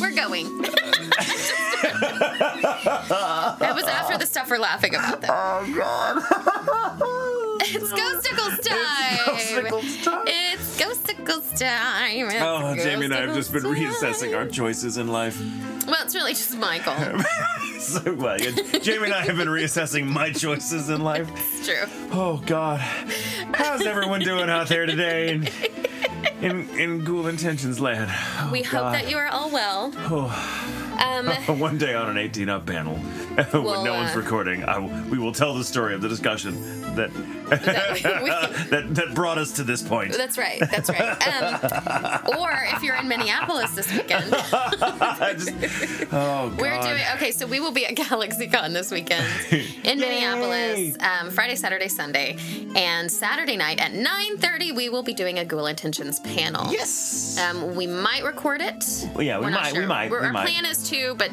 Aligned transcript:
We're 0.00 0.14
going. 0.14 0.46
it 3.60 3.74
was 3.74 3.84
after 3.84 4.16
the 4.18 4.26
stuff 4.26 4.48
we're 4.50 4.58
laughing 4.58 4.94
about, 4.94 5.20
though. 5.20 5.28
Oh 5.30 5.74
God. 5.76 6.22
It's 7.70 7.92
Ghostacles 7.92 8.60
time. 8.66 9.18
Ghostacles 9.26 10.04
time. 10.04 10.24
It's 10.26 10.78
Ghostacles 10.78 11.58
time. 11.58 12.30
It's 12.30 12.40
Oh, 12.40 12.74
Jamie 12.76 13.04
and 13.06 13.14
I 13.14 13.26
have 13.26 13.34
just 13.34 13.52
been 13.52 13.62
Ghostacles 13.62 14.00
reassessing 14.00 14.34
our 14.36 14.46
choices 14.46 14.96
in 14.96 15.08
life. 15.08 15.38
Well, 15.86 16.02
it's 16.02 16.14
really 16.14 16.32
just 16.32 16.56
Michael. 16.56 16.94
So, 17.78 18.12
well, 18.14 18.38
yeah, 18.40 18.50
Jamie 18.80 19.04
and 19.04 19.14
I 19.14 19.24
have 19.24 19.36
been 19.36 19.48
reassessing 19.48 20.04
my 20.04 20.30
choices 20.32 20.90
in 20.90 21.00
life. 21.02 21.30
It's 21.36 21.66
true. 21.66 21.84
Oh 22.10 22.42
God, 22.44 22.80
how's 23.54 23.86
everyone 23.86 24.20
doing 24.20 24.50
out 24.50 24.66
there 24.68 24.84
today 24.84 25.48
in 26.40 26.68
in, 26.70 27.04
Ghoul 27.04 27.26
Intentions 27.26 27.80
land? 27.80 28.10
Oh, 28.10 28.50
We 28.52 28.62
hope 28.62 28.92
that 28.92 29.08
you 29.10 29.16
are 29.16 29.28
all 29.28 29.50
well. 29.50 29.92
Um, 30.98 31.28
One 31.60 31.78
day 31.78 31.94
on 31.94 32.10
an 32.10 32.18
18 32.18 32.48
up 32.48 32.66
panel, 32.66 32.98
when 33.52 33.64
Well, 33.64 33.84
no 33.84 33.94
one's 33.94 34.14
uh, 34.14 34.20
recording, 34.20 34.64
I 34.64 34.74
w 34.74 35.10
we 35.10 35.18
will 35.18 35.32
tell 35.32 35.54
the 35.54 35.64
story 35.64 35.94
of 35.94 36.00
the 36.00 36.08
discussion 36.08 36.54
that 36.96 37.10
That 37.48 37.92
we- 38.22 38.30
that, 38.70 38.94
that 38.94 39.14
brought 39.14 39.38
us 39.38 39.52
to 39.52 39.64
this 39.64 39.82
point. 39.82 40.12
that's 40.12 40.36
right. 40.36 40.60
That's 40.60 40.90
right. 40.90 41.16
Um, 41.28 42.36
or 42.38 42.50
if 42.74 42.82
you're 42.82 42.96
in 42.96 43.08
Minneapolis 43.08 43.70
this 43.74 43.90
weekend, 43.92 44.30
just, 44.30 45.50
oh 46.12 46.50
God. 46.50 46.60
we're 46.60 46.80
doing 46.82 47.02
okay. 47.14 47.30
So 47.30 47.46
we 47.46 47.60
will 47.60 47.70
be 47.72 47.86
at 47.86 47.94
GalaxyCon 47.94 48.72
this 48.72 48.90
weekend 48.90 49.26
in 49.84 49.98
Minneapolis, 50.00 50.96
um, 51.00 51.30
Friday, 51.30 51.56
Saturday, 51.56 51.88
Sunday, 51.88 52.36
and 52.74 53.10
Saturday 53.10 53.56
night 53.56 53.80
at 53.80 53.92
9:30 53.92 54.74
we 54.74 54.88
will 54.88 55.02
be 55.02 55.14
doing 55.14 55.38
a 55.38 55.44
Ghoul 55.44 55.66
Intentions 55.66 56.20
panel. 56.20 56.70
Yes. 56.72 57.38
Um, 57.38 57.74
we 57.76 57.86
might 57.86 58.24
record 58.24 58.60
it. 58.60 58.84
Well, 59.14 59.22
yeah, 59.24 59.38
we 59.38 59.50
might, 59.50 59.72
we 59.72 59.86
might, 59.86 60.10
we 60.10 60.16
our 60.18 60.32
might. 60.32 60.46
plan 60.46 60.64
is 60.66 60.88
to, 60.90 61.14
but 61.14 61.30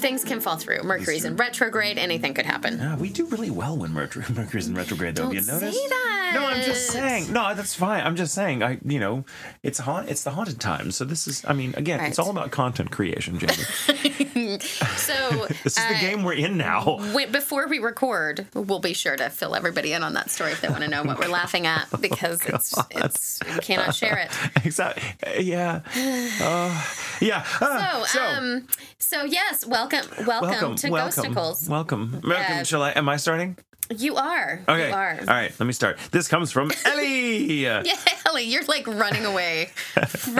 things 0.00 0.24
can 0.24 0.40
fall 0.40 0.56
through. 0.56 0.82
Mercury's 0.82 1.24
in 1.24 1.36
retrograde. 1.36 1.98
Anything 1.98 2.34
could 2.34 2.46
happen. 2.46 2.78
Yeah, 2.78 2.96
we 2.96 3.10
do 3.10 3.26
really 3.26 3.50
well 3.50 3.76
when 3.76 3.92
Mercury's 3.92 4.66
in 4.68 4.74
retrograde, 4.74 5.14
though. 5.16 5.24
Don't 5.24 5.34
Have 5.36 5.46
you 5.46 5.52
noticed? 5.52 5.78
say 5.78 5.88
that. 5.88 6.09
No, 6.34 6.46
I'm 6.46 6.62
just 6.62 6.88
saying. 6.90 7.32
No, 7.32 7.54
that's 7.54 7.74
fine. 7.74 8.04
I'm 8.04 8.16
just 8.16 8.34
saying. 8.34 8.62
I, 8.62 8.78
you 8.84 9.00
know, 9.00 9.24
it's 9.62 9.78
haunt. 9.78 10.08
It's 10.08 10.24
the 10.24 10.30
haunted 10.30 10.60
time. 10.60 10.90
So 10.90 11.04
this 11.04 11.26
is. 11.26 11.44
I 11.46 11.52
mean, 11.52 11.74
again, 11.76 12.00
it's 12.00 12.18
all 12.18 12.30
about 12.30 12.50
content 12.50 12.90
creation, 12.90 13.38
Jamie. 13.38 13.54
So 14.96 15.46
this 15.64 15.76
is 15.78 15.86
the 15.88 15.96
uh, 15.96 16.00
game 16.00 16.22
we're 16.22 16.32
in 16.34 16.56
now. 16.56 16.98
When, 17.14 17.30
before 17.32 17.66
we 17.68 17.78
record, 17.78 18.46
we'll 18.54 18.80
be 18.80 18.92
sure 18.94 19.16
to 19.16 19.30
fill 19.30 19.54
everybody 19.54 19.92
in 19.92 20.02
on 20.02 20.14
that 20.14 20.30
story 20.30 20.52
if 20.52 20.60
they 20.60 20.68
want 20.68 20.82
to 20.82 20.88
know 20.88 21.02
what 21.02 21.18
we're 21.18 21.28
laughing 21.28 21.66
at 21.66 21.88
because 22.00 22.44
it's 22.46 22.74
it's 22.90 23.40
we 23.54 23.60
cannot 23.60 23.94
share 23.94 24.18
it. 24.18 24.30
exactly. 24.64 25.44
Yeah. 25.44 25.80
Uh, 26.40 26.84
yeah. 27.20 27.44
Uh, 27.60 28.04
So, 28.06 28.22
um, 28.24 28.66
so 28.98 29.24
yes, 29.24 29.66
welcome, 29.66 30.06
welcome, 30.26 30.50
welcome, 30.50 30.74
to 30.76 30.90
welcome, 30.90 31.32
Ghostacles. 31.34 31.68
welcome, 31.68 32.20
welcome. 32.24 32.58
Uh, 32.58 32.64
Shall 32.64 32.82
I? 32.82 32.90
Am 32.92 33.08
I 33.08 33.16
starting? 33.16 33.56
You 33.96 34.14
are, 34.16 34.62
Okay. 34.68 34.88
you 34.88 34.94
are. 34.94 35.18
All 35.20 35.26
right. 35.26 35.52
Let 35.58 35.66
me 35.66 35.72
start. 35.72 35.98
This 36.12 36.28
comes 36.28 36.52
from 36.52 36.70
Ellie. 36.84 37.62
Yeah, 37.64 37.82
Ellie, 38.26 38.44
you're 38.44 38.64
like 38.64 38.86
running 38.86 39.24
away. 39.24 39.70
From, 40.08 40.34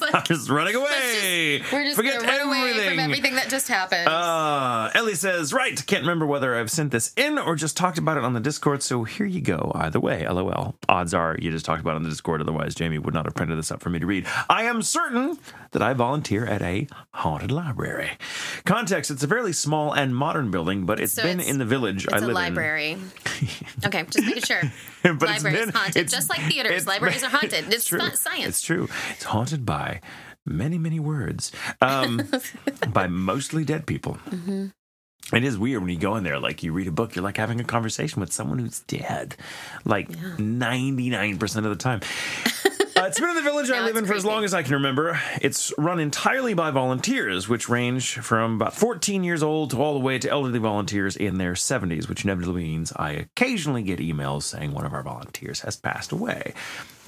like, 0.00 0.14
I'm 0.14 0.24
just 0.24 0.48
running 0.48 0.74
away. 0.74 1.58
just- 1.58 1.72
we're 1.72 1.84
just 1.84 1.96
Forget 1.96 2.20
gonna 2.20 2.26
run 2.28 2.48
away 2.48 2.60
from 2.72 2.80
everything. 2.80 3.00
everything 3.00 3.34
that 3.34 3.48
just 3.50 3.68
happened. 3.68 4.08
Uh, 4.08 4.90
Ellie 4.94 5.14
says, 5.14 5.52
right, 5.52 5.84
can't 5.86 6.02
remember 6.02 6.24
whether 6.26 6.54
I've 6.56 6.70
sent 6.70 6.90
this 6.92 7.12
in 7.16 7.38
or 7.38 7.54
just 7.56 7.76
talked 7.76 7.98
about 7.98 8.16
it 8.16 8.24
on 8.24 8.32
the 8.32 8.40
Discord, 8.40 8.82
so 8.82 9.04
here 9.04 9.26
you 9.26 9.40
go. 9.42 9.72
Either 9.74 10.00
way, 10.00 10.26
lol. 10.26 10.76
Odds 10.88 11.12
are 11.12 11.36
you 11.38 11.50
just 11.50 11.64
talked 11.66 11.80
about 11.82 11.92
it 11.92 11.96
on 11.96 12.02
the 12.04 12.08
Discord, 12.10 12.40
otherwise 12.40 12.74
Jamie 12.74 12.98
would 12.98 13.12
not 13.14 13.26
have 13.26 13.34
printed 13.34 13.58
this 13.58 13.70
up 13.70 13.82
for 13.82 13.90
me 13.90 13.98
to 13.98 14.06
read. 14.06 14.26
I 14.48 14.64
am 14.64 14.80
certain 14.82 15.38
that 15.76 15.82
I 15.82 15.92
volunteer 15.92 16.46
at 16.46 16.62
a 16.62 16.86
haunted 17.10 17.52
library. 17.52 18.12
Context, 18.64 19.10
it's 19.10 19.22
a 19.22 19.28
fairly 19.28 19.52
small 19.52 19.92
and 19.92 20.16
modern 20.16 20.50
building, 20.50 20.86
but 20.86 20.98
it's 20.98 21.12
So 21.12 21.22
been 21.22 21.38
it's- 21.40 21.50
in 21.52 21.58
the 21.58 21.66
village 21.66 22.06
I 22.10 22.14
live 22.14 22.22
in. 22.24 22.30
it's 22.30 22.34
library. 22.34 22.96
okay, 23.84 24.04
just 24.08 24.24
making 24.24 24.42
sure. 24.44 24.62
but 25.02 25.28
it's 25.28 25.44
Libraries 25.44 25.66
been- 25.66 25.74
haunted, 25.74 25.96
it's- 25.96 26.10
just 26.12 26.30
like 26.30 26.40
theaters. 26.50 26.86
Libraries 26.86 27.22
are 27.22 27.28
haunted. 27.28 27.66
It's 27.74 27.84
true. 27.84 27.98
not 27.98 28.16
science. 28.16 28.46
It's 28.48 28.62
true. 28.62 28.88
It's 29.10 29.24
haunted 29.24 29.66
by 29.66 30.00
many, 30.46 30.78
many 30.78 30.98
words. 30.98 31.52
Um, 31.82 32.22
by 32.88 33.06
mostly 33.06 33.66
dead 33.66 33.86
people. 33.86 34.14
Mm-hmm. 34.30 34.68
It 35.36 35.42
is 35.44 35.58
weird 35.58 35.82
when 35.82 35.90
you 35.90 35.98
go 35.98 36.14
in 36.16 36.22
there, 36.24 36.38
like 36.38 36.62
you 36.62 36.72
read 36.72 36.86
a 36.86 36.92
book, 36.92 37.16
you're 37.16 37.22
like 37.24 37.36
having 37.36 37.60
a 37.60 37.64
conversation 37.64 38.20
with 38.20 38.32
someone 38.32 38.60
who's 38.60 38.80
dead, 38.86 39.36
like 39.84 40.08
99% 40.08 41.56
of 41.56 41.64
the 41.64 41.74
time. 41.76 42.00
Uh, 43.06 43.08
it's 43.08 43.20
been 43.20 43.28
in 43.28 43.36
the 43.36 43.42
village 43.42 43.70
I 43.70 43.84
live 43.84 43.96
in 43.96 44.04
for 44.04 44.14
as 44.14 44.24
long 44.24 44.42
as 44.42 44.52
I 44.52 44.64
can 44.64 44.72
remember. 44.74 45.20
It's 45.40 45.72
run 45.78 46.00
entirely 46.00 46.54
by 46.54 46.72
volunteers, 46.72 47.48
which 47.48 47.68
range 47.68 48.18
from 48.18 48.56
about 48.56 48.74
14 48.74 49.22
years 49.22 49.44
old 49.44 49.70
to 49.70 49.80
all 49.80 49.94
the 49.94 50.00
way 50.00 50.18
to 50.18 50.28
elderly 50.28 50.58
volunteers 50.58 51.14
in 51.14 51.38
their 51.38 51.52
70s, 51.52 52.08
which 52.08 52.24
inevitably 52.24 52.64
means 52.64 52.92
I 52.96 53.12
occasionally 53.12 53.84
get 53.84 54.00
emails 54.00 54.42
saying 54.42 54.72
one 54.72 54.84
of 54.84 54.92
our 54.92 55.04
volunteers 55.04 55.60
has 55.60 55.76
passed 55.76 56.10
away. 56.10 56.52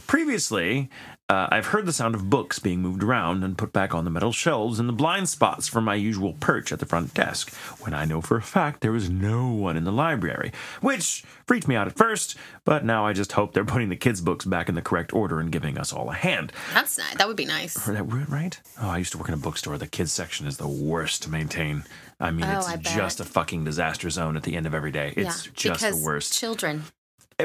Previously, 0.07 0.89
uh, 1.29 1.47
I've 1.51 1.67
heard 1.67 1.85
the 1.85 1.93
sound 1.93 2.15
of 2.15 2.31
books 2.31 2.59
being 2.59 2.81
moved 2.81 3.03
around 3.03 3.45
and 3.45 3.59
put 3.59 3.73
back 3.73 3.95
on 3.95 4.05
the 4.05 4.11
metal 4.11 4.33
shelves 4.33 4.81
in 4.81 4.87
the 4.87 4.93
blind 4.95 5.29
spots 5.29 5.69
from 5.69 5.85
my 5.85 5.95
usual 5.95 6.35
perch 6.41 6.73
at 6.73 6.79
the 6.79 6.87
front 6.87 7.13
desk, 7.13 7.53
when 7.81 7.93
I 7.93 8.07
know 8.07 8.21
for 8.23 8.37
a 8.39 8.43
fact 8.43 8.81
there 8.81 8.93
was 8.93 9.11
no 9.11 9.49
one 9.51 9.77
in 9.77 9.85
the 9.85 9.93
library, 9.93 10.53
which 10.81 11.25
freaked 11.47 11.69
me 11.69 11.77
out 11.77 11.87
at 11.87 11.97
first, 11.97 12.35
but 12.65 12.85
now 12.85 13.05
I 13.07 13.13
just 13.13 13.33
hope 13.33 13.53
they're 13.53 13.65
putting 13.65 13.91
the 13.91 13.97
kids' 13.97 14.21
books 14.23 14.45
back 14.47 14.69
in 14.71 14.75
the 14.75 14.83
correct 14.83 15.13
order 15.13 15.39
and 15.39 15.53
giving 15.53 15.77
us 15.77 15.93
all 15.93 16.09
a 16.11 16.15
hand. 16.15 16.53
That's 16.73 16.97
nice. 16.97 17.15
That 17.17 17.29
would 17.29 17.37
be 17.37 17.45
nice. 17.45 17.77
Heard 17.79 17.97
that 17.97 18.07
word 18.07 18.31
right? 18.31 18.59
Oh, 18.81 18.89
I 18.89 18.99
used 18.99 19.13
to 19.13 19.19
work 19.19 19.29
in 19.29 19.35
a 19.35 19.39
bookstore. 19.39 19.77
The 19.77 19.87
kids 19.87 20.13
section 20.13 20.47
is 20.47 20.57
the 20.57 20.69
worst 20.69 21.23
to 21.25 21.31
maintain. 21.31 21.85
I 22.21 22.31
mean, 22.31 22.47
Oh, 22.47 22.59
it's 22.59 22.69
I 22.69 22.77
just 22.77 23.21
a 23.21 23.25
fucking 23.25 23.65
disaster 23.65 24.09
zone 24.11 24.37
at 24.37 24.43
the 24.43 24.57
end 24.57 24.67
of 24.67 24.75
every 24.75 24.91
day. 24.91 25.13
It's 25.17 25.47
yeah, 25.47 25.53
just 25.55 25.89
the 25.89 25.97
worst. 25.97 26.33
Children. 26.39 26.85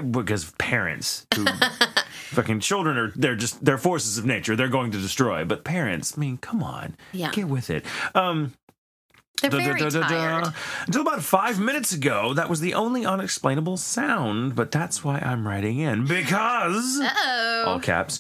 Because 0.02 0.52
parents 0.54 1.28
who 1.36 1.46
fucking 2.32 2.60
children 2.60 2.98
are 2.98 3.12
they're 3.16 3.36
just 3.36 3.64
they're 3.64 3.78
forces 3.78 4.18
of 4.18 4.26
nature. 4.26 4.56
They're 4.56 4.68
going 4.68 4.92
to 4.92 4.98
destroy. 5.00 5.46
But 5.46 5.64
parents 5.64 6.14
i 6.18 6.20
mean 6.20 6.38
come 6.38 6.64
on. 6.64 6.98
Yeah. 7.12 7.32
get 7.32 7.48
with 7.48 7.70
it. 7.70 7.86
Um 8.16 8.54
They're 9.52 9.60
da- 9.60 9.66
very 9.66 9.80
da- 9.80 9.90
da- 9.90 10.00
da. 10.02 10.08
tired. 10.08 10.54
until 10.88 11.02
about 11.02 11.24
five 11.24 11.60
minutes 11.60 11.92
ago 11.94 12.34
that 12.34 12.50
was 12.50 12.60
the 12.60 12.74
only 12.74 13.06
unexplainable 13.06 13.78
sound 13.78 14.56
but 14.56 14.72
that's 14.72 15.04
why 15.04 15.20
i'm 15.20 15.48
writing 15.48 15.80
in 15.80 16.06
because 16.06 17.00
Uh-oh. 17.02 17.64
all 17.68 17.80
caps. 17.80 18.20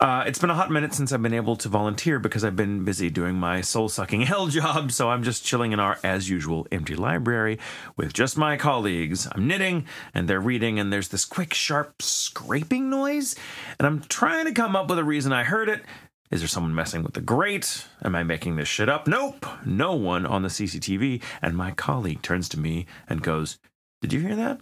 Uh, 0.00 0.24
it's 0.26 0.38
been 0.38 0.50
a 0.50 0.54
hot 0.54 0.70
minute 0.70 0.94
since 0.94 1.12
I've 1.12 1.22
been 1.22 1.34
able 1.34 1.56
to 1.56 1.68
volunteer 1.68 2.18
because 2.18 2.42
I've 2.44 2.56
been 2.56 2.84
busy 2.84 3.10
doing 3.10 3.34
my 3.34 3.60
soul 3.60 3.88
sucking 3.88 4.22
hell 4.30 4.46
job. 4.46 4.92
So 4.92 5.10
I'm 5.10 5.22
just 5.22 5.44
chilling 5.44 5.72
in 5.72 5.80
our, 5.80 5.98
as 6.02 6.30
usual, 6.30 6.66
empty 6.72 6.94
library 6.96 7.58
with 7.96 8.12
just 8.14 8.38
my 8.38 8.56
colleagues. 8.56 9.28
I'm 9.30 9.46
knitting 9.46 9.84
and 10.14 10.26
they're 10.28 10.40
reading, 10.40 10.78
and 10.78 10.90
there's 10.92 11.08
this 11.08 11.24
quick, 11.26 11.52
sharp 11.52 12.00
scraping 12.02 12.88
noise. 12.88 13.36
And 13.78 13.86
I'm 13.86 14.00
trying 14.08 14.46
to 14.46 14.52
come 14.52 14.74
up 14.74 14.88
with 14.88 14.98
a 14.98 15.04
reason 15.04 15.32
I 15.32 15.44
heard 15.44 15.68
it. 15.68 15.82
Is 16.30 16.40
there 16.40 16.48
someone 16.48 16.74
messing 16.74 17.02
with 17.02 17.14
the 17.14 17.20
grate? 17.20 17.86
Am 18.04 18.14
I 18.14 18.22
making 18.22 18.54
this 18.54 18.68
shit 18.68 18.88
up? 18.88 19.08
Nope, 19.08 19.44
no 19.64 19.94
one 19.94 20.24
on 20.24 20.42
the 20.42 20.48
CCTV. 20.48 21.22
And 21.42 21.56
my 21.56 21.72
colleague 21.72 22.22
turns 22.22 22.48
to 22.50 22.60
me 22.60 22.86
and 23.08 23.22
goes, 23.22 23.58
Did 24.00 24.12
you 24.12 24.20
hear 24.20 24.36
that? 24.36 24.60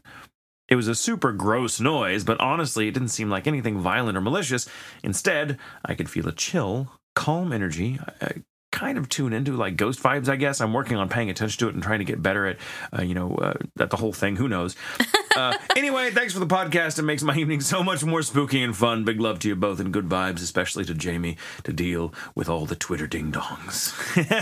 It 0.69 0.77
was 0.77 0.89
a 0.89 0.95
super 0.95 1.33
gross 1.33 1.79
noise, 1.81 2.25
but 2.25 2.41
honestly, 2.41 2.89
it 2.89 2.93
didn't 2.93 3.09
seem 3.09 3.31
like 3.31 3.47
anything 3.47 3.81
violent 3.81 4.17
or 4.17 4.21
malicious. 4.21 4.69
Instead, 5.03 5.59
I 5.85 5.95
could 5.95 6.11
feel 6.11 6.29
a 6.29 6.33
chill, 6.33 6.93
calm 7.15 7.53
energy. 7.53 7.99
I, 8.21 8.25
I 8.25 8.33
kind 8.79 8.97
of 8.97 9.09
tune 9.09 9.33
into 9.33 9.57
like 9.57 9.77
ghost 9.77 10.01
vibes, 10.01 10.29
I 10.29 10.37
guess. 10.37 10.61
I'm 10.61 10.73
working 10.73 10.97
on 10.97 11.09
paying 11.09 11.31
attention 11.31 11.59
to 11.61 11.69
it 11.69 11.75
and 11.75 11.83
trying 11.83 11.99
to 11.99 12.05
get 12.05 12.23
better 12.23 12.47
at, 12.47 12.57
uh, 12.97 13.03
you 13.03 13.15
know, 13.15 13.35
uh, 13.35 13.55
at 13.81 13.91
the 13.91 13.97
whole 13.97 14.13
thing. 14.13 14.37
Who 14.37 14.49
knows? 14.49 14.77
Uh, 15.37 15.57
anyway, 15.77 16.11
thanks 16.11 16.33
for 16.33 16.41
the 16.41 16.49
podcast. 16.49 16.99
It 16.99 17.03
makes 17.03 17.23
my 17.23 17.37
evening 17.37 17.61
so 17.61 17.81
much 17.85 18.03
more 18.03 18.23
spooky 18.23 18.61
and 18.61 18.77
fun. 18.77 19.05
Big 19.05 19.21
love 19.21 19.39
to 19.41 19.49
you 19.49 19.55
both 19.55 19.79
and 19.79 19.93
good 19.93 20.09
vibes, 20.09 20.43
especially 20.43 20.85
to 20.87 20.95
Jamie 20.95 21.37
to 21.63 21.73
deal 21.73 22.13
with 22.35 22.49
all 22.49 22.67
the 22.67 22.75
Twitter 22.75 23.07
ding 23.07 23.31
dongs. 23.31 23.93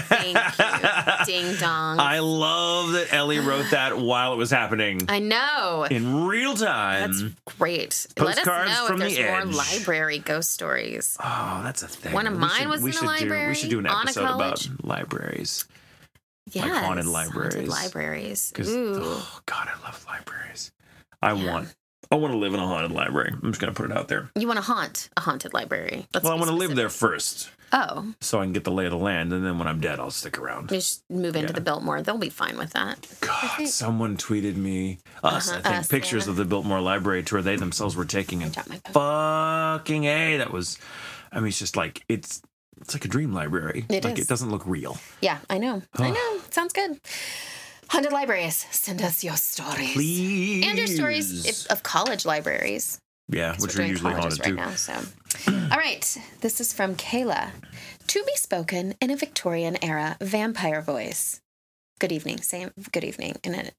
Thank 0.06 0.36
you. 0.58 1.26
Ding 1.26 1.56
dong. 1.56 1.98
I, 2.00 2.20
love 2.20 2.92
that 2.92 3.12
Ellie 3.12 3.40
wrote 3.40 3.66
that 3.72 3.98
while 3.98 4.32
it 4.32 4.36
was 4.36 4.50
happening 4.50 5.02
I 5.10 5.18
know. 5.18 5.86
in 5.90 6.24
real 6.24 6.54
time. 6.54 7.10
That's 7.12 7.34
great. 7.58 8.06
Let 8.18 8.28
us 8.28 8.34
Postcards 8.36 8.70
know 8.70 8.82
if 8.84 8.88
from 8.88 8.98
there's 9.00 9.16
the 9.16 9.22
more 9.24 9.40
edge. 9.40 9.54
library 9.54 10.18
ghost 10.20 10.50
stories. 10.50 11.18
Oh, 11.22 11.60
that's 11.62 11.82
a 11.82 11.88
thing. 11.88 12.14
One 12.14 12.26
of 12.26 12.32
We 12.34 12.38
mine 12.38 12.50
should- 12.60 12.68
was 12.70 12.82
in 12.82 12.88
a 12.88 12.92
should 13.18 13.28
Do, 13.28 13.48
we 13.48 13.54
should 13.54 13.70
do 13.70 13.78
an 13.80 13.86
on 13.86 14.06
about 14.34 14.68
libraries. 14.82 15.66
Yes. 16.52 16.64
haunted 16.84 17.06
libraries. 17.06 17.54
Haunted 17.54 17.68
libraries. 17.68 18.52
Ooh. 18.60 19.00
oh 19.02 19.40
God, 19.46 19.68
I 19.68 19.82
love 19.84 20.04
libraries. 20.08 20.70
I 21.22 21.32
Yeah. 21.32 21.52
want. 21.52 21.74
I 22.08 22.14
want 22.14 22.32
to 22.34 22.38
live 22.38 22.54
in 22.54 22.60
a 22.60 22.66
haunted 22.66 22.92
library. 22.92 23.32
I'm 23.32 23.50
just 23.50 23.60
gonna 23.60 23.72
put 23.72 23.90
it 23.90 23.96
out 23.96 24.06
there. 24.06 24.30
You 24.36 24.46
want 24.46 24.58
to 24.58 24.62
haunt 24.62 25.08
a 25.16 25.20
haunted 25.22 25.52
library? 25.52 26.06
Let's 26.14 26.22
well, 26.22 26.34
I 26.34 26.36
want 26.36 26.50
to 26.50 26.54
live 26.54 26.76
there 26.76 26.88
first, 26.88 27.50
Oh, 27.72 28.14
so 28.20 28.38
I 28.38 28.44
can 28.44 28.52
get 28.52 28.62
the 28.62 28.70
lay 28.70 28.84
of 28.84 28.92
the 28.92 28.96
land, 28.96 29.32
and 29.32 29.44
then 29.44 29.58
when 29.58 29.66
I'm 29.66 29.80
dead, 29.80 29.98
I'll 29.98 30.12
stick 30.12 30.38
around. 30.38 30.70
we 30.70 30.80
should 30.80 31.00
move 31.10 31.34
into 31.34 31.48
Yeah. 31.48 31.52
the 31.56 31.60
Biltmore. 31.60 32.02
They'll 32.02 32.16
be 32.16 32.30
fine 32.30 32.58
with 32.58 32.74
that. 32.74 33.08
God, 33.20 33.66
someone 33.66 34.16
tweeted 34.16 34.54
me 34.54 35.00
us, 35.24 35.48
Uh-huh, 35.48 35.58
I 35.58 35.62
think, 35.62 35.74
us, 35.80 35.88
pictures 35.88 36.26
yeah. 36.26 36.30
of 36.30 36.36
the 36.36 36.44
Biltmore 36.44 36.80
Library 36.80 37.24
tour 37.24 37.42
they 37.42 37.56
themselves 37.56 37.96
were 37.96 38.04
taking, 38.04 38.40
and 38.44 38.54
fucking 38.92 40.04
a, 40.04 40.36
that 40.36 40.52
was. 40.52 40.78
I 41.32 41.40
mean, 41.40 41.48
it's 41.48 41.58
just 41.58 41.76
like 41.76 42.04
it's 42.08 42.40
It's 42.80 42.94
like 42.94 43.04
a 43.04 43.08
dream 43.08 43.32
library. 43.32 43.84
It 43.88 44.04
like 44.04 44.18
is. 44.18 44.26
it 44.26 44.28
doesn't 44.28 44.50
look 44.50 44.66
real. 44.66 44.98
Yeah, 45.20 45.38
I 45.48 45.58
know. 45.58 45.82
I 45.94 46.10
know. 46.10 46.40
Sounds 46.50 46.72
good. 46.72 47.00
Haunted 47.88 48.12
libraries, 48.12 48.66
send 48.70 49.00
us 49.00 49.22
your 49.22 49.36
stories. 49.36 49.92
Please. 49.92 50.66
And 50.66 50.76
your 50.76 50.88
stories 50.88 51.46
if, 51.46 51.70
of 51.70 51.82
college 51.82 52.26
libraries. 52.26 53.00
Yeah, 53.28 53.56
which 53.58 53.76
we're 53.76 53.86
usually 53.86 54.12
haunted 54.12 54.40
right 54.40 54.48
too. 54.48 54.54
now. 54.54 54.70
So, 54.70 54.92
all 55.48 55.78
right, 55.78 56.18
this 56.40 56.60
is 56.60 56.72
from 56.72 56.94
Kayla. 56.96 57.50
To 58.08 58.22
be 58.24 58.34
spoken 58.36 58.94
in 59.00 59.10
a 59.10 59.16
Victorian 59.16 59.82
era 59.82 60.16
vampire 60.20 60.80
voice. 60.80 61.40
Good 61.98 62.12
evening. 62.12 62.40
Say 62.40 62.68
good 62.92 63.04
evening 63.04 63.36
in 63.42 63.54
a 63.54 63.70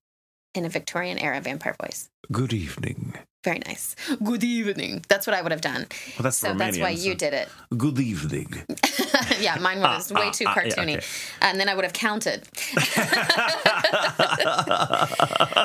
in 0.58 0.66
a 0.66 0.70
Victorian 0.70 1.18
era 1.20 1.40
vampire 1.40 1.76
voice. 1.82 2.10
Good 2.32 2.52
evening. 2.52 3.14
Very 3.44 3.60
nice. 3.60 3.96
Good 4.24 4.44
evening. 4.44 5.06
That's 5.08 5.26
what 5.28 5.34
I 5.36 5.42
would 5.42 5.52
have 5.54 5.62
done. 5.62 5.86
Well, 6.18 6.24
that's 6.24 6.38
So 6.38 6.54
that's 6.54 6.78
why 6.78 6.94
Romanian, 6.94 7.06
you 7.06 7.12
so- 7.14 7.18
did 7.18 7.34
it. 7.34 7.50
Good 7.78 8.00
evening. 8.00 8.64
yeah, 9.40 9.58
mine 9.60 9.80
was 9.80 10.12
way 10.12 10.24
ah, 10.26 10.32
too 10.32 10.46
ah, 10.48 10.54
yeah, 10.58 10.64
cartoony. 10.64 10.98
okay. 10.98 11.06
And 11.42 11.60
then 11.60 11.70
I 11.70 11.76
would 11.76 11.86
have 11.86 11.94
counted. 11.94 12.44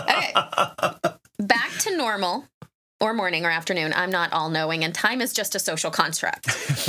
okay. 0.08 0.32
Back 1.40 1.70
to 1.80 1.96
normal 1.96 2.44
or 3.02 3.12
morning 3.12 3.44
or 3.44 3.50
afternoon. 3.50 3.92
I'm 3.96 4.10
not 4.12 4.32
all 4.32 4.48
knowing, 4.48 4.84
and 4.84 4.94
time 4.94 5.20
is 5.20 5.32
just 5.32 5.56
a 5.56 5.58
social 5.58 5.90
construct. 5.90 6.48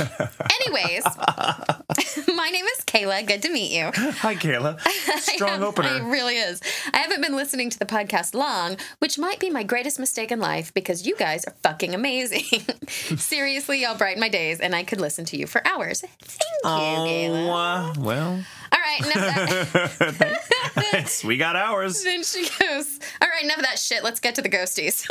Anyways, 0.60 1.04
my 2.34 2.48
name 2.50 2.64
is 2.66 2.84
Kayla. 2.86 3.26
Good 3.26 3.42
to 3.42 3.50
meet 3.50 3.72
you. 3.76 3.90
Hi, 3.94 4.36
Kayla. 4.36 4.80
Strong 5.20 5.48
I 5.50 5.52
have- 5.54 5.62
opener. 5.62 5.96
It 5.96 6.02
really 6.04 6.36
is. 6.36 6.60
I 6.92 6.98
haven't 6.98 7.20
been 7.20 7.34
listening 7.34 7.68
to 7.70 7.78
the 7.78 7.84
podcast 7.86 8.32
long, 8.34 8.76
which 9.00 9.18
might 9.18 9.40
be 9.40 9.50
my 9.50 9.64
greatest 9.64 9.98
mistake 9.98 10.30
in 10.30 10.38
life 10.38 10.72
because 10.72 11.04
you 11.04 11.16
guys 11.16 11.44
are 11.46 11.54
fucking 11.64 11.94
amazing. 11.94 12.44
Seriously, 12.88 13.82
y'all 13.82 13.96
brighten 13.96 14.20
my 14.20 14.28
days, 14.28 14.60
and 14.60 14.74
I 14.74 14.84
could 14.84 15.00
listen 15.00 15.24
to 15.26 15.36
you 15.36 15.48
for 15.48 15.66
hours. 15.66 16.00
Thank 16.22 16.40
you, 16.62 16.70
Kayla. 16.70 17.48
Oh, 17.48 17.52
uh, 17.52 17.94
well, 17.98 18.44
All 18.74 18.80
right, 18.80 19.00
enough 19.00 20.00
of 20.00 20.18
that. 20.18 21.20
We 21.24 21.36
got 21.36 21.56
ours. 21.56 22.02
then 22.02 22.22
she 22.22 22.42
goes, 22.60 22.98
All 23.20 23.28
right, 23.28 23.44
enough 23.44 23.58
of 23.58 23.64
that 23.64 23.78
shit. 23.78 24.02
Let's 24.04 24.20
get 24.20 24.34
to 24.36 24.42
the 24.42 24.48
ghosties. 24.48 25.06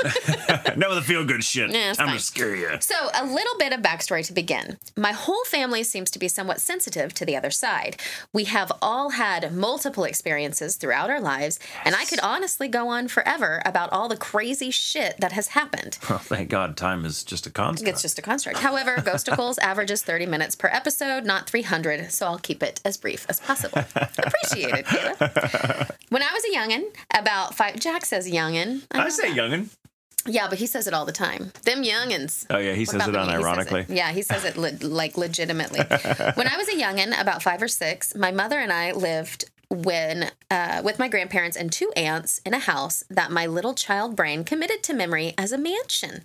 no, 0.78 0.96
the 0.96 1.02
feel 1.02 1.26
good 1.26 1.44
shit. 1.44 1.72
Yeah, 1.72 1.90
I'm 1.90 1.96
fine. 1.96 2.08
gonna 2.08 2.20
scare 2.20 2.56
you. 2.56 2.70
So, 2.80 2.96
a 3.14 3.26
little 3.26 3.58
bit 3.58 3.74
of 3.74 3.82
backstory 3.82 4.26
to 4.26 4.34
begin. 4.34 4.78
My 4.96 5.12
whole 5.12 5.44
family 5.46 5.84
seems 5.84 6.10
to 6.12 6.20
be 6.20 6.28
somewhat 6.28 6.62
sensitive 6.62 7.14
to 7.16 7.26
the 7.26 7.36
other 7.36 7.52
side. 7.52 7.98
We 8.32 8.46
have 8.46 8.72
all 8.82 9.12
had 9.12 9.54
multiple 9.54 10.04
experiences 10.04 10.78
throughout 10.78 11.10
our 11.10 11.22
lives, 11.22 11.60
and 11.86 11.96
I 11.96 12.06
could 12.06 12.20
honestly 12.22 12.68
go 12.68 12.88
on 12.88 13.08
forever 13.08 13.62
about 13.66 13.92
all 13.92 14.08
the 14.08 14.18
crazy 14.18 14.72
shit 14.72 15.18
that 15.20 15.32
has 15.34 15.50
happened. 15.50 15.98
Well, 16.10 16.20
thank 16.20 16.50
God, 16.50 16.76
time 16.78 17.06
is 17.06 17.24
just 17.24 17.46
a 17.46 17.52
construct. 17.52 17.90
It's 17.90 18.02
just 18.02 18.18
a 18.20 18.22
construct. 18.22 18.60
However, 18.60 19.02
Ghostacles 19.04 19.58
averages 19.60 20.02
30 20.02 20.26
minutes 20.26 20.56
per 20.56 20.70
episode, 20.70 21.26
not 21.26 21.50
300, 21.50 22.12
so 22.12 22.26
I'll 22.26 22.40
keep 22.40 22.64
it 22.64 22.82
as 22.86 22.98
brief 22.98 23.26
as 23.30 23.40
possible. 23.40 23.53
Appreciate 23.64 24.74
it. 24.74 25.92
When 26.10 26.22
I 26.22 26.32
was 26.32 26.44
a 26.46 26.56
youngin', 26.56 26.84
about 27.14 27.56
five, 27.56 27.80
Jack 27.80 28.06
says 28.06 28.30
youngin'. 28.30 28.84
I 28.92 29.04
know 29.04 29.10
say 29.10 29.34
that. 29.34 29.38
youngin. 29.38 29.70
Yeah, 30.26 30.48
but 30.48 30.58
he 30.60 30.68
says 30.68 30.88
it 30.88 30.94
all 30.94 31.06
the 31.06 31.12
time. 31.12 31.52
Them 31.64 31.84
youngins. 31.84 32.46
Oh 32.50 32.58
yeah, 32.58 32.74
he 32.74 32.86
says 32.86 33.06
it 33.08 33.12
the- 33.12 33.20
he 33.26 33.26
says 33.28 33.42
unironically. 33.44 33.86
yeah, 33.90 34.12
he 34.12 34.22
says 34.22 34.46
it 34.46 34.56
le- 34.56 34.78
like 34.88 35.18
legitimately. 35.18 35.80
when 36.36 36.48
I 36.48 36.56
was 36.58 36.68
a 36.70 36.74
youngin', 36.78 37.20
about 37.20 37.44
five 37.44 37.62
or 37.62 37.68
six, 37.68 38.16
my 38.16 38.32
mother 38.32 38.60
and 38.60 38.72
I 38.72 38.92
lived 38.94 39.46
when 39.70 40.30
uh, 40.52 40.82
with 40.86 41.00
my 41.00 41.08
grandparents 41.08 41.58
and 41.58 41.72
two 41.72 41.92
aunts 41.96 42.40
in 42.46 42.54
a 42.54 42.60
house 42.60 43.04
that 43.10 43.32
my 43.32 43.48
little 43.48 43.74
child 43.74 44.16
brain 44.16 44.44
committed 44.44 44.84
to 44.84 44.94
memory 44.94 45.34
as 45.38 45.52
a 45.52 45.58
mansion. 45.58 46.24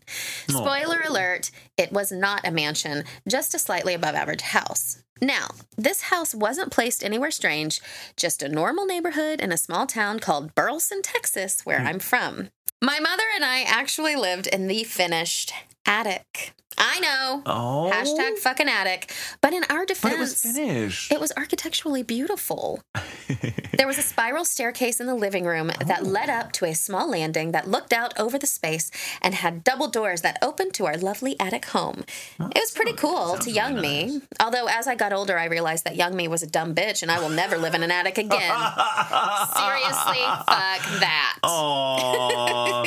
Spoiler 0.49 1.01
alert: 1.09 1.51
it 1.77 1.91
was 1.91 2.13
not 2.13 2.47
a 2.47 2.51
mansion, 2.53 3.05
just 3.27 3.55
a 3.55 3.59
slightly 3.59 3.95
above 3.95 4.15
average 4.15 4.43
house. 4.43 5.03
Now, 5.21 5.49
this 5.77 6.03
house 6.03 6.35
wasn't 6.35 6.73
placed 6.73 7.05
anywhere 7.05 7.31
strange, 7.31 7.81
just 8.17 8.43
a 8.43 8.49
normal 8.49 8.87
neighborhood 8.87 9.41
in 9.41 9.53
a 9.53 9.57
small 9.57 9.87
town 9.87 10.21
called 10.21 10.55
Burleson, 10.55 11.03
Texas, 11.03 11.63
where 11.65 11.81
hmm. 11.81 11.87
I'm 11.87 11.99
from. 11.99 12.51
My 12.81 13.01
mother 13.01 13.25
and 13.35 13.45
I 13.45 13.63
actually 13.63 14.15
lived 14.15 14.47
in 14.47 14.69
the 14.69 14.85
finished 14.85 15.53
attic. 15.89 16.55
I 16.79 17.01
know. 17.01 17.43
Oh, 17.45 17.91
Hashtag 17.93 18.39
fucking 18.39 18.69
attic. 18.69 19.13
But 19.41 19.53
in 19.53 19.65
our 19.65 19.85
defense, 19.85 20.01
but 20.03 20.13
it 20.13 20.19
was 20.19 20.41
finished. 20.41 21.11
it 21.11 21.21
was 21.21 21.33
architecturally 21.37 22.05
beautiful. 22.05 22.81
there 23.77 23.87
was 23.87 23.99
a 23.99 24.03
spiral 24.03 24.45
staircase 24.45 25.01
in 25.01 25.07
the 25.07 25.15
living 25.15 25.45
room 25.45 25.73
that 25.85 26.03
oh. 26.03 26.05
led 26.05 26.31
up 26.31 26.53
to 26.53 26.65
a 26.67 26.75
small 26.75 27.11
landing 27.11 27.51
that 27.53 27.69
looked 27.69 27.93
out 27.93 28.19
over 28.19 28.39
the 28.39 28.47
space 28.47 28.93
and 29.21 29.35
had 29.35 29.65
double 29.65 29.89
doors 29.89 30.21
that 30.23 30.39
opened 30.41 30.73
to 30.75 30.87
our 30.87 30.97
lovely 30.97 31.39
attic 31.41 31.65
home. 31.67 32.05
it 32.39 32.59
was 32.59 32.71
pretty 32.71 32.93
cool 32.93 33.37
to 33.39 33.51
young 33.51 33.75
really 33.75 34.07
me. 34.07 34.23
Although 34.41 34.67
as 34.67 34.87
I 34.87 34.95
got 34.95 35.13
older, 35.13 35.37
I 35.37 35.47
realized 35.47 35.85
that 35.85 35.97
young 35.97 36.15
me 36.15 36.29
was 36.29 36.45
a 36.45 36.47
dumb 36.47 36.75
bitch 36.77 37.03
and 37.03 37.11
I 37.11 37.19
will 37.19 37.29
never 37.29 37.59
live 37.59 37.75
in 37.75 37.83
an 37.83 37.91
attic 37.91 38.19
again. 38.19 38.31
Seriously, 38.31 40.23
fuck 40.47 40.83
that. 41.01 41.39
Oh, 41.43 42.78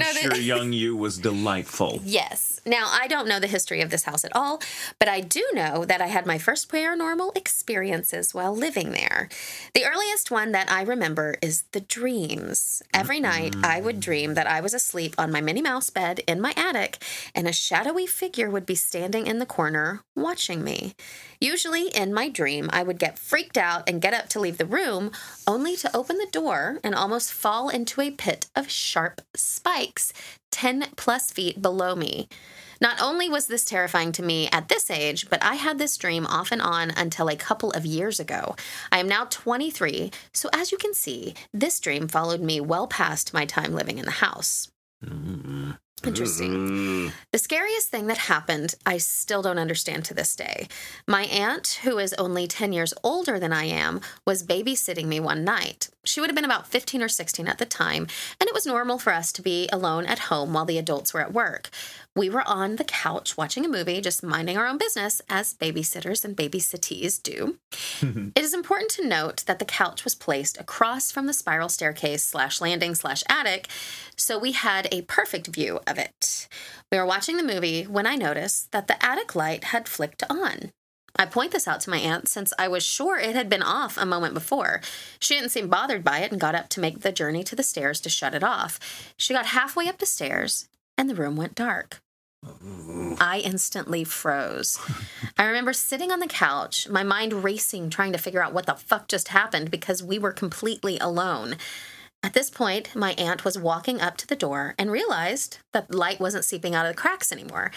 don't 0.00 0.14
know 0.14 0.20
sure 0.20 0.30
that. 0.30 0.42
young 0.42 0.72
you 0.72 0.96
was 0.96 1.18
delightful. 1.18 2.00
Yes. 2.04 2.60
Now, 2.66 2.88
I 2.90 3.06
don't 3.06 3.28
know 3.28 3.40
the 3.40 3.46
history 3.46 3.80
of 3.80 3.90
this 3.90 4.04
house 4.04 4.24
at 4.24 4.36
all, 4.36 4.60
but 4.98 5.08
I 5.08 5.20
do 5.20 5.42
know 5.54 5.84
that 5.86 6.02
I 6.02 6.08
had 6.08 6.26
my 6.26 6.36
first 6.38 6.68
paranormal 6.68 7.36
experiences 7.36 8.34
while 8.34 8.54
living 8.54 8.90
there. 8.92 9.28
The 9.74 9.86
earliest 9.86 10.30
one 10.30 10.52
that 10.52 10.70
I 10.70 10.82
remember 10.82 11.36
is 11.40 11.64
the 11.72 11.80
dreams. 11.80 12.82
Every 12.92 13.18
night, 13.18 13.56
I 13.62 13.80
would 13.80 14.00
dream 14.00 14.34
that 14.34 14.46
I 14.46 14.60
was 14.60 14.74
asleep 14.74 15.14
on 15.16 15.32
my 15.32 15.40
Minnie 15.40 15.62
Mouse 15.62 15.88
bed 15.88 16.20
in 16.26 16.40
my 16.40 16.52
attic, 16.56 16.98
and 17.34 17.48
a 17.48 17.52
shadowy 17.52 18.06
figure 18.06 18.50
would 18.50 18.66
be 18.66 18.74
standing 18.74 19.26
in 19.26 19.38
the 19.38 19.46
corner 19.46 20.02
watching 20.14 20.62
me. 20.62 20.94
Usually, 21.40 21.88
in 21.88 22.12
my 22.12 22.28
dream, 22.28 22.68
I 22.72 22.82
would 22.82 22.98
get 22.98 23.18
freaked 23.18 23.56
out 23.56 23.88
and 23.88 24.02
get 24.02 24.12
up 24.12 24.28
to 24.30 24.40
leave 24.40 24.58
the 24.58 24.66
room, 24.66 25.10
only 25.46 25.76
to 25.76 25.96
open 25.96 26.18
the 26.18 26.28
door 26.30 26.78
and 26.84 26.94
almost 26.94 27.32
fall 27.32 27.70
into 27.70 28.02
a 28.02 28.10
pit 28.10 28.48
of 28.54 28.70
sharp 28.70 29.22
spikes 29.34 29.89
10 30.50 30.88
plus 30.96 31.30
feet 31.30 31.60
below 31.60 31.94
me. 31.94 32.28
Not 32.80 33.00
only 33.00 33.28
was 33.28 33.46
this 33.46 33.64
terrifying 33.64 34.10
to 34.12 34.22
me 34.22 34.48
at 34.52 34.68
this 34.68 34.90
age, 34.90 35.28
but 35.28 35.42
I 35.44 35.56
had 35.56 35.78
this 35.78 35.98
dream 35.98 36.26
off 36.26 36.50
and 36.50 36.62
on 36.62 36.90
until 36.90 37.28
a 37.28 37.36
couple 37.36 37.70
of 37.72 37.84
years 37.84 38.18
ago. 38.18 38.56
I 38.90 39.00
am 39.00 39.08
now 39.08 39.26
23, 39.28 40.10
so 40.32 40.48
as 40.52 40.72
you 40.72 40.78
can 40.78 40.94
see, 40.94 41.34
this 41.52 41.78
dream 41.78 42.08
followed 42.08 42.40
me 42.40 42.60
well 42.60 42.86
past 42.86 43.34
my 43.34 43.44
time 43.44 43.74
living 43.74 43.98
in 43.98 44.06
the 44.06 44.12
house. 44.12 44.70
Mm-hmm. 45.04 45.72
Interesting. 46.06 46.52
Mm-hmm. 46.52 47.08
The 47.32 47.38
scariest 47.38 47.88
thing 47.88 48.06
that 48.06 48.16
happened, 48.16 48.74
I 48.86 48.96
still 48.96 49.42
don't 49.42 49.58
understand 49.58 50.06
to 50.06 50.14
this 50.14 50.34
day. 50.34 50.66
My 51.06 51.24
aunt, 51.24 51.80
who 51.82 51.98
is 51.98 52.14
only 52.14 52.46
10 52.46 52.72
years 52.72 52.94
older 53.04 53.38
than 53.38 53.52
I 53.52 53.64
am, 53.64 54.00
was 54.26 54.42
babysitting 54.42 55.06
me 55.06 55.20
one 55.20 55.44
night. 55.44 55.90
She 56.04 56.20
would 56.20 56.30
have 56.30 56.34
been 56.34 56.46
about 56.46 56.66
15 56.66 57.02
or 57.02 57.08
16 57.08 57.46
at 57.46 57.58
the 57.58 57.66
time, 57.66 58.06
and 58.40 58.48
it 58.48 58.54
was 58.54 58.64
normal 58.64 58.98
for 58.98 59.12
us 59.12 59.32
to 59.32 59.42
be 59.42 59.68
alone 59.70 60.06
at 60.06 60.30
home 60.30 60.54
while 60.54 60.64
the 60.64 60.78
adults 60.78 61.12
were 61.12 61.20
at 61.20 61.32
work. 61.32 61.68
We 62.16 62.30
were 62.30 62.46
on 62.48 62.76
the 62.76 62.84
couch 62.84 63.36
watching 63.36 63.66
a 63.66 63.68
movie, 63.68 64.00
just 64.00 64.22
minding 64.22 64.56
our 64.56 64.66
own 64.66 64.78
business, 64.78 65.20
as 65.28 65.54
babysitters 65.54 66.24
and 66.24 66.36
babysittees 66.36 67.22
do. 67.22 67.58
It 68.34 68.44
is 68.44 68.54
important 68.54 68.90
to 68.92 69.06
note 69.06 69.44
that 69.46 69.58
the 69.58 69.64
couch 69.64 70.04
was 70.04 70.14
placed 70.14 70.58
across 70.58 71.12
from 71.12 71.26
the 71.26 71.32
spiral 71.32 71.68
staircase 71.68 72.22
slash 72.22 72.60
landing 72.60 72.94
slash 72.94 73.22
attic, 73.28 73.68
so 74.16 74.38
we 74.38 74.52
had 74.52 74.88
a 74.90 75.02
perfect 75.02 75.48
view 75.48 75.80
of 75.86 75.98
it. 75.98 76.48
We 76.90 76.98
were 76.98 77.06
watching 77.06 77.36
the 77.36 77.42
movie 77.42 77.84
when 77.84 78.06
I 78.06 78.16
noticed 78.16 78.72
that 78.72 78.86
the 78.88 79.04
attic 79.04 79.34
light 79.34 79.64
had 79.64 79.88
flicked 79.88 80.22
on. 80.30 80.72
I 81.16 81.26
point 81.26 81.52
this 81.52 81.68
out 81.68 81.80
to 81.80 81.90
my 81.90 81.98
aunt 81.98 82.28
since 82.28 82.52
I 82.58 82.68
was 82.68 82.82
sure 82.82 83.18
it 83.18 83.34
had 83.34 83.48
been 83.48 83.62
off 83.62 83.96
a 83.96 84.06
moment 84.06 84.34
before. 84.34 84.80
She 85.18 85.34
didn't 85.34 85.50
seem 85.50 85.68
bothered 85.68 86.04
by 86.04 86.20
it 86.20 86.32
and 86.32 86.40
got 86.40 86.54
up 86.54 86.68
to 86.70 86.80
make 86.80 87.00
the 87.00 87.12
journey 87.12 87.44
to 87.44 87.56
the 87.56 87.62
stairs 87.62 88.00
to 88.00 88.08
shut 88.08 88.34
it 88.34 88.44
off. 88.44 88.78
She 89.16 89.34
got 89.34 89.46
halfway 89.46 89.88
up 89.88 89.98
the 89.98 90.06
stairs 90.06 90.68
and 90.96 91.08
the 91.08 91.14
room 91.14 91.36
went 91.36 91.54
dark. 91.54 92.00
I 93.20 93.42
instantly 93.44 94.04
froze. 94.04 94.78
I 95.36 95.44
remember 95.44 95.74
sitting 95.74 96.10
on 96.10 96.20
the 96.20 96.26
couch, 96.26 96.88
my 96.88 97.02
mind 97.02 97.44
racing, 97.44 97.90
trying 97.90 98.12
to 98.12 98.18
figure 98.18 98.42
out 98.42 98.54
what 98.54 98.66
the 98.66 98.74
fuck 98.74 99.08
just 99.08 99.28
happened 99.28 99.70
because 99.70 100.02
we 100.02 100.18
were 100.18 100.32
completely 100.32 100.98
alone. 100.98 101.56
At 102.22 102.34
this 102.34 102.50
point, 102.50 102.94
my 102.94 103.12
aunt 103.12 103.44
was 103.44 103.58
walking 103.58 104.00
up 104.00 104.16
to 104.18 104.26
the 104.26 104.36
door 104.36 104.74
and 104.78 104.90
realized 104.90 105.58
that 105.72 105.94
light 105.94 106.20
wasn't 106.20 106.44
seeping 106.44 106.74
out 106.74 106.86
of 106.86 106.94
the 106.94 107.00
cracks 107.00 107.32
anymore. 107.32 107.72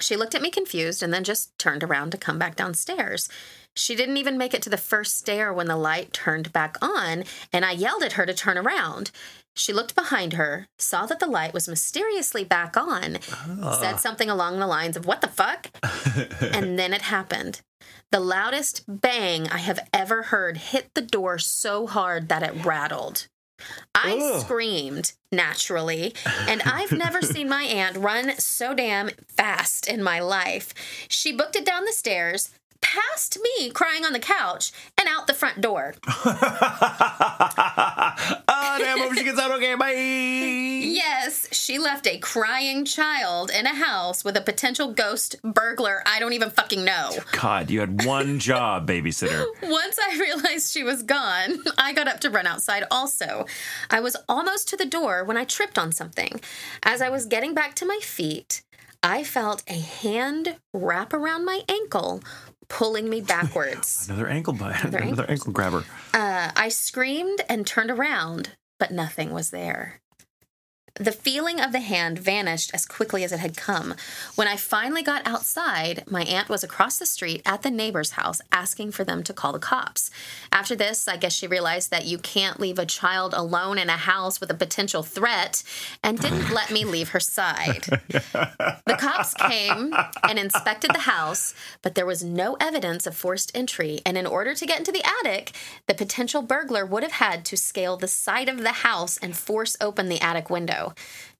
She 0.00 0.16
looked 0.16 0.34
at 0.34 0.42
me 0.42 0.50
confused 0.50 1.02
and 1.02 1.12
then 1.12 1.24
just 1.24 1.56
turned 1.58 1.84
around 1.84 2.10
to 2.10 2.18
come 2.18 2.38
back 2.38 2.56
downstairs. 2.56 3.28
She 3.76 3.94
didn't 3.94 4.16
even 4.16 4.38
make 4.38 4.54
it 4.54 4.62
to 4.62 4.70
the 4.70 4.76
first 4.76 5.18
stair 5.18 5.52
when 5.52 5.68
the 5.68 5.76
light 5.76 6.12
turned 6.12 6.52
back 6.52 6.76
on, 6.82 7.24
and 7.52 7.64
I 7.64 7.72
yelled 7.72 8.02
at 8.02 8.14
her 8.14 8.26
to 8.26 8.34
turn 8.34 8.58
around. 8.58 9.10
She 9.54 9.72
looked 9.72 9.94
behind 9.94 10.34
her, 10.34 10.66
saw 10.78 11.06
that 11.06 11.20
the 11.20 11.26
light 11.26 11.52
was 11.52 11.68
mysteriously 11.68 12.44
back 12.44 12.76
on, 12.76 13.20
said 13.20 13.94
ah. 13.94 13.98
something 13.98 14.30
along 14.30 14.58
the 14.58 14.66
lines 14.66 14.96
of, 14.96 15.06
What 15.06 15.20
the 15.20 15.28
fuck? 15.28 15.70
and 16.40 16.78
then 16.78 16.92
it 16.92 17.02
happened. 17.02 17.60
The 18.10 18.20
loudest 18.20 18.84
bang 18.88 19.48
I 19.48 19.58
have 19.58 19.86
ever 19.92 20.24
heard 20.24 20.56
hit 20.56 20.90
the 20.94 21.02
door 21.02 21.38
so 21.38 21.86
hard 21.86 22.28
that 22.28 22.42
it 22.42 22.64
rattled. 22.64 23.28
I 23.94 24.18
Ugh. 24.20 24.40
screamed 24.42 25.12
naturally, 25.32 26.14
and 26.48 26.62
I've 26.62 26.92
never 26.92 27.22
seen 27.22 27.48
my 27.48 27.62
aunt 27.64 27.96
run 27.96 28.38
so 28.38 28.74
damn 28.74 29.10
fast 29.28 29.88
in 29.88 30.02
my 30.02 30.20
life. 30.20 30.74
She 31.08 31.32
booked 31.32 31.56
it 31.56 31.64
down 31.66 31.84
the 31.84 31.92
stairs, 31.92 32.50
past 32.80 33.38
me 33.42 33.70
crying 33.70 34.04
on 34.04 34.12
the 34.12 34.18
couch, 34.18 34.72
and 34.98 35.08
out 35.08 35.26
the 35.26 35.34
front 35.34 35.60
door. 35.60 35.94
oh 36.08 36.36
damn! 38.78 38.98
Hope 38.98 39.14
she 39.14 39.24
gets 39.24 39.38
out 39.38 39.50
okay. 39.52 39.74
Bye. 39.74 39.92
Yes, 39.92 41.48
she 41.52 41.78
left 41.78 42.06
a 42.06 42.18
crying 42.18 42.84
child 42.84 43.50
in 43.50 43.66
a 43.66 43.74
house 43.74 44.24
with 44.24 44.36
a 44.36 44.40
potential 44.40 44.92
ghost 44.92 45.36
burglar 45.42 46.02
I 46.06 46.18
don't 46.18 46.32
even 46.32 46.50
fucking 46.50 46.84
know. 46.84 47.10
God, 47.32 47.70
you 47.70 47.80
had 47.80 48.04
one 48.04 48.38
job, 48.50 48.88
babysitter. 48.88 49.44
Once 49.62 49.98
I 49.98 50.18
realized 50.18 50.72
she 50.72 50.82
was 50.82 51.02
gone, 51.02 51.58
I 51.78 51.92
got 51.92 52.08
up 52.08 52.20
to 52.20 52.30
run 52.30 52.46
outside 52.46 52.84
also. 52.90 53.46
I 53.90 54.00
was 54.00 54.16
almost 54.28 54.68
to 54.68 54.76
the 54.76 54.86
door 54.86 55.24
when 55.24 55.36
I 55.36 55.44
tripped 55.44 55.78
on 55.78 55.92
something. 55.92 56.40
As 56.82 57.00
I 57.00 57.08
was 57.08 57.26
getting 57.26 57.54
back 57.54 57.74
to 57.76 57.86
my 57.86 58.00
feet, 58.02 58.62
I 59.02 59.24
felt 59.24 59.62
a 59.66 59.80
hand 59.80 60.56
wrap 60.74 61.12
around 61.14 61.44
my 61.46 61.62
ankle, 61.68 62.22
pulling 62.70 63.10
me 63.10 63.20
backwards. 63.20 64.06
Another 64.08 64.28
ankle 64.28 64.54
bite. 64.54 64.82
Another, 64.82 65.28
ankle 65.28 65.52
grabber. 65.52 65.84
Uh, 66.14 66.50
I 66.56 66.70
screamed 66.70 67.42
and 67.50 67.66
turned 67.66 67.90
around, 67.90 68.56
but 68.78 68.90
nothing 68.90 69.32
was 69.32 69.50
there. 69.50 70.00
The 71.00 71.12
feeling 71.12 71.58
of 71.58 71.72
the 71.72 71.80
hand 71.80 72.18
vanished 72.18 72.72
as 72.74 72.84
quickly 72.84 73.24
as 73.24 73.32
it 73.32 73.40
had 73.40 73.56
come. 73.56 73.94
When 74.34 74.46
I 74.46 74.56
finally 74.56 75.02
got 75.02 75.26
outside, 75.26 76.04
my 76.06 76.24
aunt 76.24 76.50
was 76.50 76.62
across 76.62 76.98
the 76.98 77.06
street 77.06 77.40
at 77.46 77.62
the 77.62 77.70
neighbor's 77.70 78.10
house 78.10 78.42
asking 78.52 78.92
for 78.92 79.02
them 79.02 79.22
to 79.22 79.32
call 79.32 79.54
the 79.54 79.58
cops. 79.58 80.10
After 80.52 80.76
this, 80.76 81.08
I 81.08 81.16
guess 81.16 81.32
she 81.32 81.46
realized 81.46 81.90
that 81.90 82.04
you 82.04 82.18
can't 82.18 82.60
leave 82.60 82.78
a 82.78 82.84
child 82.84 83.32
alone 83.32 83.78
in 83.78 83.88
a 83.88 83.96
house 83.96 84.42
with 84.42 84.50
a 84.50 84.54
potential 84.54 85.02
threat 85.02 85.62
and 86.04 86.20
didn't 86.20 86.50
let 86.50 86.70
me 86.70 86.84
leave 86.84 87.08
her 87.10 87.20
side. 87.20 87.86
The 88.86 88.96
cops 88.96 89.34
came 89.34 89.94
and 90.28 90.38
inspected 90.38 90.90
the 90.92 91.00
house, 91.00 91.54
but 91.80 91.94
there 91.94 92.06
was 92.06 92.24
no 92.24 92.56
evidence 92.58 93.06
of 93.06 93.16
forced 93.16 93.52
entry. 93.54 94.00
And 94.04 94.18
in 94.18 94.26
order 94.26 94.52
to 94.52 94.66
get 94.66 94.80
into 94.80 94.90
the 94.90 95.04
attic, 95.20 95.52
the 95.86 95.94
potential 95.94 96.42
burglar 96.42 96.84
would 96.84 97.04
have 97.04 97.12
had 97.12 97.44
to 97.46 97.56
scale 97.56 97.96
the 97.96 98.08
side 98.08 98.48
of 98.48 98.58
the 98.58 98.72
house 98.72 99.16
and 99.18 99.36
force 99.36 99.76
open 99.80 100.08
the 100.08 100.20
attic 100.20 100.50
window. 100.50 100.89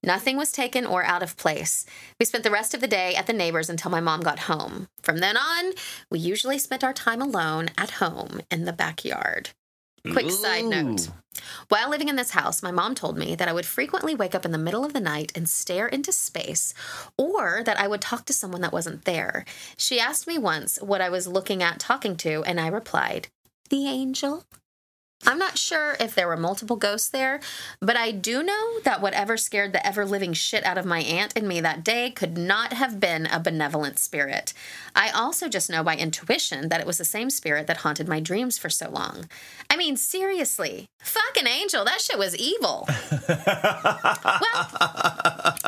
Nothing 0.02 0.36
was 0.36 0.52
taken 0.52 0.86
or 0.86 1.04
out 1.04 1.22
of 1.22 1.36
place. 1.36 1.86
We 2.18 2.26
spent 2.26 2.44
the 2.44 2.50
rest 2.50 2.74
of 2.74 2.80
the 2.80 2.88
day 2.88 3.14
at 3.14 3.26
the 3.26 3.32
neighbors 3.32 3.70
until 3.70 3.90
my 3.90 4.00
mom 4.00 4.20
got 4.20 4.40
home. 4.40 4.88
From 5.02 5.18
then 5.18 5.36
on, 5.36 5.72
we 6.10 6.18
usually 6.18 6.58
spent 6.58 6.84
our 6.84 6.92
time 6.92 7.20
alone 7.20 7.70
at 7.76 7.92
home 7.92 8.40
in 8.50 8.64
the 8.64 8.72
backyard. 8.72 9.50
Quick 10.08 10.30
side 10.30 10.64
note. 10.64 11.08
While 11.68 11.90
living 11.90 12.08
in 12.08 12.16
this 12.16 12.30
house, 12.30 12.62
my 12.62 12.70
mom 12.70 12.94
told 12.94 13.18
me 13.18 13.34
that 13.34 13.48
I 13.48 13.52
would 13.52 13.66
frequently 13.66 14.14
wake 14.14 14.34
up 14.34 14.44
in 14.44 14.50
the 14.50 14.58
middle 14.58 14.84
of 14.84 14.94
the 14.94 15.00
night 15.00 15.30
and 15.34 15.48
stare 15.48 15.86
into 15.86 16.10
space, 16.10 16.72
or 17.18 17.62
that 17.64 17.78
I 17.78 17.86
would 17.86 18.00
talk 18.00 18.24
to 18.26 18.32
someone 18.32 18.62
that 18.62 18.72
wasn't 18.72 19.04
there. 19.04 19.44
She 19.76 20.00
asked 20.00 20.26
me 20.26 20.38
once 20.38 20.80
what 20.80 21.00
I 21.00 21.10
was 21.10 21.26
looking 21.26 21.62
at 21.62 21.78
talking 21.78 22.16
to, 22.18 22.42
and 22.44 22.58
I 22.58 22.68
replied, 22.68 23.28
The 23.68 23.86
angel. 23.88 24.44
I'm 25.26 25.38
not 25.38 25.58
sure 25.58 25.96
if 26.00 26.14
there 26.14 26.26
were 26.26 26.36
multiple 26.36 26.76
ghosts 26.76 27.08
there, 27.08 27.40
but 27.78 27.94
I 27.94 28.10
do 28.10 28.42
know 28.42 28.80
that 28.84 29.02
whatever 29.02 29.36
scared 29.36 29.74
the 29.74 29.86
ever 29.86 30.06
living 30.06 30.32
shit 30.32 30.64
out 30.64 30.78
of 30.78 30.86
my 30.86 31.00
aunt 31.00 31.34
and 31.36 31.46
me 31.46 31.60
that 31.60 31.84
day 31.84 32.10
could 32.10 32.38
not 32.38 32.72
have 32.72 32.98
been 32.98 33.26
a 33.26 33.38
benevolent 33.38 33.98
spirit. 33.98 34.54
I 34.94 35.10
also 35.10 35.48
just 35.48 35.68
know 35.68 35.82
by 35.82 35.96
intuition 35.96 36.70
that 36.70 36.80
it 36.80 36.86
was 36.86 36.96
the 36.96 37.04
same 37.04 37.28
spirit 37.28 37.66
that 37.66 37.78
haunted 37.78 38.08
my 38.08 38.18
dreams 38.18 38.56
for 38.56 38.70
so 38.70 38.88
long. 38.88 39.28
I 39.68 39.76
mean, 39.76 39.98
seriously, 39.98 40.88
fucking 41.02 41.46
angel, 41.46 41.84
that 41.84 42.00
shit 42.00 42.18
was 42.18 42.34
evil. 42.36 42.88
well, 43.28 44.74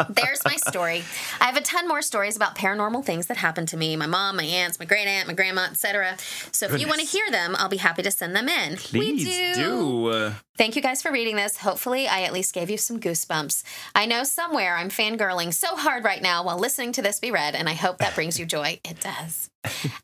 there's 0.09 0.42
my 0.47 0.56
story. 0.56 1.04
I 1.40 1.44
have 1.44 1.56
a 1.56 1.61
ton 1.61 1.87
more 1.87 2.00
stories 2.00 2.37
about 2.37 2.56
paranormal 2.56 3.04
things 3.04 3.26
that 3.26 3.37
happened 3.37 3.68
to 3.68 3.76
me, 3.76 3.97
my 3.97 4.06
mom, 4.06 4.37
my 4.37 4.44
aunts, 4.44 4.78
my 4.78 4.87
great 4.87 5.06
aunt, 5.06 5.28
my 5.28 5.35
grandma, 5.35 5.66
etc. 5.71 6.16
So 6.52 6.66
if 6.66 6.80
you 6.80 6.88
want 6.88 7.00
to 7.00 7.06
hear 7.06 7.30
them, 7.30 7.54
I'll 7.59 7.68
be 7.68 7.76
happy 7.76 8.02
to 8.02 8.11
send 8.11 8.35
them 8.35 8.49
in. 8.49 8.76
Please 8.76 9.25
we 9.25 9.25
do. 9.25 9.41
Uh, 9.42 10.34
Thank 10.56 10.76
you 10.76 10.82
guys 10.82 11.02
for 11.02 11.12
reading 11.12 11.37
this. 11.37 11.58
Hopefully, 11.58 12.08
I 12.08 12.22
at 12.22 12.32
least 12.32 12.54
gave 12.54 12.70
you 12.70 12.78
some 12.78 13.00
goosebumps. 13.00 13.62
I 13.94 14.06
know 14.06 14.25
somewhere 14.25 14.76
I'm 14.76 14.90
fangirling 14.90 15.52
so 15.52 15.76
hard 15.76 16.04
right 16.04 16.22
now 16.22 16.44
while 16.44 16.58
listening 16.58 16.92
to 16.92 17.02
this 17.02 17.20
be 17.20 17.30
read, 17.30 17.54
and 17.54 17.68
I 17.68 17.75
hope 17.75 17.99
that 17.99 18.14
brings 18.14 18.38
you 18.38 18.46
joy. 18.46 18.80
It 18.84 19.00
does. 19.00 19.51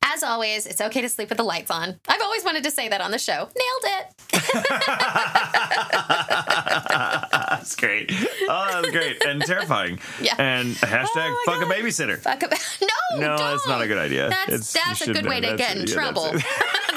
As 0.03 0.23
always, 0.23 0.67
it's 0.67 0.81
okay 0.81 1.01
to 1.01 1.09
sleep 1.09 1.29
with 1.29 1.39
the 1.39 1.45
lights 1.45 1.71
on. 1.71 1.99
I've 2.09 2.23
always 2.23 2.45
wanted 2.45 2.65
to 2.65 2.71
say 2.71 2.89
that 2.89 3.01
on 3.01 3.11
the 3.11 3.19
show. 3.19 3.49
Nailed 3.57 3.85
it. 3.85 4.15
that's 6.89 7.77
great. 7.77 8.11
Oh, 8.49 8.69
that's 8.71 8.91
great 8.91 9.25
and 9.25 9.43
terrifying. 9.43 9.99
Yeah. 10.21 10.35
And 10.39 10.75
hashtag 10.77 11.09
Oh 11.17 11.43
fuck 11.45 11.63
a 11.63 11.67
babysitter. 11.67 12.19
Fuck 12.19 12.43
about 12.43 12.59
no. 13.13 13.21
No, 13.21 13.37
that's 13.37 13.67
not 13.67 13.83
a 13.83 13.87
good 13.87 13.99
idea. 13.99 14.29
That's 14.29 14.49
It's- 14.49 14.73
that's 14.87 15.01
a 15.03 15.13
good 15.13 15.27
way 15.27 15.41
to 15.41 15.57
get 15.57 15.77
in 15.77 15.87
trouble. 15.87 16.25
that's- 16.25 16.45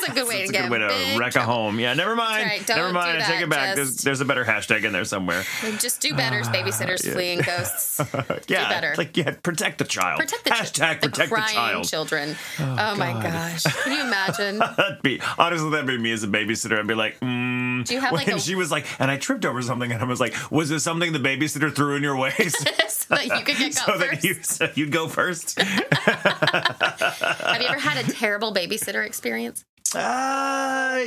a 0.08 0.12
good 0.13 0.27
way 0.27 0.44
to 0.44 0.50
a 0.50 0.51
get 0.51 0.63
good 0.63 0.72
way 0.72 0.80
to 0.80 1.18
wreck 1.20 1.36
a 1.36 1.44
home. 1.44 1.80
Yeah, 1.80 1.94
never 1.94 2.15
mind. 2.15 2.46
right, 2.46 2.65
don't 2.65 2.77
Never 2.77 2.94
mind. 2.94 3.20
do 3.20 3.24
I 3.24 3.27
take 3.27 3.41
it 3.41 3.50
back. 3.50 3.75
There's, 3.75 3.98
there's 3.98 4.22
a 4.22 4.25
better 4.25 4.44
hashtag 4.44 4.84
in 4.84 4.94
there 4.94 5.06
somewhere. 5.06 5.44
Just 5.80 6.01
do 6.01 6.13
better, 6.13 6.41
ah, 6.44 6.51
babysitters 6.51 7.06
yeah. 7.06 7.13
fleeing 7.13 7.41
ghosts. 7.41 8.01
Yeah, 8.48 8.70
better. 8.70 8.96
like 8.98 9.15
yeah, 9.15 9.32
protect 9.44 9.77
the 9.77 9.86
child. 9.86 10.20
Protect 10.20 10.44
the 10.44 10.50
hashtag 10.51 11.01
the 11.01 11.10
protect 11.10 11.30
the, 11.30 11.36
crying 11.36 11.56
child. 11.56 11.88
children. 11.88 12.36
Oh, 12.60 12.96
my 12.96 13.13
God. 13.13 13.24
gosh! 13.24 13.63
Can 13.63 13.93
you 13.93 14.01
imagine? 14.01 14.58
That'd 14.60 15.01
be 15.01 15.22
honestly, 15.38 15.70
that'd 15.70 15.86
be 15.88 15.98
me 15.98 16.12
as 16.12 16.24
a 16.24 16.27
babysitter. 16.27 16.79
I'd 16.79 16.88
be 16.88 16.96
like, 16.96 17.20
mm. 17.20 17.86
Do 17.86 17.93
you 17.93 18.00
have, 18.00 18.12
when 18.12 18.25
like, 18.25 18.36
a- 18.36 18.39
she 18.39 18.55
was 18.55 18.72
like, 18.72 18.86
and 19.00 19.10
I 19.10 19.17
tripped 19.17 19.46
over 19.46 19.62
something, 19.62 19.91
and 19.91 20.01
I 20.01 20.05
was 20.05 20.20
like, 20.20 20.36
was 20.51 20.70
this 20.70 20.84
something 20.84 21.13
the 21.13 21.20
babysitter 21.20 21.74
threw 21.74 21.96
in 21.96 22.03
your 22.03 22.17
way? 22.17 22.31
so 22.89 23.15
that 23.15 23.25
you 23.25 23.43
could 23.43 23.58
get 23.58 23.74
so 23.74 23.86
got 23.88 24.00
that 24.00 24.10
first. 24.10 24.24
you 24.24 24.34
so 24.43 24.70
you'd 24.75 24.91
go 24.91 25.08
first. 25.08 25.60
Have 25.60 27.62
you 27.62 27.67
ever 27.67 27.79
had 27.79 28.05
a 28.05 28.12
terrible 28.12 28.53
babysitter 28.53 29.05
experience? 29.05 29.65
Uh, 29.96 31.05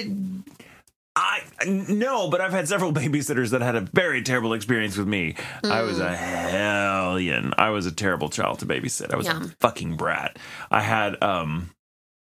I 1.17 1.43
no, 1.67 2.29
but 2.29 2.41
I've 2.41 2.53
had 2.53 2.67
several 2.69 2.93
babysitters 2.93 3.51
that 3.51 3.63
had 3.63 3.77
a 3.77 3.81
very 3.83 4.23
terrible 4.23 4.53
experience 4.53 4.97
with 4.97 5.07
me. 5.07 5.37
I 5.63 5.83
was 5.83 6.01
a 6.01 6.15
hellion. 6.15 7.53
I 7.57 7.71
was 7.71 7.87
a 7.87 7.93
terrible 7.93 8.29
child 8.29 8.59
to 8.61 8.67
babysit. 8.67 9.13
I 9.13 9.17
was 9.17 9.27
Yeah. 9.27 9.43
a 9.43 9.49
fucking 9.61 9.97
brat. 9.97 10.39
I 10.71 10.81
had 10.81 11.23
um. 11.23 11.71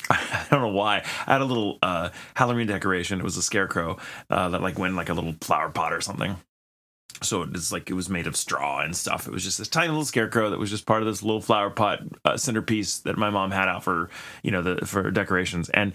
I 0.10 0.46
don't 0.52 0.62
know 0.62 0.68
why. 0.68 1.04
I 1.26 1.32
had 1.32 1.42
a 1.42 1.46
little 1.46 1.80
uh, 1.82 2.10
Halloween 2.36 2.68
decoration. 2.68 3.20
It 3.20 3.24
was 3.24 3.38
a 3.38 3.42
scarecrow 3.42 3.98
uh, 4.30 4.50
that 4.50 4.62
like 4.62 4.78
went 4.78 4.92
in 4.92 4.96
like 4.98 5.08
a 5.10 5.14
little 5.14 5.34
flower 5.40 5.70
pot 5.70 5.94
or 5.94 6.02
something. 6.02 6.36
So 7.22 7.44
it's 7.44 7.72
like 7.72 7.90
it 7.90 7.94
was 7.94 8.10
made 8.10 8.28
of 8.28 8.36
straw 8.36 8.82
and 8.82 8.94
stuff. 8.96 9.28
It 9.28 9.34
was 9.34 9.44
just 9.46 9.58
this 9.60 9.70
tiny 9.70 9.88
little 9.88 10.04
scarecrow 10.04 10.50
that 10.50 10.60
was 10.60 10.70
just 10.70 10.86
part 10.86 11.02
of 11.02 11.08
this 11.08 11.24
little 11.24 11.40
flower 11.42 11.70
pot 11.70 12.02
uh, 12.26 12.36
centerpiece 12.36 13.00
that 13.00 13.18
my 13.18 13.30
mom 13.30 13.52
had 13.52 13.70
out 13.70 13.84
for 13.84 14.10
you 14.44 14.52
know 14.52 14.62
the 14.62 14.86
for 14.86 15.10
decorations. 15.10 15.70
And 15.70 15.94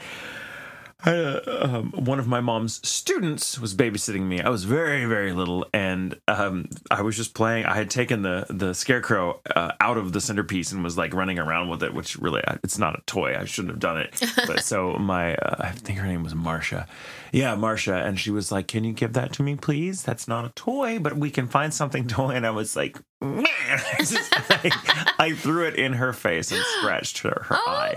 I, 1.04 1.12
uh, 1.12 1.58
um, 1.60 1.92
one 1.92 2.18
of 2.18 2.26
my 2.26 2.40
mom's 2.40 2.86
students 2.86 3.58
was 3.60 3.72
babysitting 3.72 4.22
me. 4.22 4.40
I 4.40 4.48
was 4.48 4.64
very, 4.64 5.04
very 5.04 5.32
little, 5.32 5.64
and 5.72 6.18
um, 6.26 6.68
I 6.90 7.02
was 7.02 7.16
just 7.16 7.34
playing. 7.34 7.66
I 7.66 7.76
had 7.76 7.88
taken 7.88 8.22
the 8.22 8.46
the 8.50 8.74
scarecrow 8.74 9.40
uh, 9.54 9.72
out 9.80 9.96
of 9.96 10.12
the 10.12 10.20
centerpiece 10.20 10.72
and 10.72 10.82
was 10.82 10.98
like 10.98 11.14
running 11.14 11.38
around 11.38 11.68
with 11.68 11.84
it, 11.84 11.94
which 11.94 12.16
really 12.16 12.42
it's 12.64 12.78
not 12.78 12.98
a 12.98 13.02
toy. 13.02 13.38
I 13.38 13.44
shouldn't 13.44 13.72
have 13.72 13.80
done 13.80 13.98
it. 13.98 14.20
But 14.48 14.62
so 14.64 14.92
my, 14.94 15.34
uh, 15.34 15.56
I 15.58 15.70
think 15.72 15.98
her 15.98 16.06
name 16.06 16.22
was 16.22 16.34
Marcia. 16.34 16.86
Yeah, 17.32 17.54
Marcia, 17.54 17.94
and 17.94 18.18
she 18.18 18.30
was 18.30 18.50
like, 18.50 18.68
"Can 18.68 18.84
you 18.84 18.92
give 18.92 19.12
that 19.14 19.32
to 19.34 19.42
me, 19.42 19.56
please? 19.56 20.02
That's 20.02 20.28
not 20.28 20.44
a 20.44 20.50
toy, 20.50 20.98
but 20.98 21.16
we 21.16 21.30
can 21.30 21.48
find 21.48 21.72
something 21.72 22.06
toy." 22.06 22.30
And 22.30 22.46
I 22.46 22.50
was 22.50 22.76
like, 22.76 22.98
"Man!" 23.20 23.44
I, 23.68 23.96
just, 23.98 24.32
I, 24.32 25.14
I 25.18 25.32
threw 25.32 25.66
it 25.66 25.74
in 25.76 25.94
her 25.94 26.12
face 26.12 26.52
and 26.52 26.62
scratched 26.78 27.18
her, 27.18 27.42
her 27.48 27.56
Oh 27.56 27.70
eye 27.70 27.94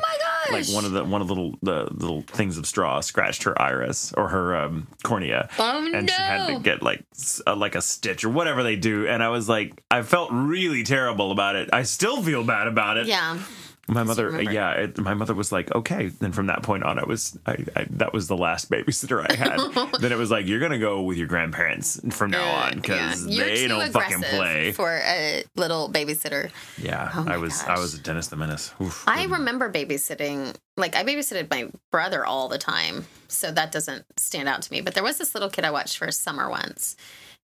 like 0.49 0.67
one 0.69 0.85
of 0.85 0.91
the 0.91 1.03
one 1.03 1.21
of 1.21 1.27
the 1.27 1.35
little 1.35 1.57
the 1.61 1.87
little 1.91 2.21
things 2.21 2.57
of 2.57 2.65
straw 2.65 2.99
scratched 2.99 3.43
her 3.43 3.59
iris 3.61 4.13
or 4.13 4.29
her 4.29 4.55
um, 4.55 4.87
cornea, 5.03 5.49
Oh 5.59 5.91
and 5.93 6.09
she 6.09 6.15
had 6.21 6.47
to 6.47 6.59
get 6.59 6.81
like 6.81 7.03
uh, 7.45 7.55
like 7.55 7.75
a 7.75 7.81
stitch 7.81 8.23
or 8.23 8.29
whatever 8.29 8.63
they 8.63 8.75
do. 8.75 9.07
And 9.07 9.23
I 9.23 9.29
was 9.29 9.47
like, 9.47 9.83
I 9.89 10.01
felt 10.01 10.29
really 10.31 10.83
terrible 10.83 11.31
about 11.31 11.55
it. 11.55 11.69
I 11.73 11.83
still 11.83 12.21
feel 12.21 12.43
bad 12.43 12.67
about 12.67 12.97
it. 12.97 13.07
Yeah. 13.07 13.39
My 13.87 14.03
mother, 14.03 14.41
yeah, 14.41 14.71
it, 14.73 14.97
my 14.99 15.13
mother 15.13 15.33
was 15.33 15.51
like, 15.51 15.73
okay. 15.73 16.07
Then 16.07 16.31
from 16.31 16.47
that 16.47 16.63
point 16.63 16.83
on, 16.83 16.99
I 16.99 17.03
was 17.03 17.37
I, 17.45 17.57
I 17.75 17.85
that 17.91 18.13
was 18.13 18.27
the 18.27 18.37
last 18.37 18.69
babysitter 18.69 19.25
I 19.27 19.33
had. 19.33 19.91
then 19.99 20.11
it 20.11 20.17
was 20.17 20.31
like, 20.31 20.47
you're 20.47 20.59
gonna 20.59 20.79
go 20.79 21.01
with 21.01 21.17
your 21.17 21.27
grandparents 21.27 21.99
from 22.11 22.31
now 22.31 22.47
on 22.65 22.75
because 22.75 23.27
You're 23.27 23.45
they 23.45 23.67
don't 23.67 23.91
fucking 23.91 24.21
play. 24.21 24.71
for 24.71 25.01
a 25.03 25.43
little 25.55 25.89
babysitter. 25.89 26.51
yeah, 26.77 27.11
Oh 27.13 27.25
I 27.27 27.37
was 27.37 27.63
I 27.63 27.77
was 27.79 27.93
a 27.95 28.01
Dennis 28.01 28.27
the 28.27 28.35
Menace. 28.35 28.73
Oof. 28.81 29.03
I 29.07 29.25
remember 29.25 29.71
babysitting, 29.71 30.55
like 30.77 30.95
I 30.95 31.03
babysitted 31.03 31.49
my 31.49 31.69
brother 31.91 32.25
all 32.25 32.47
the 32.47 32.57
time, 32.57 33.05
so 33.27 33.51
that 33.51 33.71
doesn't 33.71 34.05
stand 34.17 34.47
out 34.47 34.61
to 34.61 34.71
me. 34.71 34.81
But 34.81 34.93
there 34.93 35.03
was 35.03 35.17
this 35.17 35.33
little 35.33 35.49
kid 35.49 35.65
I 35.65 35.71
watched 35.71 35.97
for 35.97 36.05
a 36.05 36.11
summer 36.11 36.49
once, 36.49 36.95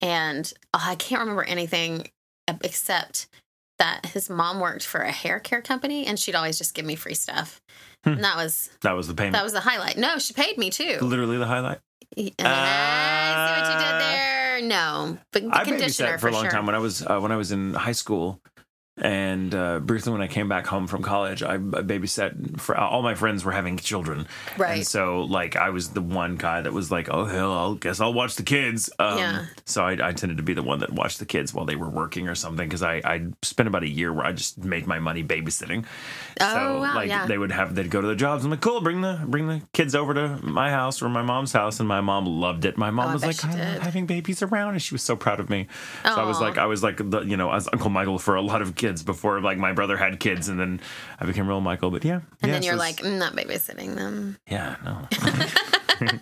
and 0.02 0.52
oh, 0.74 0.84
I 0.84 0.96
can't 0.96 1.20
remember 1.20 1.44
anything 1.44 2.08
except 2.64 3.28
that 3.82 4.06
his 4.06 4.30
mom 4.30 4.60
worked 4.60 4.86
for 4.86 5.02
a 5.02 5.12
hair 5.12 5.40
care 5.40 5.62
company, 5.62 6.06
and 6.06 6.20
she'd 6.20 6.36
always 6.36 6.58
just 6.58 6.76
give 6.76 6.86
me 6.86 6.96
free 6.96 7.16
stuff. 7.16 7.60
Hmm. 8.04 8.12
And 8.12 8.24
that 8.24 8.36
was 8.36 8.70
that 8.82 8.94
was 8.94 9.08
the 9.08 9.16
payment. 9.16 9.34
that 9.34 9.44
was 9.44 9.54
the 9.54 9.60
highlight. 9.60 9.98
No, 9.98 10.20
she 10.20 10.34
paid 10.34 10.58
me 10.58 10.70
too. 10.70 11.00
Literally 11.02 11.38
the 11.38 11.48
highlight. 11.48 11.80
I 12.16 12.22
see 12.22 12.32
what 12.38 13.74
you 13.74 13.80
did 13.80 14.02
there. 14.02 14.32
Conditioner, 14.60 14.68
no, 14.68 15.18
but 15.32 15.44
I 15.52 15.64
conditioner 15.64 16.18
babysat 16.18 16.20
for 16.20 16.28
a 16.28 16.32
long 16.32 16.44
sure. 16.44 16.52
time 16.52 16.66
when 16.66 16.76
I 16.76 16.80
was 16.80 17.06
uh, 17.06 17.20
when 17.20 17.32
I 17.32 17.38
was 17.38 17.52
in 17.52 17.74
high 17.74 17.92
school, 17.92 18.40
and 19.02 19.54
uh, 19.56 19.80
briefly 19.80 20.12
when 20.14 20.22
I 20.22 20.28
came 20.28 20.48
back 20.48 20.68
home 20.68 20.86
from 20.88 21.02
college, 21.02 21.42
I, 21.42 21.58
babysat 21.58 22.60
for 22.62 22.78
all 22.78 23.02
my 23.02 23.16
friends 23.16 23.44
were 23.44 23.52
having 23.52 23.78
children, 23.78 24.28
Right. 24.58 24.78
And 24.78 24.88
so 24.88 25.22
like 25.22 25.56
I 25.56 25.72
was 25.72 25.90
the 25.90 26.02
one 26.02 26.36
guy 26.36 26.62
that 26.62 26.72
was 26.72 26.92
like, 26.92 27.10
oh 27.10 27.26
hell, 27.26 27.74
I 27.74 27.78
guess 27.80 28.00
I'll 28.00 28.14
watch 28.14 28.36
the 28.36 28.44
kids. 28.44 28.90
Um, 29.00 29.18
Yeah. 29.18 29.46
So 29.66 29.84
I, 29.84 30.10
I 30.10 30.12
tended 30.14 30.38
to 30.38 30.44
be 30.44 30.54
the 30.54 30.64
one 30.64 30.80
that 30.80 30.94
watched 30.94 31.20
the 31.20 31.26
kids 31.26 31.54
while 31.54 31.66
they 31.66 31.76
were 31.76 31.90
working 31.90 32.28
or 32.28 32.36
something 32.36 32.68
because 32.68 32.84
I 32.84 33.02
I 33.04 33.26
spent 33.42 33.68
about 33.68 33.84
a 33.84 33.90
year 33.90 34.14
where 34.14 34.26
I 34.26 34.32
just 34.34 34.58
made 34.64 34.86
my 34.86 35.00
money 35.00 35.24
babysitting. 35.24 35.86
Oh, 36.40 36.54
so 36.54 36.80
wow, 36.82 36.96
like 36.96 37.10
yeah. 37.10 37.26
they 37.26 37.38
would 37.38 37.52
have 37.52 37.74
they'd 37.74 37.90
go 37.90 38.02
to 38.02 38.08
their 38.08 38.16
jobs. 38.16 38.46
I'm 38.46 38.52
like, 38.52 38.62
cool, 38.62 38.82
bring 38.82 39.02
the 39.02 39.20
bring 39.26 39.48
the 39.48 39.62
kids 39.74 39.96
over 39.96 40.14
to 40.14 40.28
my 40.46 40.70
house 40.70 41.02
or 41.02 41.10
my 41.10 41.22
mom's 41.24 41.54
house, 41.54 41.80
and 41.80 41.88
my 41.88 42.02
mom 42.02 42.26
loved 42.28 42.66
it. 42.66 42.78
My 42.78 42.92
mom 42.92 43.10
Oh, 43.10 43.14
was 43.14 43.24
like, 43.26 43.44
I 43.46 43.74
love 43.74 43.82
having 43.82 44.06
babies 44.06 44.44
around, 44.44 44.74
and 44.74 44.82
she 44.82 44.94
was 44.94 45.02
so 45.02 45.16
proud 45.16 45.40
of 45.40 45.50
me. 45.50 45.68
So 46.04 46.12
I 46.12 46.24
was 46.24 46.40
like, 46.40 46.58
I 46.58 46.66
was 46.68 46.84
like 46.84 46.98
the 47.10 47.22
you 47.22 47.38
know 47.38 47.52
as 47.52 47.68
Uncle 47.74 47.90
Michael 47.90 48.20
for 48.20 48.36
a 48.36 48.42
lot 48.42 48.62
of 48.62 48.76
kids 48.76 48.91
before 49.04 49.40
like 49.42 49.58
my 49.58 49.72
brother 49.74 49.96
had 49.98 50.20
kids, 50.20 50.50
and 50.50 50.60
then 50.60 50.82
I 51.20 51.26
became 51.26 51.48
real 51.48 51.62
Michael. 51.62 51.92
But 51.92 52.04
yeah, 52.04 52.16
And 52.42 52.50
yeah, 52.50 52.52
then 52.52 52.64
you're 52.64 52.74
so 52.74 52.80
like, 52.80 53.00
it's- 53.00 53.12
"Mm, 53.14 53.18
not 53.18 53.34
babysitting 53.34 53.96
them. 53.96 54.38
yeah, 54.50 54.76
no. 54.84 55.08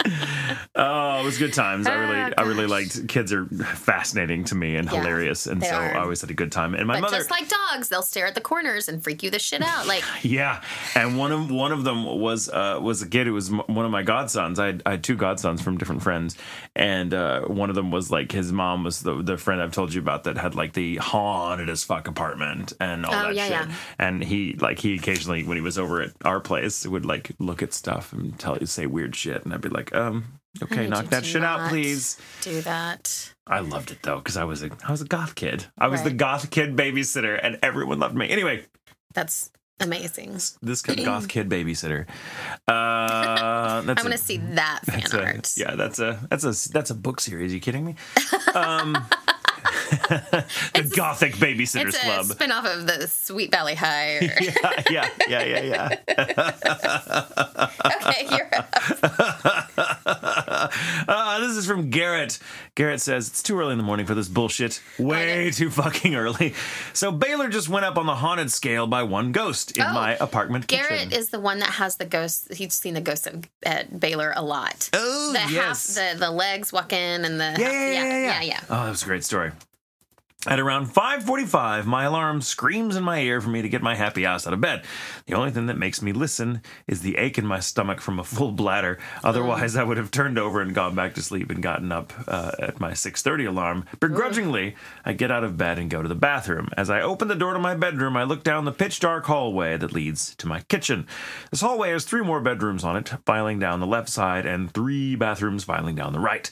oh, 0.80 1.20
it 1.20 1.24
was 1.24 1.38
good 1.38 1.52
times. 1.52 1.86
I 1.86 1.94
really, 1.94 2.34
I 2.36 2.42
really 2.42 2.66
liked. 2.66 3.06
Kids 3.06 3.32
are 3.32 3.44
fascinating 3.46 4.44
to 4.44 4.54
me 4.54 4.76
and 4.76 4.90
Yeah, 4.90 4.98
hilarious, 5.00 5.46
and 5.46 5.60
they 5.60 5.66
so 5.68 5.76
are. 5.76 5.96
I 5.96 6.00
always 6.00 6.20
had 6.20 6.30
a 6.30 6.34
good 6.34 6.50
time. 6.50 6.74
And 6.74 6.86
my 6.86 6.94
But 6.94 7.02
mother, 7.02 7.16
just 7.18 7.30
like 7.30 7.48
dogs, 7.48 7.88
they'll 7.88 8.02
stare 8.02 8.26
at 8.26 8.34
the 8.34 8.40
corners 8.40 8.88
and 8.88 9.02
freak 9.02 9.22
you 9.22 9.30
the 9.30 9.38
shit 9.38 9.62
out. 9.62 9.86
Like, 9.86 10.02
Yeah, 10.22 10.62
and 10.94 11.18
one 11.18 11.32
of 11.32 11.50
one 11.50 11.72
of 11.72 11.84
them 11.84 12.04
was 12.04 12.48
uh, 12.48 12.78
was 12.80 13.02
a 13.02 13.08
kid 13.08 13.26
who 13.26 13.34
was 13.34 13.50
m- 13.52 13.62
one 13.66 13.84
of 13.84 13.90
my 13.90 14.02
godsons. 14.02 14.58
I 14.58 14.66
had, 14.66 14.82
I 14.86 14.90
had 14.92 15.04
two 15.04 15.16
godsons 15.16 15.60
from 15.62 15.78
different 15.78 16.02
friends, 16.02 16.36
and 16.74 17.12
uh, 17.14 17.42
one 17.42 17.68
of 17.70 17.76
them 17.76 17.90
was 17.90 18.10
like 18.10 18.32
his 18.32 18.50
mom 18.52 18.82
was 18.84 19.02
the 19.02 19.22
the 19.22 19.36
friend 19.36 19.60
I've 19.62 19.72
told 19.72 19.92
you 19.94 20.00
about 20.00 20.24
that 20.24 20.38
had 20.38 20.54
like 20.54 20.72
the 20.72 20.96
haunted 20.96 21.68
as 21.68 21.84
fuck 21.84 22.08
apartment 22.08 22.72
and 22.80 23.04
all 23.06 23.14
Oh, 23.14 23.22
that 23.28 23.34
yeah, 23.34 23.44
shit. 23.44 23.68
yeah. 23.68 23.74
And 23.98 24.24
he 24.24 24.54
like 24.54 24.78
he 24.78 24.94
occasionally 24.94 25.42
when 25.44 25.56
he 25.56 25.60
was 25.62 25.78
over 25.78 26.00
at 26.02 26.12
our 26.24 26.40
place 26.40 26.86
would 26.86 27.04
like 27.04 27.32
look 27.38 27.62
at 27.62 27.72
stuff 27.74 28.12
and 28.12 28.38
tell 28.38 28.56
you 28.58 28.66
say 28.66 28.86
weird 28.86 29.14
shit, 29.16 29.44
and 29.44 29.52
I'd 29.52 29.60
be 29.60 29.68
like, 29.68 29.94
um, 29.94 30.39
okay, 30.62 30.86
knock 30.88 31.06
that 31.06 31.24
shit 31.24 31.42
out, 31.44 31.68
please. 31.70 32.18
Do 32.42 32.60
that. 32.62 33.32
I 33.46 33.60
loved 33.60 33.90
it 33.90 33.98
though 34.02 34.16
because 34.18 34.36
I 34.36 34.44
was 34.44 34.62
a 34.62 34.70
I 34.86 34.90
was 34.90 35.00
a 35.00 35.04
goth 35.06 35.34
kid. 35.34 35.66
I 35.78 35.88
was 35.88 36.02
the 36.02 36.10
Right. 36.10 36.16
goth 36.18 36.50
kid 36.50 36.76
babysitter, 36.76 37.38
and 37.42 37.58
everyone 37.62 37.98
loved 37.98 38.14
me. 38.14 38.28
Anyway, 38.28 38.64
That's 39.14 39.50
amazing. 39.80 40.38
this 40.62 40.82
kid, 40.82 41.04
goth 41.04 41.28
kid 41.34 41.48
babysitter. 41.48 42.06
Uh, 42.68 43.80
that's 43.82 44.00
I 44.00 44.02
want 44.02 44.14
a- 44.14 44.18
to 44.18 44.18
see 44.18 44.36
that 44.38 44.80
fan 44.86 45.00
that's 45.00 45.14
a- 45.14 45.24
art. 45.24 45.52
yeah, 45.56 45.74
that's 45.74 45.98
a 45.98 46.20
that's 46.30 46.44
a 46.44 46.72
that's 46.72 46.90
a 46.90 46.94
book 46.94 47.20
series. 47.20 47.52
Are 47.52 47.54
you 47.56 47.60
kidding 47.60 47.84
me? 47.84 47.94
Um, 48.54 48.96
the 50.10 50.92
Gothic 50.96 51.34
Babysitters 51.34 51.88
It's 51.88 51.96
a 51.96 52.00
Club. 52.00 52.26
spin-off 52.26 52.64
of 52.64 52.86
the 52.86 53.06
Sweet 53.08 53.50
Valley 53.50 53.74
High. 53.74 54.16
or- 54.16 54.22
yeah, 54.90 55.08
yeah, 55.28 55.44
yeah, 55.44 55.60
yeah, 55.62 55.96
yeah. 56.16 56.52
okay, 58.06 58.26
you're 58.30 58.48
up. 58.56 58.74
Uh, 61.08 61.40
this 61.40 61.56
is 61.56 61.66
from 61.66 61.90
Garrett. 61.90 62.38
Garrett 62.74 63.00
says 63.00 63.28
it's 63.28 63.42
too 63.42 63.58
early 63.58 63.72
in 63.72 63.78
the 63.78 63.84
morning 63.84 64.06
for 64.06 64.14
this 64.14 64.28
bullshit. 64.28 64.80
Way 64.98 65.50
too 65.50 65.70
fucking 65.70 66.14
early. 66.14 66.54
So 66.92 67.10
Baylor 67.12 67.48
just 67.48 67.68
went 67.68 67.84
up 67.84 67.96
on 67.98 68.06
the 68.06 68.14
haunted 68.14 68.50
scale 68.50 68.86
by 68.86 69.02
one 69.02 69.32
ghost 69.32 69.76
in 69.76 69.82
Oh, 69.82 69.92
my 69.92 70.16
apartment 70.16 70.66
Garrett 70.66 70.90
kitchen. 71.08 71.12
is 71.12 71.30
the 71.30 71.40
one 71.40 71.58
that 71.60 71.70
has 71.70 71.96
the 71.96 72.04
ghost. 72.04 72.52
He's 72.54 72.74
seen 72.74 72.94
the 72.94 73.00
ghost 73.00 73.26
at, 73.26 73.34
at 73.62 74.00
Baylor 74.00 74.32
a 74.36 74.42
lot. 74.42 74.88
oh 74.92 75.32
the 75.32 75.52
yes. 75.52 75.96
half, 75.96 76.14
the 76.14 76.18
the 76.26 76.30
legs 76.30 76.72
walking 76.72 76.98
and 76.98 77.40
the 77.40 77.56
yeah, 77.58 77.70
yeah, 77.70 77.90
yeah, 77.92 78.18
yeah, 78.18 78.42
yeah, 78.42 78.60
Oh, 78.68 78.84
that 78.84 78.90
was 78.90 79.02
a 79.02 79.06
great 79.06 79.24
story. 79.24 79.50
At 80.46 80.58
around 80.58 80.86
5:45, 80.86 81.84
my 81.84 82.04
alarm 82.04 82.40
screams 82.40 82.96
in 82.96 83.04
my 83.04 83.20
ear 83.20 83.42
for 83.42 83.50
me 83.50 83.60
to 83.60 83.68
get 83.68 83.82
my 83.82 83.94
happy 83.94 84.24
ass 84.24 84.46
out 84.46 84.54
of 84.54 84.60
bed. 84.62 84.84
The 85.26 85.34
only 85.34 85.50
thing 85.50 85.66
that 85.66 85.76
makes 85.76 86.00
me 86.00 86.12
listen 86.12 86.62
is 86.86 87.02
the 87.02 87.18
ache 87.18 87.36
in 87.36 87.46
my 87.46 87.60
stomach 87.60 88.00
from 88.00 88.18
a 88.18 88.24
full 88.24 88.50
bladder. 88.50 88.98
Otherwise, 89.22 89.76
I 89.76 89.84
would 89.84 89.98
have 89.98 90.10
turned 90.10 90.38
over 90.38 90.62
and 90.62 90.74
gone 90.74 90.94
back 90.94 91.14
to 91.16 91.22
sleep 91.22 91.50
and 91.50 91.62
gotten 91.62 91.92
up 91.92 92.14
uh, 92.26 92.52
at 92.58 92.80
my 92.80 92.92
6:30 92.92 93.48
alarm. 93.48 93.84
Begrudgingly, 94.00 94.76
I 95.04 95.12
get 95.12 95.30
out 95.30 95.44
of 95.44 95.58
bed 95.58 95.78
and 95.78 95.90
go 95.90 96.00
to 96.00 96.08
the 96.08 96.14
bathroom. 96.14 96.70
As 96.74 96.88
I 96.88 97.02
open 97.02 97.28
the 97.28 97.34
door 97.34 97.52
to 97.52 97.58
my 97.58 97.74
bedroom, 97.74 98.16
I 98.16 98.24
look 98.24 98.42
down 98.42 98.64
the 98.64 98.72
pitch 98.72 98.98
dark 98.98 99.26
hallway 99.26 99.76
that 99.76 99.92
leads 99.92 100.34
to 100.36 100.48
my 100.48 100.60
kitchen. 100.62 101.06
This 101.50 101.60
hallway 101.60 101.90
has 101.90 102.06
three 102.06 102.22
more 102.22 102.40
bedrooms 102.40 102.82
on 102.82 102.96
it, 102.96 103.12
filing 103.26 103.58
down 103.58 103.80
the 103.80 103.86
left 103.86 104.08
side, 104.08 104.46
and 104.46 104.72
three 104.72 105.16
bathrooms 105.16 105.64
filing 105.64 105.96
down 105.96 106.14
the 106.14 106.18
right. 106.18 106.50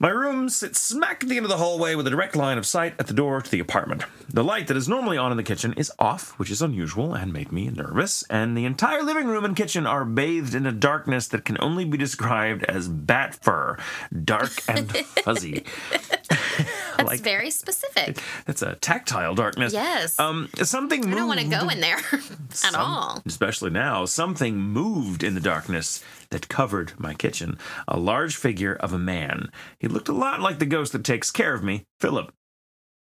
My 0.00 0.10
room 0.10 0.48
sits 0.48 0.80
smack 0.80 1.24
at 1.24 1.28
the 1.28 1.36
end 1.36 1.44
of 1.44 1.50
the 1.50 1.56
hallway 1.56 1.96
with 1.96 2.06
a 2.06 2.10
direct 2.10 2.36
line 2.36 2.56
of 2.56 2.64
sight 2.64 2.94
at 3.00 3.08
the 3.08 3.12
door 3.12 3.42
to 3.42 3.50
the 3.50 3.58
apartment. 3.58 4.04
The 4.32 4.44
light 4.44 4.68
that 4.68 4.76
is 4.76 4.88
normally 4.88 5.18
on 5.18 5.32
in 5.32 5.36
the 5.36 5.42
kitchen 5.42 5.72
is 5.72 5.90
off, 5.98 6.38
which 6.38 6.52
is 6.52 6.62
unusual 6.62 7.14
and 7.14 7.32
made 7.32 7.50
me 7.50 7.68
nervous, 7.68 8.22
and 8.30 8.56
the 8.56 8.64
entire 8.64 9.02
living 9.02 9.26
room 9.26 9.44
and 9.44 9.56
kitchen 9.56 9.88
are 9.88 10.04
bathed 10.04 10.54
in 10.54 10.66
a 10.66 10.72
darkness 10.72 11.26
that 11.28 11.44
can 11.44 11.56
only 11.60 11.84
be 11.84 11.98
described 11.98 12.62
as 12.64 12.86
bat 12.86 13.34
fur, 13.42 13.76
dark 14.24 14.52
and 14.68 14.96
fuzzy. 15.24 15.64
That's 16.98 17.08
like 17.08 17.20
very 17.20 17.50
specific. 17.50 18.18
it's 18.46 18.60
a 18.62 18.74
tactile 18.74 19.34
darkness. 19.34 19.72
Yes. 19.72 20.18
Um, 20.18 20.48
something 20.62 21.00
moved. 21.00 21.12
I 21.14 21.16
don't 21.16 21.28
want 21.28 21.40
to 21.40 21.46
go 21.48 21.68
in 21.68 21.80
there 21.80 21.98
at 22.64 22.74
all. 22.74 23.22
Especially 23.24 23.70
now, 23.70 24.04
something 24.04 24.56
moved 24.58 25.22
in 25.22 25.34
the 25.34 25.40
darkness 25.40 26.02
that 26.30 26.48
covered 26.48 26.92
my 26.98 27.14
kitchen. 27.14 27.56
A 27.86 27.98
large 27.98 28.36
figure 28.36 28.74
of 28.74 28.92
a 28.92 28.98
man. 28.98 29.50
He 29.78 29.88
looked 29.88 30.08
a 30.08 30.12
lot 30.12 30.40
like 30.40 30.58
the 30.58 30.66
ghost 30.66 30.92
that 30.92 31.04
takes 31.04 31.30
care 31.30 31.54
of 31.54 31.62
me, 31.62 31.84
Philip. 32.00 32.32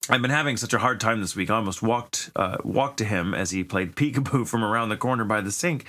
I've 0.08 0.22
been 0.22 0.30
having 0.30 0.56
such 0.56 0.72
a 0.72 0.78
hard 0.78 0.98
time 0.98 1.20
this 1.20 1.36
week. 1.36 1.50
I 1.50 1.56
almost 1.56 1.82
walked 1.82 2.30
uh, 2.34 2.56
walked 2.64 2.96
to 2.98 3.04
him 3.04 3.34
as 3.34 3.50
he 3.50 3.62
played 3.62 3.94
peekaboo 3.94 4.46
from 4.48 4.64
around 4.64 4.88
the 4.88 4.96
corner 4.96 5.24
by 5.24 5.40
the 5.40 5.52
sink. 5.52 5.84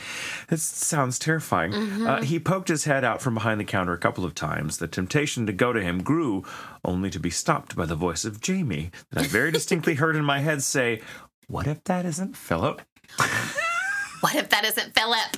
This 0.49 0.61
sounds 0.63 1.17
terrifying. 1.17 1.73
Uh, 1.73 2.21
he 2.21 2.37
poked 2.39 2.67
his 2.67 2.83
head 2.83 3.03
out 3.05 3.21
from 3.21 3.33
behind 3.35 3.59
the 3.59 3.63
counter 3.65 3.93
a 3.93 3.97
couple 3.97 4.25
of 4.25 4.35
times. 4.35 4.77
The 4.77 4.87
temptation 4.87 5.45
to 5.47 5.53
go 5.53 5.71
to 5.71 5.81
him 5.81 6.03
grew, 6.03 6.43
only 6.83 7.09
to 7.09 7.19
be 7.19 7.29
stopped 7.29 7.75
by 7.75 7.85
the 7.85 7.95
voice 7.95 8.25
of 8.25 8.41
Jamie 8.41 8.91
that 9.11 9.23
I 9.23 9.27
very 9.27 9.51
distinctly 9.57 9.95
heard 9.95 10.15
in 10.15 10.25
my 10.25 10.39
head 10.39 10.61
say, 10.61 11.01
"What 11.47 11.65
if 11.65 11.83
that 11.85 12.05
isn't 12.05 12.35
Philip?" 12.35 12.81
What 14.21 14.35
if 14.35 14.49
that 14.49 14.63
isn't 14.65 14.93
Philip? 14.93 15.35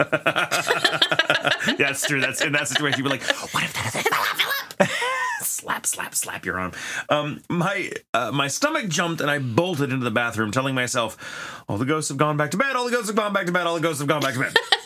yeah, 1.80 1.88
that's 1.88 2.06
true. 2.06 2.20
That's 2.20 2.42
in 2.42 2.52
that 2.52 2.68
situation. 2.68 3.00
You'd 3.00 3.06
be 3.06 3.12
like, 3.12 3.24
"What 3.54 3.64
if 3.64 3.72
that 3.76 3.96
isn't 3.96 4.04
Philip?" 4.14 5.13
Slap, 5.54 5.86
slap, 5.86 6.16
slap 6.16 6.46
your 6.46 6.60
arm. 6.60 6.72
Um, 7.10 7.42
my 7.50 7.92
uh, 8.14 8.32
my 8.32 8.48
stomach 8.48 8.88
jumped 8.90 9.22
and 9.22 9.30
I 9.30 9.40
bolted 9.40 9.92
into 9.92 10.04
the 10.04 10.12
bathroom, 10.12 10.52
telling 10.52 10.76
myself, 10.76 11.64
"All 11.68 11.78
the 11.78 11.86
ghosts 11.86 12.10
have 12.10 12.18
gone 12.18 12.38
back 12.38 12.52
to 12.52 12.58
bed. 12.58 12.76
All 12.76 12.86
the 12.86 12.92
ghosts 12.92 13.08
have 13.08 13.16
gone 13.16 13.34
back 13.34 13.46
to 13.46 13.52
bed. 13.52 13.68
All 13.68 13.76
the 13.76 13.82
ghosts 13.82 14.00
have 14.00 14.08
gone 14.08 14.22
back 14.22 14.34
to 14.34 14.40
bed." 14.40 14.56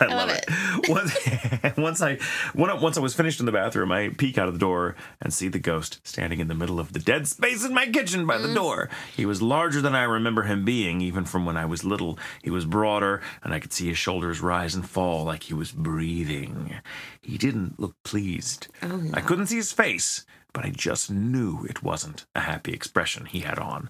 I 0.00 0.06
love 0.06 0.28
love 0.28 0.36
it. 0.36 0.88
Once, 0.88 1.76
once 1.76 2.02
I 2.02 2.16
when 2.54 2.70
I- 2.70 2.74
once 2.74 2.96
I 2.96 3.00
was 3.00 3.14
finished 3.14 3.38
in 3.40 3.46
the 3.46 3.52
bathroom, 3.52 3.92
I 3.92 4.08
peek 4.08 4.38
out 4.38 4.48
of 4.48 4.54
the 4.54 4.60
door 4.60 4.96
and 5.20 5.32
see 5.32 5.48
the 5.48 5.58
ghost 5.58 6.00
standing 6.04 6.40
in 6.40 6.48
the 6.48 6.54
middle 6.54 6.80
of 6.80 6.92
the 6.92 6.98
dead 6.98 7.28
space 7.28 7.64
in 7.64 7.74
my 7.74 7.86
kitchen 7.86 8.26
by 8.26 8.38
the 8.38 8.48
mm. 8.48 8.54
door. 8.54 8.88
He 9.14 9.26
was 9.26 9.42
larger 9.42 9.80
than 9.80 9.94
I 9.94 10.04
remember 10.04 10.42
him 10.42 10.64
being, 10.64 11.00
even 11.00 11.24
from 11.24 11.44
when 11.44 11.56
I 11.56 11.66
was 11.66 11.84
little. 11.84 12.18
He 12.42 12.50
was 12.50 12.64
broader, 12.64 13.20
and 13.42 13.52
I 13.52 13.60
could 13.60 13.72
see 13.72 13.88
his 13.88 13.98
shoulders 13.98 14.40
rise 14.40 14.74
and 14.74 14.88
fall 14.88 15.24
like 15.24 15.44
he 15.44 15.54
was 15.54 15.70
breathing. 15.70 16.74
He 17.20 17.36
didn't 17.36 17.78
look 17.78 17.94
pleased. 18.02 18.68
Oh, 18.82 19.02
I 19.12 19.20
couldn't 19.20 19.46
see 19.46 19.56
his 19.56 19.72
face. 19.72 20.24
But 20.52 20.64
I 20.64 20.70
just 20.70 21.10
knew 21.10 21.64
it 21.68 21.82
wasn't 21.82 22.26
a 22.34 22.40
happy 22.40 22.72
expression 22.72 23.26
he 23.26 23.40
had 23.40 23.58
on. 23.58 23.88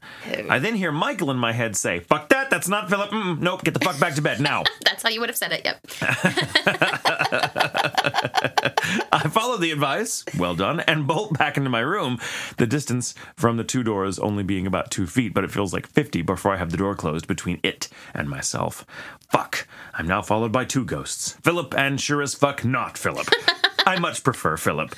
I 0.48 0.58
then 0.58 0.74
hear 0.74 0.92
Michael 0.92 1.30
in 1.30 1.38
my 1.38 1.52
head 1.52 1.76
say, 1.76 2.00
Fuck 2.00 2.28
that, 2.28 2.50
that's 2.50 2.68
not 2.68 2.90
Philip. 2.90 3.10
Mm-mm, 3.10 3.40
nope, 3.40 3.64
get 3.64 3.74
the 3.74 3.80
fuck 3.80 3.98
back 3.98 4.14
to 4.16 4.22
bed 4.22 4.40
now. 4.40 4.64
That's 4.84 5.02
how 5.02 5.08
you 5.08 5.20
would 5.20 5.30
have 5.30 5.36
said 5.36 5.52
it. 5.52 5.64
Yep. 5.64 5.80
I 9.12 9.28
follow 9.28 9.56
the 9.56 9.70
advice, 9.70 10.24
well 10.38 10.54
done, 10.54 10.80
and 10.80 11.06
bolt 11.06 11.38
back 11.38 11.56
into 11.56 11.70
my 11.70 11.80
room. 11.80 12.18
The 12.56 12.66
distance 12.66 13.14
from 13.36 13.56
the 13.56 13.64
two 13.64 13.82
doors 13.82 14.18
only 14.18 14.42
being 14.42 14.66
about 14.66 14.90
two 14.90 15.06
feet, 15.06 15.32
but 15.32 15.44
it 15.44 15.50
feels 15.50 15.72
like 15.72 15.86
50 15.86 16.22
before 16.22 16.52
I 16.52 16.56
have 16.56 16.70
the 16.70 16.76
door 16.76 16.94
closed 16.94 17.26
between 17.26 17.60
it 17.62 17.88
and 18.14 18.28
myself. 18.28 18.84
Fuck. 19.30 19.66
I'm 19.94 20.06
now 20.06 20.22
followed 20.22 20.52
by 20.52 20.64
two 20.64 20.84
ghosts 20.84 21.32
Philip 21.42 21.74
and 21.76 22.00
sure 22.00 22.22
as 22.22 22.34
fuck 22.34 22.64
not 22.64 22.98
Philip. 22.98 23.28
I 23.86 23.98
much 23.98 24.22
prefer 24.22 24.56
Philip. 24.56 24.94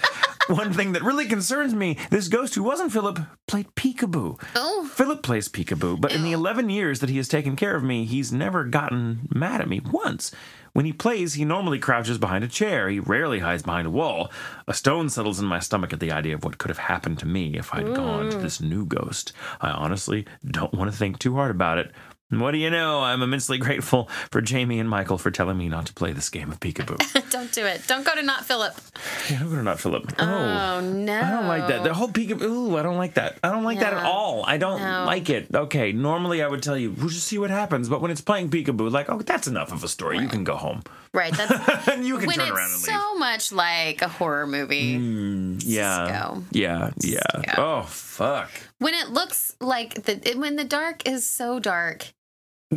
One 0.49 0.73
thing 0.73 0.93
that 0.93 1.03
really 1.03 1.27
concerns 1.27 1.73
me 1.73 1.97
this 2.11 2.29
ghost 2.29 2.55
who 2.55 2.65
wasn't 2.65 2.93
Philip 2.93 3.21
played 3.47 3.75
peekaboo. 3.77 4.43
Oh. 4.57 4.91
Philip 4.93 5.23
plays 5.23 5.49
peekaboo, 5.49 6.01
but 6.01 6.13
in 6.13 6.25
the 6.25 6.33
11 6.33 6.69
years 6.69 7.01
that 7.01 7.11
he 7.11 7.17
has 7.19 7.29
taken 7.29 7.55
care 7.55 7.77
of 7.77 7.85
me, 7.85 8.05
he's 8.05 8.33
never 8.33 8.65
gotten 8.65 9.29
mad 9.33 9.61
at 9.61 9.69
me 9.69 9.81
once. 9.81 10.33
When 10.73 10.87
he 10.87 10.93
plays, 10.93 11.35
he 11.35 11.45
normally 11.45 11.79
crouches 11.79 12.19
behind 12.19 12.45
a 12.45 12.49
chair. 12.49 12.89
He 12.89 12.99
rarely 12.99 13.41
hides 13.41 13.63
behind 13.63 13.87
a 13.87 13.91
wall. 13.91 14.33
A 14.67 14.75
stone 14.75 15.11
settles 15.11 15.39
in 15.39 15.47
my 15.47 15.59
stomach 15.59 15.93
at 15.93 16.01
the 16.01 16.13
idea 16.13 16.35
of 16.35 16.45
what 16.45 16.59
could 16.59 16.71
have 16.71 16.79
happened 16.79 17.19
to 17.21 17.27
me 17.27 17.57
if 17.57 17.75
I'd 17.75 17.95
gone 17.95 18.31
to 18.31 18.39
this 18.39 18.61
new 18.61 18.87
ghost. 18.87 19.33
I 19.61 19.71
honestly 19.71 20.27
don't 20.45 20.73
want 20.73 20.91
to 20.91 20.97
think 20.97 21.19
too 21.19 21.35
hard 21.35 21.51
about 21.51 21.79
it. 21.79 21.93
What 22.33 22.53
do 22.53 22.59
you 22.59 22.71
know? 22.71 23.01
I'm 23.01 23.21
immensely 23.23 23.59
grateful 23.59 24.09
for 24.31 24.41
Jamie 24.41 24.79
and 24.81 24.89
Michael 24.89 25.19
for 25.19 25.31
telling 25.31 25.59
me 25.59 25.69
not 25.69 25.87
to 25.87 25.93
play 25.93 26.13
this 26.13 26.29
game 26.31 26.51
of 26.51 26.61
peekaboo. 26.61 27.31
Don't 27.31 27.53
do 27.53 27.65
it. 27.67 27.83
Don't 27.87 28.05
go 28.05 28.15
to 28.15 28.23
not 28.23 28.45
Philip. 28.47 28.75
yeah, 29.31 29.41
I'm 29.41 29.51
gonna 29.51 29.63
not 29.63 29.79
Philip. 29.81 30.13
Oh, 30.19 30.25
Oh, 30.25 30.81
no. 30.81 31.21
I 31.21 31.31
don't 31.31 31.47
like 31.47 31.69
that. 31.69 31.83
The 31.85 31.93
whole 31.95 32.09
peekaboo. 32.09 32.43
Ooh, 32.43 32.77
I 32.77 32.83
don't 32.83 32.97
like 32.97 33.15
that. 33.15 33.39
I 33.43 33.51
don't 33.51 33.65
like 33.65 33.81
that 33.81 33.93
at 33.95 34.03
all. 34.05 34.45
I 34.47 34.57
don't 34.59 34.81
No. 34.81 35.05
like 35.05 35.29
it. 35.31 35.55
Okay, 35.55 35.93
normally 35.93 36.43
I 36.43 36.49
would 36.49 36.63
tell 36.63 36.77
you, 36.77 36.91
we'll 36.93 37.09
just 37.09 37.27
see 37.27 37.39
what 37.39 37.51
happens. 37.51 37.89
But 37.89 38.01
when 38.01 38.11
it's 38.11 38.21
playing 38.21 38.51
peekaboo, 38.51 38.91
like, 38.91 39.09
oh, 39.11 39.19
that's 39.21 39.47
enough 39.47 39.73
of 39.73 39.85
a 39.85 39.89
story. 39.89 40.19
You 40.19 40.29
can 40.29 40.45
go 40.45 40.57
home. 40.57 40.83
Right. 41.15 41.33
That's 41.35 41.89
and 41.89 42.07
you 42.07 42.17
can 42.19 42.27
when 42.29 42.37
turn 42.39 42.49
around 42.51 42.71
and 42.73 42.83
leave. 42.83 42.85
so 42.97 43.15
much 43.19 43.53
like 43.53 44.01
a 44.03 44.09
horror 44.09 44.47
movie. 44.47 44.99
Mm, 44.99 45.63
yeah. 45.65 46.07
Cisco. 46.07 46.43
Yeah. 46.53 46.91
Yeah. 47.01 47.21
Cisco. 47.45 47.63
Oh, 47.63 47.83
fuck. 47.83 48.51
When 48.79 48.95
it 48.95 49.11
looks 49.11 49.55
like 49.61 50.05
the 50.05 50.21
it- 50.31 50.39
when 50.39 50.57
the 50.57 50.65
dark 50.65 51.07
is 51.07 51.29
so 51.29 51.59
dark, 51.61 52.13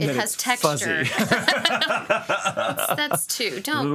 it 0.01 0.15
has 0.15 0.35
texture. 0.35 1.05
fuzzy. 1.05 1.11
That's 2.95 3.25
too. 3.27 3.61
Don't 3.61 3.87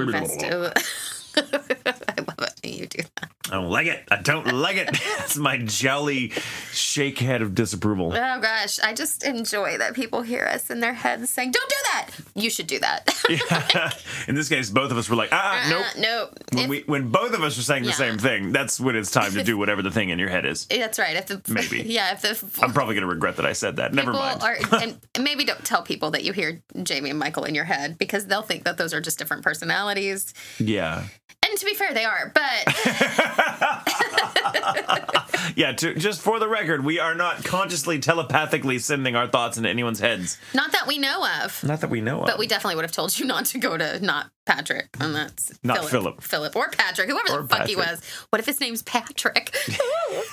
invest. 0.00 0.42
I 1.36 2.14
love 2.18 2.40
it. 2.40 2.57
You 2.72 2.86
do 2.86 3.02
that. 3.16 3.30
I 3.50 3.54
don't 3.54 3.70
like 3.70 3.86
it. 3.86 4.04
I 4.10 4.16
don't 4.16 4.52
like 4.52 4.76
it. 4.76 4.88
It's 5.28 5.36
my 5.36 5.58
jolly 5.58 6.30
shake 6.72 7.18
head 7.18 7.42
of 7.42 7.54
disapproval. 7.54 8.12
Oh 8.14 8.40
gosh, 8.40 8.78
I 8.80 8.94
just 8.94 9.22
enjoy 9.24 9.76
that 9.78 9.92
people 9.94 10.22
hear 10.22 10.46
us 10.46 10.70
in 10.70 10.80
their 10.80 10.94
heads 10.94 11.28
saying, 11.30 11.50
"Don't 11.50 11.68
do 11.68 11.76
that." 11.92 12.10
You 12.34 12.48
should 12.48 12.66
do 12.66 12.78
that. 12.78 13.08
In 14.28 14.34
this 14.34 14.48
case, 14.48 14.70
both 14.70 14.90
of 14.90 14.96
us 14.96 15.08
were 15.10 15.16
like, 15.16 15.30
ah, 15.32 15.66
Uh, 15.66 15.70
nope. 15.70 15.86
nope. 15.98 16.38
When 16.52 16.64
If- 16.64 16.70
we 16.70 16.80
when 16.86 17.08
both 17.10 17.34
of 17.34 17.42
us 17.42 17.58
are 17.58 17.62
saying 17.62 17.82
the 17.82 17.90
Yeah. 17.90 17.94
same 17.96 18.18
thing, 18.18 18.52
that's 18.52 18.78
when 18.80 18.96
it's 18.96 19.10
time 19.10 19.32
to 19.34 19.42
do 19.44 19.58
whatever 19.62 19.82
the 19.82 19.90
thing 19.90 20.08
in 20.10 20.18
your 20.18 20.28
head 20.30 20.46
is. 20.46 20.64
that's 20.66 20.98
right. 20.98 21.16
If 21.16 21.26
the 21.26 21.42
Maybe. 21.48 21.82
yeah, 21.82 22.12
if 22.12 22.22
the 22.22 22.62
I'm 22.64 22.72
probably 22.72 22.94
gonna 22.94 23.06
regret 23.06 23.36
that 23.36 23.44
I 23.46 23.52
said 23.52 23.76
that. 23.76 23.92
Never 23.92 24.12
mind. 24.12 24.42
are, 24.42 24.56
and 24.80 24.98
maybe 25.20 25.44
don't 25.44 25.64
tell 25.64 25.82
people 25.82 26.10
that 26.12 26.24
you 26.24 26.32
hear 26.32 26.62
Jamie 26.82 27.10
and 27.10 27.18
Michael 27.18 27.44
in 27.44 27.54
your 27.54 27.64
head 27.64 27.98
because 27.98 28.26
they'll 28.26 28.42
think 28.42 28.64
that 28.64 28.78
those 28.78 28.94
are 28.94 29.00
just 29.00 29.18
different 29.18 29.42
personalities. 29.42 30.32
yeah, 30.58 31.04
And 31.48 31.58
to 31.58 31.64
be 31.64 31.74
fair, 31.74 31.92
they 31.94 32.04
are. 32.04 32.30
But 32.34 32.57
yeah. 35.56 35.72
To, 35.72 35.94
just 35.94 36.22
for 36.22 36.38
the 36.38 36.48
record, 36.48 36.84
we 36.84 36.98
are 36.98 37.14
not 37.14 37.44
consciously 37.44 37.98
telepathically 37.98 38.78
sending 38.78 39.16
our 39.16 39.26
thoughts 39.26 39.56
into 39.56 39.68
anyone's 39.68 40.00
heads. 40.00 40.38
not 40.54 40.72
that 40.72 40.86
we 40.86 40.98
know 40.98 41.26
of. 41.42 41.62
Not 41.64 41.80
that 41.80 41.90
we 41.90 42.00
know 42.00 42.20
of. 42.20 42.26
But 42.26 42.38
we 42.38 42.46
definitely 42.46 42.76
would 42.76 42.84
have 42.84 42.92
told 42.92 43.18
you 43.18 43.26
not 43.26 43.46
to 43.46 43.58
go 43.58 43.76
to 43.76 44.04
not 44.04 44.30
Patrick, 44.46 44.88
and 45.00 45.14
that's 45.14 45.52
Not 45.62 45.84
Philip. 45.84 46.22
Philip 46.22 46.56
or 46.56 46.70
Patrick, 46.70 47.10
whoever 47.10 47.38
Or 47.38 47.42
the 47.42 47.48
fuck 47.48 47.66
he 47.66 47.76
was. 47.76 48.00
What 48.30 48.40
if 48.40 48.46
his 48.46 48.60
name's 48.60 48.82
Patrick? 48.82 49.54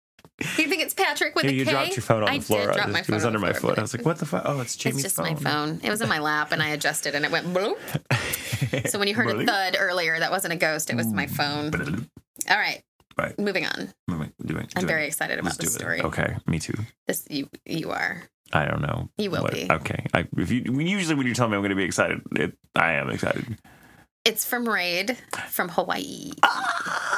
You 0.58 0.67
think 0.67 0.82
it's 0.82 0.93
Patrick 0.93 1.36
with 1.36 1.45
Yeah, 1.45 1.51
a 1.51 1.54
you 1.54 1.65
K? 1.65 1.71
dropped 1.71 1.95
your 1.95 2.01
phone 2.04 2.23
on 2.23 2.30
I 2.30 2.38
the 2.39 2.43
floor. 2.43 2.65
did 2.67 2.73
drop 2.75 2.89
my 2.89 3.01
phone 3.04 3.13
it 3.13 3.17
was 3.17 3.25
under 3.25 3.39
my 3.39 3.54
foot. 3.54 3.77
I 3.77 3.82
was 3.82 3.95
like, 3.95 4.06
"What 4.06 4.17
the 4.17 4.25
fuck? 4.25 4.43
Oh, 4.45 4.60
it's 4.62 4.75
Jamie's 4.75 4.93
phone." 4.95 4.97
It's 4.99 5.04
just 5.04 5.15
phone." 5.15 5.25
my 5.34 5.51
phone. 5.75 5.82
It 5.84 5.89
was 5.89 6.01
in 6.01 6.10
my 6.10 6.19
lap, 6.19 6.51
and 6.51 6.62
I 6.62 6.69
adjusted, 6.69 7.15
and 7.15 7.23
it 7.25 7.32
went 7.32 7.47
bloop. 7.54 7.77
So 8.89 8.99
when 8.99 9.08
you 9.08 9.15
heard 9.15 9.27
a 9.30 9.45
thud 9.45 9.75
earlier, 9.80 10.17
that 10.19 10.32
wasn't 10.32 10.54
a 10.54 10.58
ghost; 10.58 10.89
it 10.89 10.95
was 10.95 11.08
my 11.08 11.27
phone. 11.27 12.08
All 12.49 12.58
right, 12.58 12.82
Right. 13.17 13.38
moving 13.39 13.65
on. 13.65 13.93
Doing, 14.08 14.32
doing, 14.45 14.67
I'm 14.75 14.88
very 14.88 15.06
excited 15.08 15.39
about 15.39 15.58
this 15.58 15.73
story. 15.73 16.01
Okay, 16.01 16.36
me 16.47 16.60
too. 16.60 16.73
This 17.08 17.25
you 17.30 17.49
you 17.65 17.91
are. 17.91 18.23
I 18.54 18.65
don't 18.65 18.82
know. 18.82 19.10
You 19.17 19.32
will 19.32 19.47
be. 19.47 19.67
Okay. 19.71 20.06
I, 20.13 20.27
if 20.38 20.51
you 20.51 20.62
usually 20.80 21.15
when 21.15 21.25
you 21.27 21.34
tell 21.34 21.47
me 21.47 21.56
I'm 21.56 21.62
going 21.62 21.69
to 21.69 21.75
be 21.75 21.84
excited, 21.84 22.21
it, 22.36 22.58
I 22.75 22.93
am 22.93 23.10
excited. 23.10 23.58
It's 24.25 24.45
from 24.45 24.67
Raid 24.69 25.17
from 25.49 25.69
Hawaii. 25.69 26.32
Ah! 26.43 27.17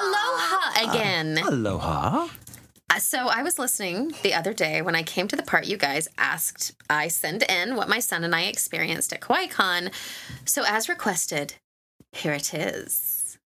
Aloha 0.00 0.90
again. 0.92 1.38
Aloha. 1.38 2.28
So 2.98 3.28
I 3.28 3.42
was 3.42 3.58
listening 3.58 4.12
the 4.22 4.34
other 4.34 4.52
day 4.52 4.82
when 4.82 4.94
I 4.96 5.02
came 5.02 5.28
to 5.28 5.36
the 5.36 5.42
part 5.42 5.66
you 5.66 5.76
guys 5.76 6.08
asked 6.18 6.72
I 6.90 7.08
send 7.08 7.42
in 7.44 7.76
what 7.76 7.88
my 7.88 8.00
son 8.00 8.24
and 8.24 8.34
I 8.34 8.42
experienced 8.42 9.12
at 9.12 9.20
Kawaii 9.20 9.50
Kon. 9.50 9.90
So 10.44 10.64
as 10.66 10.88
requested, 10.88 11.54
here 12.12 12.32
it 12.32 12.52
is. 12.54 13.38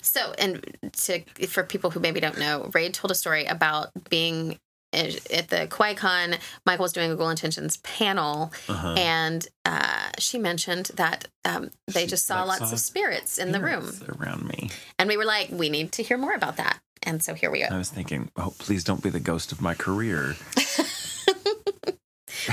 So 0.00 0.32
and 0.38 0.64
to 0.92 1.20
for 1.48 1.64
people 1.64 1.90
who 1.90 2.00
maybe 2.00 2.20
don't 2.20 2.38
know, 2.38 2.70
Raid 2.74 2.94
told 2.94 3.10
a 3.10 3.14
story 3.14 3.44
about 3.44 3.90
being 4.08 4.58
at 4.92 5.30
at 5.30 5.48
the 5.48 5.66
Kawaii 5.68 5.96
Kon. 5.96 6.36
Michael 6.64 6.84
was 6.84 6.92
doing 6.92 7.10
a 7.10 7.16
Ghoul 7.16 7.30
Intentions 7.30 7.76
panel, 7.78 8.52
Uh-huh. 8.68 8.94
and 8.96 9.46
uh, 9.64 10.10
she 10.18 10.38
mentioned 10.38 10.86
that 10.94 11.26
um, 11.44 11.70
they 11.88 12.02
She, 12.02 12.06
just 12.06 12.24
saw 12.26 12.44
lots 12.44 12.60
saw 12.68 12.72
of 12.72 12.78
spirits 12.80 13.36
in 13.38 13.52
the 13.52 13.60
room, 13.60 13.90
around 14.20 14.46
me. 14.48 14.70
and 14.98 15.08
we 15.08 15.16
were 15.16 15.24
like, 15.24 15.48
we 15.50 15.68
need 15.68 15.92
to 15.92 16.02
hear 16.04 16.16
more 16.16 16.32
about 16.34 16.56
that. 16.56 16.78
And 17.06 17.22
so 17.22 17.32
here 17.34 17.50
we 17.50 17.62
are. 17.62 17.72
I 17.72 17.78
was 17.78 17.88
thinking, 17.88 18.30
oh, 18.36 18.52
please 18.58 18.84
don't 18.84 19.02
be 19.02 19.08
the 19.10 19.20
ghost 19.20 19.52
of 19.52 19.62
my 19.62 19.74
career. 19.74 20.36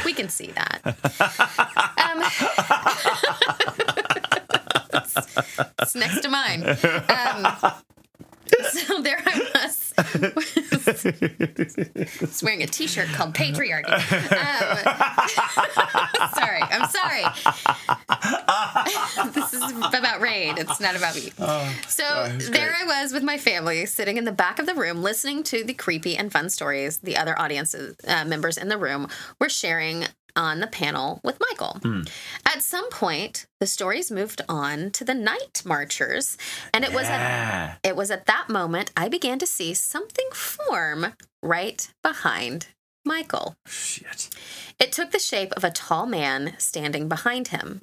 We 0.06 0.14
can 0.14 0.30
see 0.30 0.52
that. 0.52 0.82
Um, 2.04 2.20
it's, 4.94 5.16
it's 5.82 5.96
next 5.96 6.22
to 6.22 6.30
mine. 6.30 6.64
Um, 6.64 6.76
so 8.72 9.02
there 9.02 9.22
I 9.26 9.40
was. 9.56 9.83
Was 12.22 12.42
wearing 12.44 12.64
a 12.64 12.68
T-shirt 12.68 13.08
called 13.10 13.34
patriarchy. 13.34 13.92
Um, 14.32 14.78
sorry, 16.34 16.62
I'm 16.62 16.90
sorry. 16.90 17.24
this 19.34 19.54
is 19.54 19.62
about 19.94 20.22
Raid. 20.22 20.58
It's 20.58 20.80
not 20.80 20.96
about 20.96 21.16
me. 21.16 21.32
So 21.88 22.04
it's 22.26 22.50
there 22.50 22.70
great. 22.70 22.84
I 22.84 23.02
was 23.02 23.14
with 23.14 23.24
my 23.24 23.38
family, 23.38 23.86
sitting 23.86 24.18
in 24.18 24.26
the 24.26 24.32
back 24.32 24.60
of 24.60 24.66
the 24.66 24.76
room, 24.76 25.02
listening 25.04 25.44
to 25.44 25.64
the 25.64 25.74
creepy 25.74 26.18
and 26.18 26.32
fun 26.32 26.50
stories 26.50 27.00
the 27.00 27.18
other 27.18 27.40
audience 27.40 27.76
uh, 27.76 28.26
members 28.26 28.58
in 28.58 28.70
the 28.70 28.78
room 28.78 29.08
were 29.40 29.50
sharing 29.50 30.06
on 30.36 30.60
the 30.60 30.68
panel 30.68 31.20
with 31.24 31.40
Michael. 31.50 31.80
Hmm. 31.82 32.02
At 32.46 32.62
some 32.62 32.90
point, 32.90 33.46
the 33.60 33.68
stories 33.68 34.12
moved 34.12 34.42
on 34.50 34.92
to 34.92 35.04
the 35.04 35.14
night 35.14 35.62
marchers, 35.66 36.38
and 36.74 36.84
it 36.84 36.94
was 36.94 37.08
at 37.08 37.78
it 37.84 37.96
was 37.96 38.12
at 38.12 38.26
that 38.26 38.50
moment 38.50 38.92
I 38.96 39.10
began 39.10 39.40
to 39.40 39.48
see 39.48 39.74
something 39.74 40.28
form 40.34 41.14
right 41.42 41.88
behind 42.02 42.68
Michael. 43.06 43.56
Shit. 43.68 44.30
It 44.80 44.92
took 44.92 45.12
the 45.12 45.20
shape 45.20 45.52
of 45.54 45.64
a 45.64 45.72
tall 45.72 46.06
man 46.06 46.54
standing 46.58 47.10
behind 47.10 47.50
him. 47.50 47.82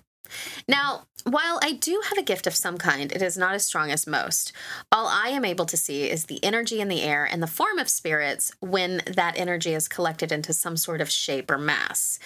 Now, 0.68 1.04
while 1.24 1.58
I 1.62 1.72
do 1.72 2.02
have 2.08 2.18
a 2.18 2.22
gift 2.22 2.46
of 2.46 2.54
some 2.54 2.78
kind, 2.78 3.12
it 3.12 3.22
is 3.22 3.36
not 3.36 3.54
as 3.54 3.64
strong 3.64 3.90
as 3.90 4.06
most. 4.06 4.52
All 4.90 5.06
I 5.06 5.28
am 5.28 5.44
able 5.44 5.66
to 5.66 5.76
see 5.76 6.10
is 6.10 6.26
the 6.26 6.42
energy 6.44 6.80
in 6.80 6.88
the 6.88 7.02
air 7.02 7.24
and 7.24 7.42
the 7.42 7.46
form 7.46 7.78
of 7.78 7.88
spirits 7.88 8.52
when 8.60 9.02
that 9.06 9.38
energy 9.38 9.74
is 9.74 9.88
collected 9.88 10.32
into 10.32 10.52
some 10.52 10.76
sort 10.76 11.00
of 11.00 11.10
shape 11.10 11.50
or 11.50 11.58
mass. 11.58 12.18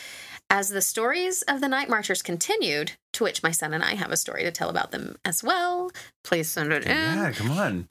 As 0.51 0.69
the 0.69 0.83
stories 0.83 1.43
of 1.43 1.61
the 1.61 1.69
night 1.69 1.89
marchers 1.89 2.23
continued, 2.23 2.93
to 3.15 3.25
which 3.25 3.43
my 3.43 3.51
son 3.51 3.73
and 3.73 3.83
I 3.83 3.95
have 3.95 4.13
a 4.13 4.17
story 4.17 4.43
to 4.45 4.51
tell 4.51 4.69
about 4.69 4.91
them 4.91 5.17
as 5.25 5.43
well, 5.43 5.91
please 6.23 6.49
send 6.49 6.73
it 6.73 6.85
in. 6.85 6.91
Yeah, 6.91 7.33
come 7.33 7.51
on. 7.51 7.89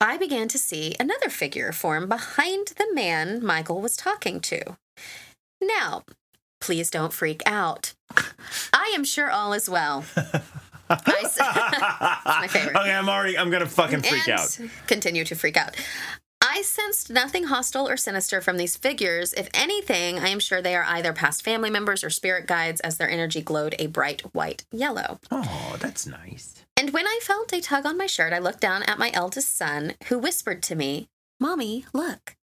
I 0.00 0.16
began 0.18 0.48
to 0.48 0.58
see 0.58 0.94
another 0.98 1.28
figure 1.28 1.72
form 1.72 2.08
behind 2.08 2.68
the 2.76 2.92
man 2.92 3.44
Michael 3.44 3.80
was 3.80 3.96
talking 3.96 4.40
to. 4.40 4.76
Now, 5.60 6.02
please 6.62 6.90
don't 6.90 7.12
freak 7.12 7.42
out. 7.44 7.92
I 8.72 8.92
am 8.94 9.04
sure 9.04 9.30
all 9.30 9.52
is 9.52 9.68
well. 9.68 10.04
I 10.88 12.20
my 12.40 12.46
favorite. 12.46 12.76
Okay, 12.76 12.92
I'm 12.92 13.08
already. 13.08 13.36
I'm 13.36 13.50
gonna 13.50 13.66
fucking 13.66 14.02
freak 14.02 14.28
and 14.28 14.40
out. 14.40 14.58
Continue 14.86 15.24
to 15.24 15.34
freak 15.34 15.56
out. 15.56 15.76
I 16.40 16.62
sensed 16.62 17.08
nothing 17.08 17.44
hostile 17.44 17.88
or 17.88 17.96
sinister 17.96 18.40
from 18.40 18.56
these 18.56 18.76
figures. 18.76 19.32
If 19.32 19.48
anything, 19.54 20.18
I 20.18 20.28
am 20.28 20.40
sure 20.40 20.60
they 20.60 20.74
are 20.74 20.84
either 20.84 21.12
past 21.12 21.44
family 21.44 21.70
members 21.70 22.02
or 22.04 22.10
spirit 22.10 22.46
guides 22.46 22.80
as 22.80 22.98
their 22.98 23.08
energy 23.08 23.40
glowed 23.40 23.74
a 23.78 23.86
bright 23.86 24.22
white 24.34 24.64
yellow. 24.72 25.18
Oh, 25.30 25.76
that's 25.80 26.06
nice. 26.06 26.64
And 26.76 26.90
when 26.90 27.06
I 27.06 27.20
felt 27.22 27.52
a 27.52 27.60
tug 27.60 27.86
on 27.86 27.96
my 27.96 28.06
shirt, 28.06 28.32
I 28.32 28.38
looked 28.38 28.60
down 28.60 28.82
at 28.82 28.98
my 28.98 29.10
eldest 29.14 29.56
son, 29.56 29.94
who 30.08 30.18
whispered 30.18 30.62
to 30.64 30.74
me, 30.74 31.08
Mommy, 31.38 31.86
look. 31.92 32.36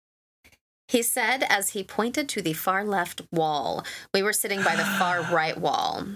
He 0.89 1.03
said 1.03 1.45
as 1.49 1.71
he 1.71 1.85
pointed 1.85 2.29
to 2.31 2.43
the 2.43 2.55
far 2.55 2.83
left 2.83 3.23
wall. 3.31 3.85
We 4.15 4.23
were 4.23 4.33
sitting 4.33 4.63
by 4.63 4.75
the 4.75 4.85
far 4.85 5.23
right 5.33 5.59
wall. 5.59 6.07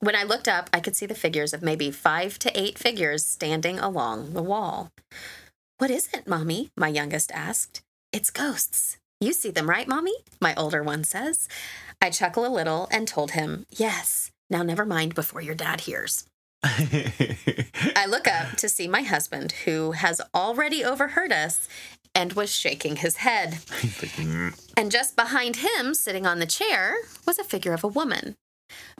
When 0.00 0.14
I 0.14 0.22
looked 0.22 0.48
up, 0.48 0.70
I 0.72 0.80
could 0.80 0.94
see 0.94 1.06
the 1.06 1.14
figures 1.14 1.52
of 1.52 1.62
maybe 1.62 1.90
five 1.90 2.38
to 2.40 2.58
eight 2.58 2.78
figures 2.78 3.24
standing 3.24 3.78
along 3.78 4.32
the 4.34 4.42
wall. 4.42 4.90
What 5.78 5.90
is 5.90 6.08
it, 6.14 6.28
Mommy? 6.28 6.70
My 6.76 6.88
youngest 6.88 7.32
asked. 7.32 7.82
It's 8.12 8.30
ghosts. 8.30 8.98
You 9.20 9.32
see 9.32 9.50
them, 9.50 9.68
right, 9.68 9.88
Mommy? 9.88 10.14
My 10.40 10.54
older 10.56 10.82
one 10.82 11.02
says. 11.02 11.48
I 12.00 12.10
chuckle 12.10 12.46
a 12.46 12.48
little 12.48 12.86
and 12.90 13.08
told 13.08 13.32
him, 13.32 13.66
Yes. 13.70 14.30
Now 14.50 14.62
never 14.62 14.84
mind 14.84 15.14
before 15.14 15.40
your 15.40 15.54
dad 15.54 15.82
hears. 15.82 16.26
I 16.64 18.06
look 18.08 18.26
up 18.28 18.56
to 18.56 18.68
see 18.68 18.88
my 18.88 19.02
husband, 19.02 19.52
who 19.64 19.92
has 19.92 20.20
already 20.34 20.84
overheard 20.84 21.32
us 21.32 21.68
and 22.14 22.32
was 22.34 22.54
shaking 22.54 22.96
his 22.96 23.16
head. 23.16 23.58
And 24.76 24.90
just 24.90 25.14
behind 25.14 25.56
him, 25.56 25.94
sitting 25.94 26.26
on 26.26 26.40
the 26.40 26.46
chair, 26.46 26.96
was 27.28 27.38
a 27.38 27.44
figure 27.44 27.72
of 27.74 27.84
a 27.84 27.88
woman. 27.88 28.34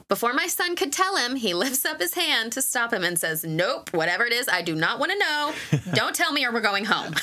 Before 0.07 0.31
my 0.33 0.47
son 0.47 0.77
could 0.77 0.93
tell 0.93 1.17
him, 1.17 1.35
he 1.35 1.53
lifts 1.63 1.83
up 1.83 1.99
his 1.99 2.13
hand 2.13 2.53
to 2.53 2.61
stop 2.61 2.93
him 2.93 3.03
and 3.03 3.19
says, 3.19 3.43
Nope, 3.43 3.89
whatever 3.93 4.25
it 4.25 4.31
is, 4.31 4.47
I 4.47 4.61
do 4.61 4.73
not 4.73 4.99
want 4.99 5.11
to 5.11 5.17
know. 5.17 5.53
Don't 5.93 6.15
tell 6.15 6.31
me 6.31 6.45
or 6.45 6.53
we're 6.53 6.61
going 6.61 6.85
home. 6.85 7.13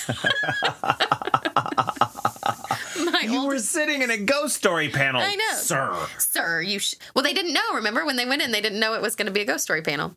my 3.11 3.21
You 3.23 3.39
old 3.39 3.49
were 3.49 3.59
sitting 3.59 4.03
in 4.03 4.11
a 4.11 4.19
ghost 4.19 4.55
story 4.57 4.91
panel. 4.91 5.23
I 5.23 5.35
know. 5.35 5.55
Sir. 5.55 5.97
sir, 6.19 6.61
you 6.61 6.79
sh- 6.79 6.97
well, 7.15 7.23
they 7.23 7.33
didn't 7.33 7.55
know. 7.55 7.75
Remember 7.75 8.05
when 8.05 8.17
they 8.17 8.27
went 8.27 8.43
in, 8.43 8.51
they 8.53 8.61
didn't 8.61 8.81
know 8.81 8.93
it 8.95 9.03
was 9.03 9.17
going 9.17 9.27
to 9.27 9.33
be 9.33 9.41
a 9.41 9.47
ghost 9.47 9.65
story 9.65 9.81
panel. 9.81 10.13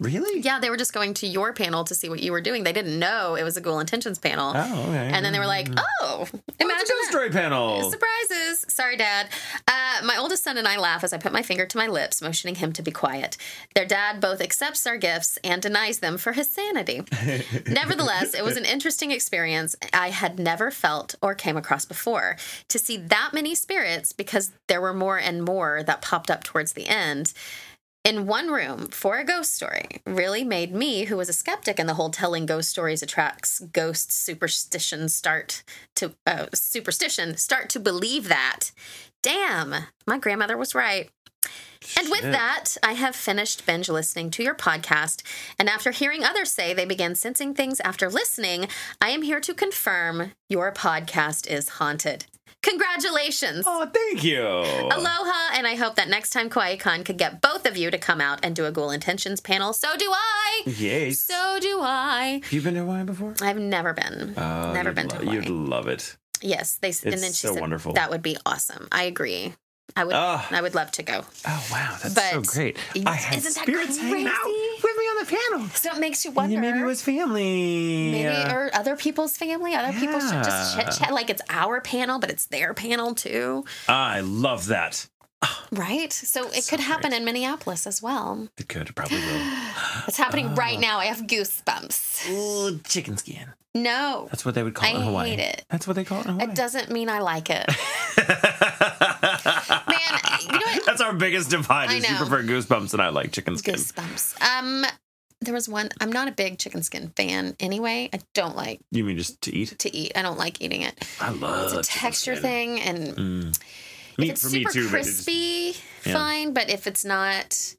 Really? 0.00 0.40
Yeah, 0.40 0.58
they 0.58 0.70
were 0.70 0.76
just 0.76 0.92
going 0.92 1.14
to 1.14 1.26
your 1.26 1.52
panel 1.52 1.84
to 1.84 1.94
see 1.94 2.08
what 2.08 2.20
you 2.20 2.32
were 2.32 2.40
doing. 2.40 2.64
They 2.64 2.72
didn't 2.72 2.98
know 2.98 3.36
it 3.36 3.44
was 3.44 3.56
a 3.56 3.60
Ghoul 3.60 3.78
Intentions 3.80 4.18
panel. 4.18 4.52
Oh, 4.56 4.82
okay. 4.88 5.10
And 5.12 5.24
then 5.24 5.32
they 5.32 5.38
were 5.38 5.46
like, 5.46 5.68
"Oh, 5.76 5.84
Oh, 6.02 6.26
imagine 6.58 6.80
it's 6.80 6.90
a 6.90 6.92
ghost 6.94 7.10
story 7.10 7.30
panel. 7.30 7.90
Surprises. 7.90 8.64
Sorry, 8.68 8.96
Dad. 8.96 9.28
Uh, 9.68 10.04
my 10.04 10.16
oldest 10.16 10.42
son 10.42 10.58
and 10.58 10.66
I 10.66 10.76
laugh 10.76 11.04
as 11.04 11.12
I 11.12 11.18
put 11.18 11.32
my 11.32 11.42
finger 11.42 11.66
to 11.66 11.76
my 11.76 11.86
lips, 11.86 12.20
motioning 12.20 12.56
him 12.56 12.72
to 12.72 12.82
be 12.82 12.90
quiet. 12.90 13.36
Their 13.74 13.86
dad 13.86 14.20
both 14.20 14.40
accepts 14.40 14.86
our 14.86 14.96
gifts 14.96 15.38
and 15.44 15.62
denies 15.62 16.00
them 16.00 16.18
for 16.18 16.32
his 16.32 16.50
sanity. 16.50 17.02
Nevertheless, 17.68 18.34
it 18.34 18.44
was 18.44 18.56
an 18.56 18.64
interesting 18.64 19.10
experience 19.12 19.76
I 19.92 20.10
had 20.10 20.38
never 20.38 20.70
felt 20.70 21.14
or 21.22 21.34
came 21.34 21.56
across 21.56 21.84
before. 21.84 22.36
To 22.68 22.78
see 22.78 22.96
that 22.96 23.30
many 23.32 23.54
spirits, 23.54 24.12
because 24.12 24.50
there 24.66 24.80
were 24.80 24.94
more 24.94 25.18
and 25.18 25.44
more 25.44 25.82
that 25.84 26.02
popped 26.02 26.30
up 26.30 26.42
towards 26.44 26.72
the 26.72 26.86
end, 26.88 27.32
in 28.04 28.26
one 28.26 28.48
room 28.48 28.88
for 28.88 29.18
a 29.18 29.24
ghost 29.24 29.54
story 29.54 29.86
really 30.06 30.44
made 30.44 30.74
me, 30.74 31.04
who 31.04 31.16
was 31.16 31.28
a 31.28 31.34
skeptic 31.34 31.78
in 31.78 31.86
the 31.86 31.94
whole 31.94 32.10
telling 32.10 32.46
ghost 32.46 32.70
stories 32.70 33.02
attracts 33.02 33.60
ghost 33.60 34.10
superstition, 34.10 35.08
start 35.08 35.62
to 35.96 36.14
uh, 36.26 36.46
superstition, 36.54 37.36
start 37.36 37.68
to 37.70 37.80
believe 37.80 38.28
that. 38.28 38.70
Damn, 39.22 39.74
my 40.06 40.18
grandmother 40.18 40.56
was 40.56 40.74
right. 40.74 41.10
And 41.98 42.10
with 42.10 42.22
that, 42.22 42.76
I 42.82 42.92
have 42.92 43.16
finished 43.16 43.64
binge 43.64 43.88
listening 43.88 44.30
to 44.32 44.42
your 44.42 44.54
podcast. 44.54 45.22
And 45.58 45.68
after 45.68 45.92
hearing 45.92 46.22
others 46.24 46.50
say 46.50 46.74
they 46.74 46.84
began 46.84 47.14
sensing 47.14 47.54
things 47.54 47.80
after 47.80 48.10
listening, 48.10 48.68
I 49.00 49.10
am 49.10 49.22
here 49.22 49.40
to 49.40 49.54
confirm 49.54 50.32
your 50.50 50.72
podcast 50.72 51.46
is 51.46 51.70
haunted. 51.70 52.26
Congratulations! 52.62 53.64
Oh, 53.66 53.86
thank 53.86 54.22
you. 54.22 54.40
Aloha, 54.42 55.50
and 55.54 55.66
I 55.66 55.76
hope 55.76 55.94
that 55.96 56.08
next 56.08 56.30
time 56.30 56.50
Kawaii 56.50 56.78
Kon 56.78 57.04
could 57.04 57.16
get 57.16 57.40
both 57.40 57.66
of 57.66 57.76
you 57.76 57.90
to 57.90 57.98
come 57.98 58.20
out 58.20 58.40
and 58.42 58.54
do 58.54 58.66
a 58.66 58.70
Ghoul 58.72 58.90
Intentions 58.90 59.40
panel. 59.40 59.72
So 59.72 59.96
do 59.96 60.10
I! 60.12 60.62
Yes. 60.66 61.20
So 61.20 61.58
do 61.60 61.80
I. 61.82 62.40
Have 62.42 62.52
you 62.52 62.60
been 62.60 62.74
to 62.74 62.80
Hawaii 62.80 63.04
before? 63.04 63.34
I've 63.40 63.58
never 63.58 63.92
been. 63.94 64.34
Oh, 64.36 64.72
never 64.74 64.92
been 64.92 65.08
to 65.08 65.16
lo- 65.16 65.22
Hawaii. 65.22 65.36
You'd 65.36 65.48
love 65.48 65.88
it. 65.88 66.16
Yes, 66.42 66.76
they. 66.76 66.88
and 66.88 67.14
It's 67.14 67.22
then 67.22 67.32
she 67.32 67.46
so 67.46 67.54
said 67.54 67.60
wonderful. 67.60 67.94
that 67.94 68.10
would 68.10 68.22
be 68.22 68.36
awesome. 68.44 68.88
I 68.92 69.04
agree. 69.04 69.54
I 69.96 70.04
would. 70.04 70.14
Ah. 70.14 70.46
I 70.50 70.60
would 70.62 70.74
love 70.74 70.90
to 70.92 71.02
go. 71.02 71.22
Oh 71.46 71.66
wow, 71.72 71.96
that's 72.02 72.14
But 72.14 72.30
so 72.30 72.42
great! 72.42 72.78
I 73.04 73.14
had 73.14 73.38
isn't 73.38 73.54
that 73.54 73.62
spirits 73.64 73.98
crazy? 73.98 74.30
With 75.20 75.30
me 75.32 75.38
on 75.38 75.52
the 75.52 75.58
panel. 75.58 75.68
So 75.74 75.90
it 75.92 75.98
makes 76.00 76.24
you 76.24 76.30
wonder. 76.32 76.60
Maybe 76.60 76.78
it 76.80 76.84
was 76.84 77.02
family. 77.02 78.10
Maybe 78.12 78.26
Uh, 78.28 78.54
or 78.54 78.70
other 78.74 78.96
people's 78.96 79.36
family. 79.36 79.74
Other 79.74 79.98
people 79.98 80.20
should 80.20 80.42
just 80.44 80.76
chit 80.76 80.90
chat 80.98 81.12
like 81.12 81.30
it's 81.30 81.42
our 81.50 81.80
panel, 81.80 82.18
but 82.18 82.30
it's 82.30 82.46
their 82.46 82.74
panel 82.74 83.14
too, 83.14 83.64
I 83.88 84.20
love 84.20 84.66
that. 84.66 85.06
right? 85.72 86.12
So 86.12 86.48
it 86.48 86.64
so 86.64 86.76
could 86.76 86.80
happen 86.84 87.10
great. 87.10 87.18
in 87.20 87.24
Minneapolis 87.24 87.86
as 87.86 88.02
well. 88.02 88.48
It 88.58 88.68
could, 88.68 88.88
it 88.90 88.94
probably 88.94 89.18
will. 89.18 89.46
It's 90.08 90.16
happening 90.18 90.54
right 90.54 90.76
Ah. 90.78 90.80
now. 90.80 90.98
I 90.98 91.06
have 91.06 91.22
goosebumps. 91.22 92.28
Ooh, 92.30 92.78
chicken 92.86 93.16
skin. 93.16 93.46
No, 93.74 94.26
That's 94.30 94.44
what 94.44 94.54
they 94.56 94.62
would 94.64 94.74
call 94.74 94.88
it 94.88 94.92
I 94.94 94.96
in 94.96 95.02
Hawaii. 95.02 95.28
hate 95.30 95.38
it. 95.38 95.64
That's 95.70 95.86
what 95.86 95.94
they 95.94 96.02
call 96.04 96.20
it 96.20 96.26
in 96.26 96.32
Hawaii. 96.32 96.48
it 96.50 96.54
doesn't 96.56 96.90
mean 96.90 97.08
I 97.08 97.20
like 97.20 97.48
it. 97.50 97.64
Man, 98.18 98.26
you 100.42 100.52
know 100.52 100.58
what? 100.58 100.86
That's 100.86 101.00
our 101.00 101.12
biggest 101.14 101.50
divide. 101.50 101.90
Is 101.92 102.08
you 102.08 102.16
prefer 102.16 102.42
goosebumps 102.42 102.92
and 102.92 103.00
I 103.02 103.08
like 103.10 103.30
chicken 103.32 103.56
skin. 103.56 103.74
Goosebumps. 103.76 104.40
Um, 104.42 104.84
there 105.40 105.54
was 105.54 105.68
one. 105.68 105.88
I'm 106.00 106.12
not 106.12 106.28
a 106.28 106.32
big 106.32 106.58
chicken 106.58 106.82
skin 106.82 107.12
fan 107.16 107.56
anyway. 107.60 108.08
I 108.12 108.20
don't 108.34 108.56
like 108.56 108.80
You 108.90 109.04
mean 109.04 109.16
just 109.16 109.40
to 109.42 109.54
eat? 109.56 109.78
to 109.78 109.94
eat. 109.96 110.12
I 110.16 110.22
don't 110.22 110.38
like 110.38 110.60
eating 110.60 110.82
it. 110.82 111.02
I 111.20 111.30
love 111.30 111.72
It's 111.78 111.88
a 111.88 111.90
texture 111.92 112.36
skin. 112.36 112.42
thing, 112.42 112.80
and 112.80 113.08
Mm. 113.16 113.60
if 114.18 114.30
it's 114.30 114.42
for 114.42 114.50
me 114.50 114.60
super 114.64 114.72
too, 114.72 114.90
but 114.90 115.00
it's- 115.00 115.14
crispy, 115.24 115.76
yeah. 116.04 116.12
fine. 116.12 116.52
But 116.52 116.68
if 116.70 116.86
it's 116.86 117.04
not, 117.04 117.74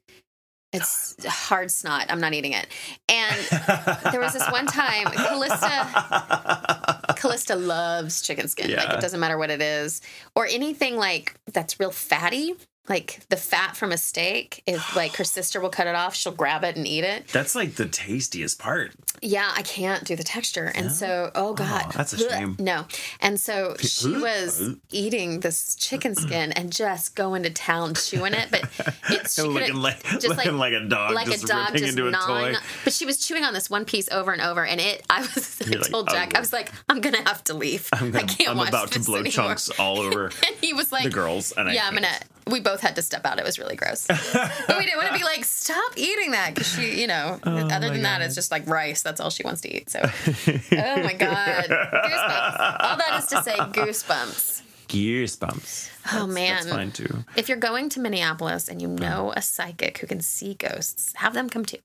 it's 0.72 1.14
hard 1.26 1.70
snot. 1.70 2.06
I'm 2.08 2.20
not 2.20 2.32
eating 2.34 2.52
it. 2.52 2.66
And 3.08 3.36
there 4.10 4.20
was 4.20 4.32
this 4.32 4.48
one 4.50 4.66
time, 4.66 5.04
Callista. 5.12 7.04
Callista 7.16 7.54
loves 7.54 8.22
chicken 8.22 8.48
skin. 8.48 8.72
Like 8.74 8.90
it 8.90 9.00
doesn't 9.00 9.20
matter 9.20 9.38
what 9.38 9.50
it 9.50 9.60
is, 9.62 10.00
or 10.34 10.46
anything 10.46 10.96
like 10.96 11.34
that's 11.52 11.78
real 11.78 11.90
fatty. 11.92 12.54
Like 12.88 13.20
the 13.28 13.36
fat 13.36 13.76
from 13.76 13.92
a 13.92 13.96
steak, 13.96 14.62
if 14.66 14.96
like 14.96 15.14
her 15.16 15.24
sister 15.24 15.60
will 15.60 15.70
cut 15.70 15.86
it 15.86 15.94
off, 15.94 16.16
she'll 16.16 16.32
grab 16.32 16.64
it 16.64 16.76
and 16.76 16.86
eat 16.86 17.04
it. 17.04 17.28
That's 17.28 17.54
like 17.54 17.76
the 17.76 17.86
tastiest 17.86 18.58
part. 18.58 18.92
Yeah, 19.20 19.52
I 19.54 19.62
can't 19.62 20.02
do 20.02 20.16
the 20.16 20.24
texture. 20.24 20.72
And 20.74 20.90
so, 20.90 21.30
oh, 21.36 21.50
oh 21.50 21.54
God. 21.54 21.92
that's 21.92 22.12
a 22.12 22.18
shame. 22.18 22.56
No. 22.58 22.86
And 23.20 23.38
so 23.38 23.76
she 23.80 24.10
was 24.10 24.74
eating 24.90 25.40
this 25.40 25.76
chicken 25.76 26.16
skin 26.16 26.50
and 26.50 26.72
just 26.72 27.14
going 27.14 27.44
to 27.44 27.50
town 27.50 27.94
chewing 27.94 28.34
it. 28.34 28.48
But 28.50 28.68
it's 29.10 29.36
she 29.36 29.42
looking 29.42 29.76
like 29.76 30.02
just 30.04 30.28
looking 30.28 30.58
like, 30.58 30.72
a 30.72 30.80
dog, 30.80 31.14
like 31.14 31.26
just 31.26 31.44
a 31.44 31.46
dog 31.46 31.66
ripping 31.68 31.86
just 31.86 31.98
into 31.98 32.10
gnawing. 32.10 32.56
But 32.82 32.92
she 32.92 33.06
was 33.06 33.24
chewing 33.24 33.44
on 33.44 33.54
this 33.54 33.70
one 33.70 33.84
piece 33.84 34.10
over 34.10 34.32
and 34.32 34.42
over, 34.42 34.64
and 34.66 34.80
it. 34.80 35.06
I 35.08 35.20
was. 35.20 35.62
I 35.64 35.70
like, 35.70 35.90
told 35.90 36.08
Jack, 36.08 36.32
"Oh." 36.34 36.38
I 36.38 36.40
was 36.40 36.52
like, 36.52 36.72
I'm 36.88 37.00
gonna 37.00 37.22
have 37.28 37.44
to 37.44 37.54
leave. 37.54 37.88
I'm, 37.92 38.14
I 38.16 38.22
can't 38.22 38.50
I'm 38.50 38.56
watch 38.56 38.70
about 38.70 38.90
to 38.92 39.00
blow 39.00 39.20
anymore. 39.20 39.30
chunks 39.30 39.70
all 39.78 40.00
over 40.00 40.24
And 40.24 40.56
he 40.60 40.72
was 40.72 40.90
like, 40.90 41.04
the 41.04 41.10
girls, 41.10 41.52
and 41.52 41.68
I 41.68 41.74
yeah, 41.74 41.86
I'm 41.86 41.94
gonna. 41.94 42.08
We 42.46 42.60
both 42.60 42.80
had 42.80 42.96
to 42.96 43.02
step 43.02 43.24
out. 43.24 43.38
It 43.38 43.44
was 43.44 43.58
really 43.58 43.76
gross. 43.76 44.06
but 44.08 44.78
we 44.78 44.84
didn't 44.84 44.98
want 44.98 45.12
to 45.12 45.18
be 45.18 45.24
like, 45.24 45.44
stop 45.44 45.92
eating 45.96 46.32
that 46.32 46.54
because 46.54 46.68
she, 46.68 47.00
you 47.00 47.06
know, 47.06 47.38
oh 47.44 47.50
other 47.50 47.86
Oh 47.86 47.88
my 47.88 47.88
than 47.90 48.02
that, 48.02 48.22
it's 48.22 48.34
just 48.34 48.50
like 48.50 48.66
rice. 48.66 49.02
That's 49.02 49.20
all 49.20 49.30
she 49.30 49.44
wants 49.44 49.60
to 49.62 49.74
eat. 49.74 49.90
So, 49.90 50.00
oh 50.02 51.02
my 51.02 51.14
god, 51.14 51.64
goosebumps. 51.64 52.76
All 52.80 52.96
that 52.96 53.18
is 53.18 53.26
to 53.26 53.42
say, 53.42 53.56
goosebumps. 53.56 54.62
Goosebumps. 54.88 55.90
Oh 56.12 56.26
man, 56.26 56.64
That's 56.64 56.68
fine 56.68 56.92
too. 56.92 57.24
if 57.36 57.48
you're 57.48 57.58
going 57.58 57.88
to 57.90 58.00
Minneapolis 58.00 58.68
and 58.68 58.82
you 58.82 58.88
uh-huh. 58.88 59.08
know 59.08 59.32
a 59.34 59.40
psychic 59.40 59.98
who 59.98 60.06
can 60.06 60.20
see 60.20 60.54
ghosts, 60.54 61.12
have 61.16 61.34
them 61.34 61.48
come 61.48 61.64
too. 61.64 61.78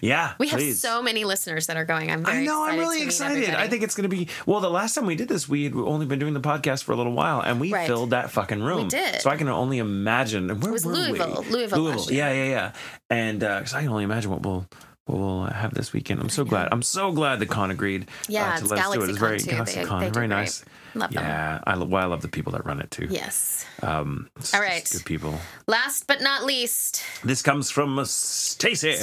Yeah, 0.00 0.34
We 0.38 0.48
have 0.48 0.60
please. 0.60 0.80
so 0.80 1.02
many 1.02 1.24
listeners 1.24 1.66
that 1.66 1.76
are 1.76 1.84
going. 1.84 2.10
I'm 2.10 2.24
very 2.24 2.38
I 2.38 2.44
know. 2.44 2.62
I'm 2.64 2.78
really 2.78 3.02
excited. 3.02 3.50
I 3.50 3.66
think 3.68 3.82
it's 3.82 3.94
going 3.96 4.08
to 4.08 4.16
be 4.16 4.28
well. 4.46 4.60
The 4.60 4.70
last 4.70 4.94
time 4.94 5.04
we 5.06 5.16
did 5.16 5.28
this, 5.28 5.48
we 5.48 5.64
had 5.64 5.74
only 5.74 6.06
been 6.06 6.18
doing 6.20 6.32
the 6.34 6.40
podcast 6.40 6.84
for 6.84 6.92
a 6.92 6.96
little 6.96 7.12
while, 7.12 7.40
and 7.40 7.58
we 7.60 7.72
Right. 7.72 7.86
filled 7.86 8.10
that 8.10 8.30
fucking 8.30 8.62
room. 8.62 8.84
We 8.84 8.88
did. 8.88 9.20
So 9.20 9.30
I 9.30 9.36
can 9.36 9.48
only 9.48 9.78
imagine. 9.78 10.60
Where 10.60 10.72
was 10.72 10.84
were 10.86 10.92
we? 10.92 10.98
Louisville. 10.98 11.44
Louisville. 11.50 12.06
Yeah, 12.14 12.32
yeah, 12.32 12.44
yeah. 12.44 12.72
And 13.10 13.40
because 13.40 13.74
I 13.74 13.80
can 13.80 13.88
only 13.90 14.04
imagine 14.04 14.30
what 14.30 14.42
we'll. 14.42 14.66
What 15.06 15.18
we'll 15.18 15.44
have 15.44 15.74
this 15.74 15.92
weekend. 15.92 16.20
I'm 16.22 16.30
so 16.30 16.44
glad. 16.46 16.68
I'm 16.72 16.80
so 16.80 17.12
glad 17.12 17.38
the 17.38 17.44
con 17.44 17.70
agreed. 17.70 18.08
Yeah, 18.26 18.44
uh, 18.54 18.56
to 18.56 18.62
it's 18.62 18.70
let 18.70 18.80
us 18.86 18.94
do 18.94 19.02
it. 19.02 19.10
It's 19.10 19.18
very 19.18 19.38
too. 19.38 19.50
GalaxyCon, 19.50 20.00
They- 20.00 20.06
they 20.06 20.10
very 20.10 20.10
great. 20.12 20.28
nice. 20.30 20.64
Love 20.94 21.12
them. 21.12 21.24
Yeah, 21.24 21.60
I 21.66 21.74
love. 21.74 21.88
Well, 21.88 22.02
I 22.02 22.06
love 22.06 22.22
the 22.22 22.28
people 22.28 22.52
that 22.52 22.64
run 22.64 22.80
it 22.80 22.90
too. 22.90 23.08
Yes. 23.10 23.64
Um, 23.82 24.28
All 24.52 24.60
right. 24.60 24.88
good 24.90 25.04
people. 25.04 25.38
Last 25.66 26.06
but 26.06 26.20
not 26.22 26.44
least, 26.44 27.02
This 27.24 27.42
comes 27.42 27.70
from 27.70 27.98
uh, 27.98 28.04
Stacy. 28.04 28.96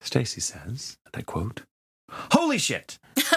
Stacy 0.00 0.40
says, 0.40 0.96
and 1.06 1.14
I 1.16 1.22
quote, 1.22 1.62
Holy 2.10 2.58
shit! 2.58 2.98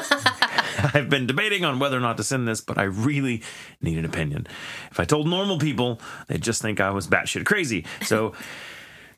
I've 0.94 1.10
been 1.10 1.28
debating 1.28 1.66
on 1.66 1.80
whether 1.80 1.98
or 1.98 2.02
not 2.02 2.18
to 2.18 2.24
send 2.24 2.48
this, 2.48 2.62
but 2.62 2.78
I 2.78 2.84
really 2.84 3.42
need 3.82 3.98
an 3.98 4.06
opinion. 4.06 4.48
If 4.92 5.00
I 5.00 5.06
told 5.06 5.28
normal 5.28 5.60
people, 5.60 6.00
they'd 6.28 6.42
just 6.42 6.62
think 6.62 6.80
I 6.80 6.92
was 6.92 7.08
batshit 7.08 7.46
crazy. 7.46 7.86
So 8.04 8.34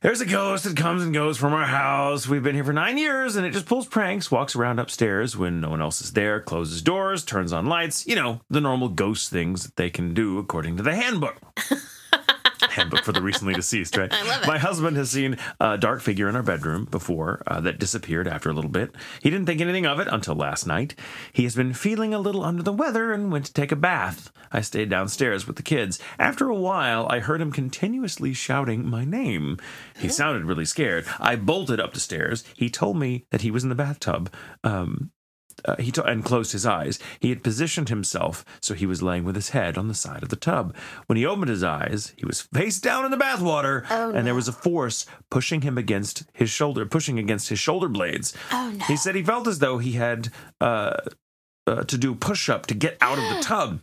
there's 0.03 0.19
a 0.19 0.25
ghost 0.25 0.65
that 0.65 0.75
comes 0.75 1.01
and 1.01 1.13
goes 1.13 1.37
from 1.37 1.53
our 1.53 1.63
house. 1.63 2.27
We've 2.27 2.43
been 2.43 2.55
here 2.55 2.65
for 2.65 2.73
nine 2.73 2.97
years, 2.97 3.37
and 3.37 3.45
it 3.47 3.51
just 3.51 3.65
pulls 3.65 3.87
pranks, 3.87 4.29
walks 4.29 4.53
around 4.53 4.79
upstairs 4.79 5.37
when 5.37 5.61
no 5.61 5.69
one 5.69 5.81
else 5.81 6.01
is 6.01 6.11
there, 6.11 6.41
closes 6.41 6.81
doors, 6.81 7.23
turns 7.23 7.53
on 7.53 7.67
lights. 7.67 8.05
You 8.05 8.15
know, 8.15 8.41
the 8.49 8.59
normal 8.59 8.89
ghost 8.89 9.29
things 9.29 9.63
that 9.63 9.77
they 9.77 9.89
can 9.89 10.13
do 10.13 10.39
according 10.39 10.75
to 10.75 10.83
the 10.83 10.93
handbook. 10.93 11.37
handbook 12.71 13.03
for 13.03 13.11
the 13.11 13.21
recently 13.21 13.53
deceased, 13.53 13.97
right? 13.97 14.11
I 14.13 14.23
love 14.23 14.43
it. 14.43 14.47
My 14.47 14.57
husband 14.57 14.97
has 14.97 15.11
seen 15.11 15.37
a 15.59 15.77
dark 15.77 16.01
figure 16.01 16.29
in 16.29 16.35
our 16.35 16.43
bedroom 16.43 16.85
before 16.85 17.41
uh, 17.47 17.61
that 17.61 17.79
disappeared 17.79 18.27
after 18.27 18.49
a 18.49 18.53
little 18.53 18.69
bit. 18.69 18.91
He 19.21 19.29
didn't 19.29 19.45
think 19.45 19.61
anything 19.61 19.85
of 19.85 19.99
it 19.99 20.07
until 20.09 20.35
last 20.35 20.67
night. 20.67 20.95
He 21.31 21.43
has 21.43 21.55
been 21.55 21.73
feeling 21.73 22.13
a 22.13 22.19
little 22.19 22.43
under 22.43 22.63
the 22.63 22.73
weather 22.73 23.11
and 23.11 23.31
went 23.31 23.45
to 23.45 23.53
take 23.53 23.71
a 23.71 23.77
bath. 23.77 24.31
I 24.51 24.61
stayed 24.61 24.89
downstairs 24.89 25.47
with 25.47 25.55
the 25.55 25.63
kids. 25.63 25.99
After 26.19 26.49
a 26.49 26.55
while, 26.55 27.07
I 27.09 27.19
heard 27.19 27.41
him 27.41 27.51
continuously 27.51 28.33
shouting 28.33 28.87
my 28.87 29.03
name. 29.03 29.57
He 29.97 30.09
sounded 30.09 30.45
really 30.45 30.65
scared. 30.65 31.05
I 31.19 31.35
bolted 31.35 31.79
up 31.79 31.93
the 31.93 31.99
stairs. 31.99 32.43
He 32.55 32.69
told 32.69 32.97
me 32.97 33.25
that 33.31 33.41
he 33.41 33.51
was 33.51 33.63
in 33.63 33.69
the 33.69 33.75
bathtub. 33.75 34.31
Um, 34.63 35.11
uh, 35.65 35.75
he 35.77 35.91
to- 35.91 36.03
and 36.03 36.23
closed 36.25 36.51
his 36.51 36.65
eyes. 36.65 36.99
He 37.19 37.29
had 37.29 37.43
positioned 37.43 37.89
himself 37.89 38.43
so 38.61 38.73
he 38.73 38.85
was 38.85 39.01
laying 39.01 39.23
with 39.23 39.35
his 39.35 39.49
head 39.49 39.77
on 39.77 39.87
the 39.87 39.93
side 39.93 40.23
of 40.23 40.29
the 40.29 40.35
tub. 40.35 40.75
When 41.07 41.17
he 41.17 41.25
opened 41.25 41.49
his 41.49 41.63
eyes, 41.63 42.13
he 42.17 42.25
was 42.25 42.41
face 42.41 42.79
down 42.79 43.05
in 43.05 43.11
the 43.11 43.17
bathwater, 43.17 43.85
Oh, 43.89 44.11
and 44.11 44.25
there 44.27 44.35
was 44.35 44.47
a 44.47 44.53
force 44.53 45.05
pushing 45.29 45.61
him 45.61 45.77
against 45.77 46.23
his 46.33 46.49
shoulder, 46.49 46.85
pushing 46.85 47.19
against 47.19 47.49
his 47.49 47.59
shoulder 47.59 47.87
blades. 47.87 48.33
Oh 48.51 48.73
no. 48.77 48.85
He 48.85 48.97
said 48.97 49.15
he 49.15 49.23
felt 49.23 49.47
as 49.47 49.59
though 49.59 49.77
he 49.77 49.93
had 49.93 50.29
uh, 50.61 50.97
uh, 51.67 51.83
to 51.83 51.97
do 51.97 52.13
push 52.15 52.49
up 52.49 52.65
to 52.67 52.73
get 52.73 52.97
out 53.01 53.17
of 53.17 53.23
the 53.35 53.41
tub. 53.47 53.79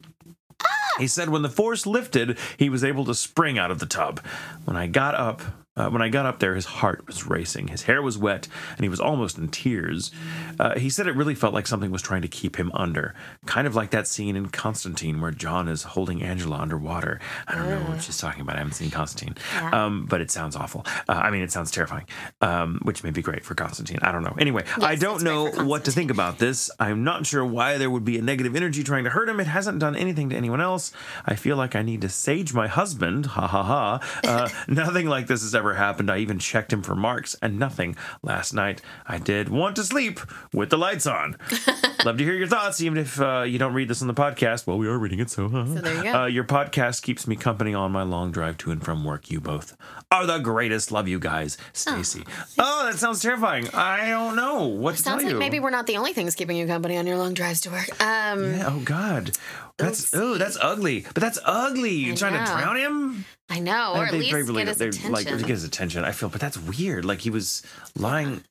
He 0.98 1.06
said 1.06 1.30
when 1.30 1.40
the 1.42 1.48
force 1.48 1.86
lifted, 1.86 2.36
he 2.58 2.68
was 2.68 2.84
able 2.84 3.06
to 3.06 3.14
spring 3.14 3.58
out 3.58 3.70
of 3.70 3.78
the 3.78 3.86
tub. 3.86 4.20
When 4.66 4.76
I 4.76 4.86
got 4.86 5.14
up, 5.14 5.40
Uh, 5.80 5.88
when 5.88 6.02
I 6.02 6.10
got 6.10 6.26
up 6.26 6.40
there, 6.40 6.54
his 6.54 6.66
heart 6.66 7.06
was 7.06 7.26
racing, 7.26 7.68
his 7.68 7.84
hair 7.84 8.02
was 8.02 8.18
wet, 8.18 8.48
and 8.76 8.84
he 8.84 8.90
was 8.90 9.00
almost 9.00 9.38
in 9.38 9.48
tears. 9.48 10.10
Uh, 10.58 10.78
he 10.78 10.90
said 10.90 11.06
it 11.06 11.16
really 11.16 11.34
felt 11.34 11.54
like 11.54 11.66
something 11.66 11.90
was 11.90 12.02
trying 12.02 12.20
to 12.20 12.28
keep 12.28 12.56
him 12.56 12.70
under, 12.74 13.14
kind 13.46 13.66
of 13.66 13.74
like 13.74 13.88
that 13.90 14.06
scene 14.06 14.36
in 14.36 14.50
Constantine 14.50 15.22
where 15.22 15.30
John 15.30 15.68
is 15.68 15.82
holding 15.82 16.22
Angela 16.22 16.58
underwater. 16.58 17.18
I 17.48 17.54
don't 17.54 17.70
know 17.70 17.80
what 17.90 18.02
she's 18.02 18.18
talking 18.18 18.42
about. 18.42 18.56
I 18.56 18.58
haven't 18.58 18.74
seen 18.74 18.90
Constantine, 18.90 19.36
um, 19.72 20.04
but 20.04 20.20
it 20.20 20.30
sounds 20.30 20.54
awful. 20.54 20.84
Uh, 21.08 21.12
I 21.12 21.30
mean, 21.30 21.40
it 21.40 21.50
sounds 21.50 21.70
terrifying, 21.70 22.06
um, 22.42 22.80
which 22.82 23.02
may 23.02 23.10
be 23.10 23.22
great 23.22 23.42
for 23.42 23.54
Constantine. 23.54 24.00
I 24.02 24.12
don't 24.12 24.22
know. 24.22 24.36
Anyway, 24.38 24.64
I 24.82 24.96
don't 24.96 25.22
know 25.22 25.50
what 25.64 25.86
to 25.86 25.92
think 25.92 26.10
about 26.10 26.38
this. 26.38 26.70
I'm 26.78 27.04
not 27.04 27.24
sure 27.24 27.44
why 27.44 27.78
there 27.78 27.88
would 27.88 28.04
be 28.04 28.18
a 28.18 28.22
negative 28.22 28.54
energy 28.54 28.84
trying 28.84 29.04
to 29.04 29.10
hurt 29.10 29.30
him. 29.30 29.40
It 29.40 29.46
hasn't 29.46 29.78
done 29.78 29.96
anything 29.96 30.28
to 30.28 30.36
anyone 30.36 30.60
else. 30.60 30.92
I 31.24 31.36
feel 31.36 31.56
like 31.56 31.74
I 31.74 31.80
need 31.80 32.02
to 32.02 32.10
sage 32.10 32.52
my 32.52 32.68
husband. 32.68 33.24
Ha 33.24 33.46
ha 33.46 33.62
ha. 33.62 34.20
Uh, 34.26 34.48
nothing 34.68 35.06
like 35.06 35.26
this 35.26 35.40
has 35.40 35.54
ever 35.54 35.69
happened. 35.74 36.10
I 36.10 36.18
even 36.18 36.38
checked 36.38 36.72
him 36.72 36.82
for 36.82 36.94
marks 36.94 37.36
and 37.42 37.58
nothing. 37.58 37.96
Last 38.22 38.52
night 38.52 38.80
I 39.06 39.18
did 39.18 39.48
want 39.48 39.76
to 39.76 39.84
sleep 39.84 40.20
with 40.52 40.70
the 40.70 40.78
lights 40.78 41.06
on. 41.06 41.36
Love 42.04 42.16
to 42.18 42.24
hear 42.24 42.34
your 42.34 42.46
thoughts, 42.46 42.80
even 42.80 42.96
if 42.98 43.20
uh, 43.20 43.42
you 43.42 43.58
don't 43.58 43.74
read 43.74 43.88
this 43.88 44.00
on 44.00 44.08
the 44.08 44.14
podcast. 44.14 44.66
Well, 44.66 44.78
we 44.78 44.88
are 44.88 44.98
reading 44.98 45.20
it, 45.20 45.30
so. 45.30 45.46
Uh, 45.46 45.66
So 45.66 45.74
there 45.80 45.94
you 45.96 46.02
go. 46.02 46.22
Uh, 46.22 46.26
your 46.26 46.44
podcast 46.44 47.02
keeps 47.02 47.26
me 47.26 47.36
company 47.36 47.74
on 47.74 47.92
my 47.92 48.02
long 48.02 48.30
drive 48.32 48.56
to 48.58 48.70
and 48.70 48.82
from 48.84 49.04
work. 49.04 49.30
You 49.30 49.40
both 49.40 49.76
are 50.10 50.26
the 50.26 50.38
greatest. 50.38 50.90
Love 50.90 51.08
you 51.08 51.18
guys, 51.18 51.58
Stacy. 51.72 52.24
Oh, 52.58 52.86
that 52.86 52.98
sounds 52.98 53.20
terrifying. 53.20 53.68
I 53.74 54.08
don't 54.08 54.34
know 54.36 54.64
what 54.64 54.96
to 54.96 55.02
Sounds 55.02 55.22
tell 55.22 55.24
like 55.24 55.32
you. 55.34 55.38
maybe 55.38 55.60
we're 55.60 55.70
not 55.70 55.86
the 55.86 55.96
only 55.98 56.12
things 56.14 56.34
keeping 56.34 56.56
you 56.56 56.66
company 56.66 56.96
on 56.96 57.06
your 57.06 57.18
long 57.18 57.34
drives 57.34 57.60
to 57.62 57.70
work. 57.70 57.88
Um, 58.02 58.54
Yeah, 58.54 58.68
oh 58.72 58.80
God, 58.82 59.32
that's 59.80 60.14
oh 60.14 60.34
that's 60.38 60.56
ugly. 60.60 61.00
But 61.14 61.20
that's 61.20 61.38
ugly. 61.44 61.90
You're 61.92 62.16
trying 62.16 62.32
to 62.44 62.50
drown 62.50 62.76
him. 62.76 63.24
I 63.48 63.58
know, 63.58 63.94
or 63.96 64.04
at 64.06 64.12
They- 64.12 64.18
least 64.20 64.46
they 64.46 64.52
get 64.54 64.68
his 64.68 64.78
they're, 64.78 64.88
attention. 64.88 65.12
Like 65.12 65.26
to 65.26 65.36
get 65.38 65.48
his 65.48 65.64
attention. 65.64 66.04
I 66.04 66.12
feel, 66.12 66.28
but 66.28 66.40
that's 66.40 66.56
weird. 66.58 67.04
Like 67.04 67.20
he 67.20 67.30
was 67.30 67.62
lying 67.98 68.44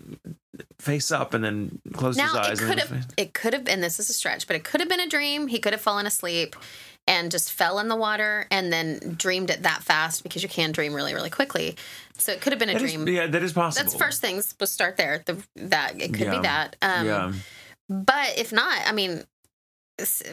face 0.79 1.11
up 1.11 1.33
and 1.33 1.43
then 1.43 1.79
closed 1.93 2.19
his 2.19 2.33
eyes. 2.33 2.59
it 2.59 2.65
could 2.65 2.79
have, 2.79 3.05
it 3.17 3.33
could 3.33 3.53
have 3.53 3.63
been. 3.63 3.79
This 3.81 3.99
is 3.99 4.09
a 4.09 4.13
stretch, 4.13 4.45
but 4.47 4.55
it 4.55 4.63
could 4.65 4.81
have 4.81 4.89
been 4.89 4.99
a 4.99 5.07
dream. 5.07 5.47
He 5.47 5.59
could 5.59 5.71
have 5.73 5.81
fallen 5.81 6.05
asleep 6.05 6.55
and 7.07 7.31
just 7.31 7.51
fell 7.51 7.79
in 7.79 7.87
the 7.87 7.95
water 7.95 8.45
and 8.51 8.71
then 8.73 9.15
dreamed 9.17 9.49
it 9.49 9.63
that 9.63 9.81
fast 9.83 10.21
because 10.23 10.43
you 10.43 10.49
can 10.49 10.71
dream 10.73 10.93
really, 10.93 11.13
really 11.13 11.29
quickly. 11.29 11.75
So 12.17 12.31
it 12.33 12.41
could 12.41 12.51
have 12.51 12.59
been 12.59 12.69
a 12.69 12.73
That 12.73 12.81
is- 12.81 12.93
dream. 12.93 13.07
yeah, 13.07 13.27
that 13.27 13.41
is 13.41 13.53
possible. 13.53 13.83
That's 13.89 13.95
first 13.97 14.19
things. 14.21 14.53
We'll 14.59 14.67
start 14.67 14.97
there. 14.97 15.23
The 15.25 15.41
that 15.55 15.93
it 16.01 16.09
could 16.13 16.27
Yeah. 16.27 16.31
be 16.35 16.39
that. 16.41 16.75
Um, 16.81 17.05
yeah, 17.07 17.33
But 17.87 18.37
if 18.37 18.51
not, 18.51 18.79
I 18.85 18.91
mean, 18.91 19.23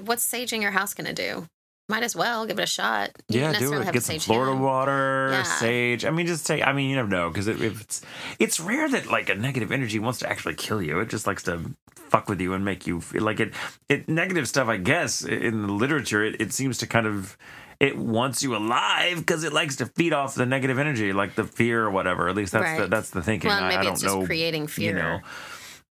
what's 0.05 0.27
saging 0.31 0.63
your 0.63 0.71
house 0.71 0.95
going 0.95 1.07
to 1.07 1.13
do? 1.13 1.47
Might 1.89 2.03
as 2.03 2.17
well 2.17 2.47
give 2.47 2.59
it 2.59 2.63
a 2.65 2.67
shot. 2.67 3.11
You 3.29 3.41
yeah, 3.41 3.57
do 3.57 3.73
it. 3.75 3.93
Get 3.93 4.03
some 4.03 4.19
Florida 4.19 4.53
him. 4.53 4.61
water, 4.61 5.29
Yeah. 5.31 5.43
sage. 5.45 6.05
I 6.05 6.11
mean, 6.11 6.27
just 6.27 6.45
take. 6.45 6.67
I 6.67 6.73
mean, 6.73 6.91
you 6.91 6.97
never 6.97 7.09
know 7.09 7.29
because 7.31 7.47
it, 7.47 7.61
it's 7.61 8.03
it's 8.41 8.59
rare 8.59 8.89
that 8.89 9.07
like 9.07 9.29
a 9.29 9.37
negative 9.37 9.71
energy 9.71 10.01
wants 10.01 10.19
to 10.21 10.29
actually 10.29 10.55
kill 10.55 10.83
you. 10.83 10.99
It 10.99 11.09
just 11.11 11.29
likes 11.29 11.45
to 11.45 11.61
fuck 11.95 12.29
with 12.29 12.41
you 12.41 12.55
and 12.55 12.65
make 12.65 12.89
you 12.89 13.01
feel 13.01 13.23
like 13.23 13.39
it. 13.39 13.53
It 13.89 14.09
negative 14.09 14.49
stuff, 14.49 14.67
I 14.67 14.79
guess, 14.79 15.23
in 15.25 15.63
the 15.69 15.73
literature, 15.73 16.25
it, 16.25 16.41
it 16.41 16.53
seems 16.53 16.79
to 16.79 16.89
kind 16.89 17.07
of. 17.07 17.37
It 17.79 17.97
wants 17.99 18.43
you 18.43 18.57
alive 18.57 19.19
because 19.19 19.45
it 19.45 19.53
likes 19.53 19.77
to 19.77 19.87
feed 19.87 20.15
off 20.15 20.35
the 20.35 20.47
negative 20.47 20.79
energy, 20.79 21.13
like 21.13 21.35
the 21.35 21.45
fear 21.45 21.85
or 21.85 21.91
whatever. 21.91 22.27
At 22.31 22.35
least 22.35 22.53
that's 22.53 22.81
the 22.81 22.87
that's 22.89 23.11
the 23.11 23.23
thinking. 23.23 23.49
Well, 23.49 23.63
I, 23.63 23.69
maybe 23.69 23.81
I 23.81 23.83
don't 23.85 23.93
it's 23.93 24.03
just 24.03 24.17
know, 24.17 24.25
creating 24.25 24.67
fear. 24.67 24.89
You 24.89 24.95
know, 25.03 25.21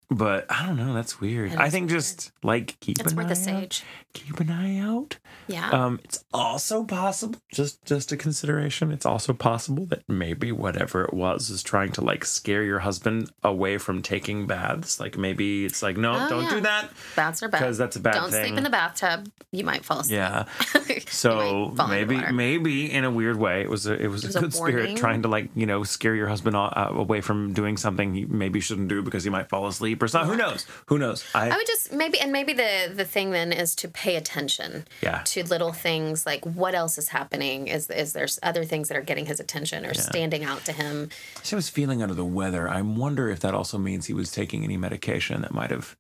but 0.10 0.46
I 0.50 0.66
don't 0.66 0.78
know. 0.78 0.94
That's 0.94 1.20
weird. 1.20 1.52
That 1.52 1.60
I 1.62 1.70
think 1.70 1.89
just 1.89 2.32
like 2.44 2.80
keep 2.80 3.00
It's 3.00 3.12
an 3.13 3.18
worth 3.18 3.28
eye 3.28 3.30
a 3.30 3.32
out. 3.32 3.38
sage. 3.38 3.84
Keep 4.13 4.39
an 4.42 4.52
eye 4.52 4.78
out. 4.78 5.18
Yeah. 5.48 5.70
Um, 5.72 6.00
it's 6.04 6.24
also 6.34 6.84
possible, 6.84 7.39
just 7.52 7.84
just 7.84 8.12
a 8.12 8.18
consideration. 8.18 8.92
It's 8.92 9.06
also 9.08 9.34
possible 9.34 9.86
that 9.88 10.04
maybe 10.08 10.52
whatever 10.52 11.04
it 11.04 11.13
was 11.13 11.50
is 11.50 11.63
trying 11.63 11.92
to 11.94 12.02
like 12.02 12.24
scare 12.26 12.63
your 12.63 12.80
husband 12.80 13.32
away 13.44 13.78
from 13.80 14.02
taking 14.04 14.46
baths. 14.46 15.00
Like 15.00 15.18
maybe 15.18 15.66
it's 15.66 15.82
like, 15.82 15.98
no, 15.98 16.13
Oh, 16.13 16.30
don't 16.30 16.44
yeah. 16.44 16.50
do 16.52 16.62
that 16.62 16.89
Baths 17.16 17.42
are 17.42 17.50
bad. 17.50 17.60
because 17.60 17.78
that's 17.80 17.96
a 17.96 18.00
bad 18.00 18.13
Don't 18.13 18.30
thing. 18.32 18.46
sleep 18.46 18.58
in 18.58 18.63
the 18.63 18.70
bathtub. 18.70 19.30
You 19.52 19.63
might 19.63 19.84
fall 19.84 20.00
asleep. 20.00 20.18
yeah. 20.18 20.46
So 21.08 21.70
might 21.70 21.76
fall 21.78 21.92
into 21.92 22.06
maybe 22.16 22.32
maybe 22.34 22.92
in 22.92 23.04
a 23.04 23.12
weird 23.12 23.38
way, 23.38 23.62
it 23.62 23.70
was 23.70 23.88
a 23.88 23.94
it 23.94 24.08
was, 24.08 24.24
It 24.24 24.28
was 24.28 24.36
a 24.36 24.39
a 24.39 24.42
good 24.44 24.54
spirit 24.54 24.96
trying 24.98 25.24
to 25.24 25.28
like 25.28 25.50
you 25.56 25.66
know 25.66 25.84
scare 25.84 26.13
your 26.16 26.28
husband 26.28 26.56
away 26.56 27.22
from 27.22 27.54
doing 27.54 27.78
something 27.78 28.13
he 28.13 28.26
maybe 28.26 28.60
shouldn't 28.60 28.89
do 28.89 29.02
because 29.02 29.24
he 29.24 29.30
might 29.30 29.50
fall 29.50 29.66
asleep 29.68 30.03
Who 30.12 30.36
knows? 30.36 30.66
Who 30.88 30.98
knows? 30.98 31.24
I, 31.34 31.50
I 31.50 31.56
would 31.58 31.68
just 31.68 31.94
maybe, 31.94 32.20
and 32.20 32.32
maybe 32.32 32.54
the 32.54 32.92
the 32.94 33.06
thing 33.06 33.32
then 33.32 33.52
is 33.54 33.76
to 33.76 33.88
pay 33.88 34.16
attention 34.16 34.86
Yeah. 35.02 35.22
to 35.26 35.44
little 35.44 35.72
things 35.74 36.26
like 36.26 36.44
what 36.46 36.76
else 36.76 36.98
is 36.98 37.10
happening. 37.10 37.68
Is 37.68 37.89
is 37.89 38.13
there 38.13 38.28
other 38.44 38.66
things 38.66 38.88
that 38.89 38.98
are 38.98 39.02
getting 39.02 39.26
his 39.26 39.39
attention 39.39 39.86
or 39.86 39.94
standing 39.94 40.44
out 40.44 40.66
to 40.66 40.72
him? 40.72 41.10
He 41.44 41.56
was 41.56 41.70
feeling 41.70 42.02
under 42.02 42.16
the 42.16 42.26
weather. 42.26 42.68
I 42.70 42.82
wonder 42.82 43.30
if 43.30 43.39
that 43.42 43.54
also 43.54 43.78
means 43.78 44.06
he 44.08 44.13
was 44.13 44.32
taking 44.32 44.63
any 44.63 44.78
medication 44.78 45.42
that 45.42 45.54
might 45.54 45.72
have, 45.72 45.96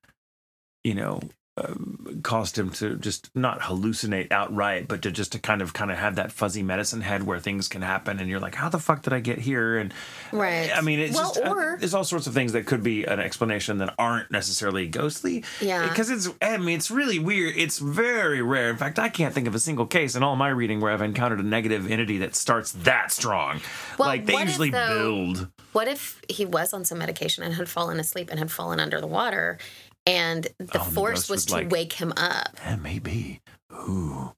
you 0.83 0.93
know, 0.95 1.19
caused 2.23 2.57
him 2.57 2.69
to 2.71 2.95
just 2.97 3.29
not 3.35 3.59
hallucinate 3.61 4.31
outright, 4.31 4.87
but 4.87 5.01
to 5.03 5.11
just 5.11 5.31
to 5.33 5.39
kind 5.39 5.61
of 5.61 5.73
kind 5.73 5.91
of 5.91 5.97
have 5.97 6.15
that 6.15 6.31
fuzzy 6.31 6.63
medicine 6.63 7.01
head 7.01 7.23
where 7.23 7.39
things 7.39 7.67
can 7.67 7.81
happen, 7.81 8.19
and 8.19 8.29
you're 8.29 8.39
like, 8.39 8.55
how 8.55 8.69
the 8.69 8.79
fuck 8.79 9.03
did 9.03 9.13
I 9.13 9.19
get 9.19 9.39
here? 9.39 9.77
And 9.77 9.93
Right. 10.31 10.71
I 10.75 10.81
mean, 10.81 10.99
it's 10.99 11.15
Well, 11.15 11.33
just 11.33 11.45
uh, 11.45 11.75
there's 11.77 11.93
all 11.93 12.03
sorts 12.03 12.25
of 12.27 12.33
things 12.33 12.53
that 12.53 12.65
could 12.65 12.81
be 12.83 13.03
an 13.05 13.19
explanation 13.19 13.77
that 13.79 13.93
aren't 13.99 14.31
necessarily 14.31 14.87
ghostly. 14.87 15.43
Yeah. 15.61 15.87
because 15.87 16.09
it's 16.09 16.29
I 16.41 16.57
mean 16.57 16.77
it's 16.77 16.89
really 16.89 17.19
weird. 17.19 17.55
It's 17.55 17.77
very 17.79 18.41
rare. 18.41 18.69
In 18.69 18.77
fact, 18.77 18.97
I 18.97 19.09
can't 19.09 19.33
think 19.33 19.47
of 19.47 19.53
a 19.55 19.59
single 19.59 19.85
case 19.85 20.15
in 20.15 20.23
all 20.23 20.35
my 20.35 20.49
reading 20.49 20.81
where 20.81 20.91
I've 20.91 21.01
encountered 21.01 21.39
a 21.39 21.43
negative 21.43 21.89
entity 21.89 22.17
that 22.19 22.35
starts 22.35 22.71
that 22.71 23.11
strong. 23.11 23.61
Well, 23.99 24.07
like 24.09 24.25
they 24.25 24.33
what 24.33 24.43
if, 24.43 24.47
usually 24.49 24.69
though- 24.71 24.87
build. 25.33 25.47
What 25.73 25.87
if 25.87 26.21
he 26.29 26.45
was 26.45 26.71
on 26.71 26.85
some 26.85 26.99
medication 26.99 27.43
and 27.43 27.55
had 27.55 27.67
fallen 27.67 27.99
asleep 27.99 28.29
and 28.29 28.37
had 28.37 28.51
fallen 28.51 28.79
under 28.79 29.01
the 29.01 29.07
water, 29.07 29.57
and 30.05 30.43
the 30.43 30.49
Oh, 30.49 30.55
and 30.59 30.69
the 30.69 30.79
force 30.79 31.29
was 31.29 31.45
to 31.47 31.53
like- 31.53 31.71
wake 31.71 31.93
him 31.93 32.13
up? 32.17 32.57
Yeah, 32.65 32.75
maybe. 32.77 33.41
Ooh, 33.73 34.33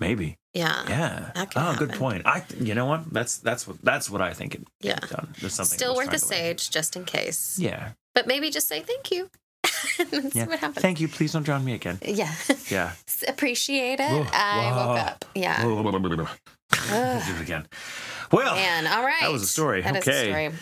maybe. 0.00 0.36
Yeah. 0.54 0.84
Yeah. 0.88 1.46
Oh, 1.56 1.74
good 1.76 1.92
point. 1.94 2.26
I. 2.26 2.44
You 2.60 2.74
know 2.74 2.84
what? 2.86 3.10
That's 3.12 3.38
that's 3.38 3.66
what 3.66 3.80
that's 3.82 4.10
what 4.10 4.20
I 4.20 4.34
think 4.34 4.54
it. 4.54 4.62
Yeah. 4.80 4.98
done. 4.98 5.34
There's 5.40 5.54
something. 5.54 5.76
Still 5.78 5.96
worth 5.96 6.12
a 6.12 6.18
sage 6.18 6.70
just 6.70 6.94
in 6.94 7.04
case. 7.06 7.58
Yeah. 7.58 7.92
But 8.14 8.26
maybe 8.26 8.50
just 8.50 8.68
say 8.68 8.80
thank 8.80 9.10
you. 9.10 9.30
Yeah. 10.34 10.46
what 10.46 10.58
happens. 10.58 10.82
Thank 10.82 11.00
you. 11.00 11.08
Please 11.08 11.32
don't 11.32 11.42
drown 11.42 11.64
me 11.64 11.74
again. 11.74 11.98
yeah. 12.04 12.32
Yeah. 12.68 12.92
Appreciate 13.28 14.00
it. 14.00 14.10
Whoa. 14.10 14.26
I 14.32 14.70
Whoa. 14.70 14.86
woke 14.88 14.98
up. 14.98 15.24
Yeah. 15.34 15.62
Do 15.62 17.34
it 17.34 17.40
again. 17.40 17.66
Well, 18.32 18.54
And 18.54 18.86
all 18.88 19.02
right. 19.04 19.20
That 19.20 19.30
was 19.32 19.42
a 19.42 19.46
story. 19.46 19.82
That 19.82 19.96
is 19.96 20.08
a 20.08 20.10
Okay. 20.10 20.52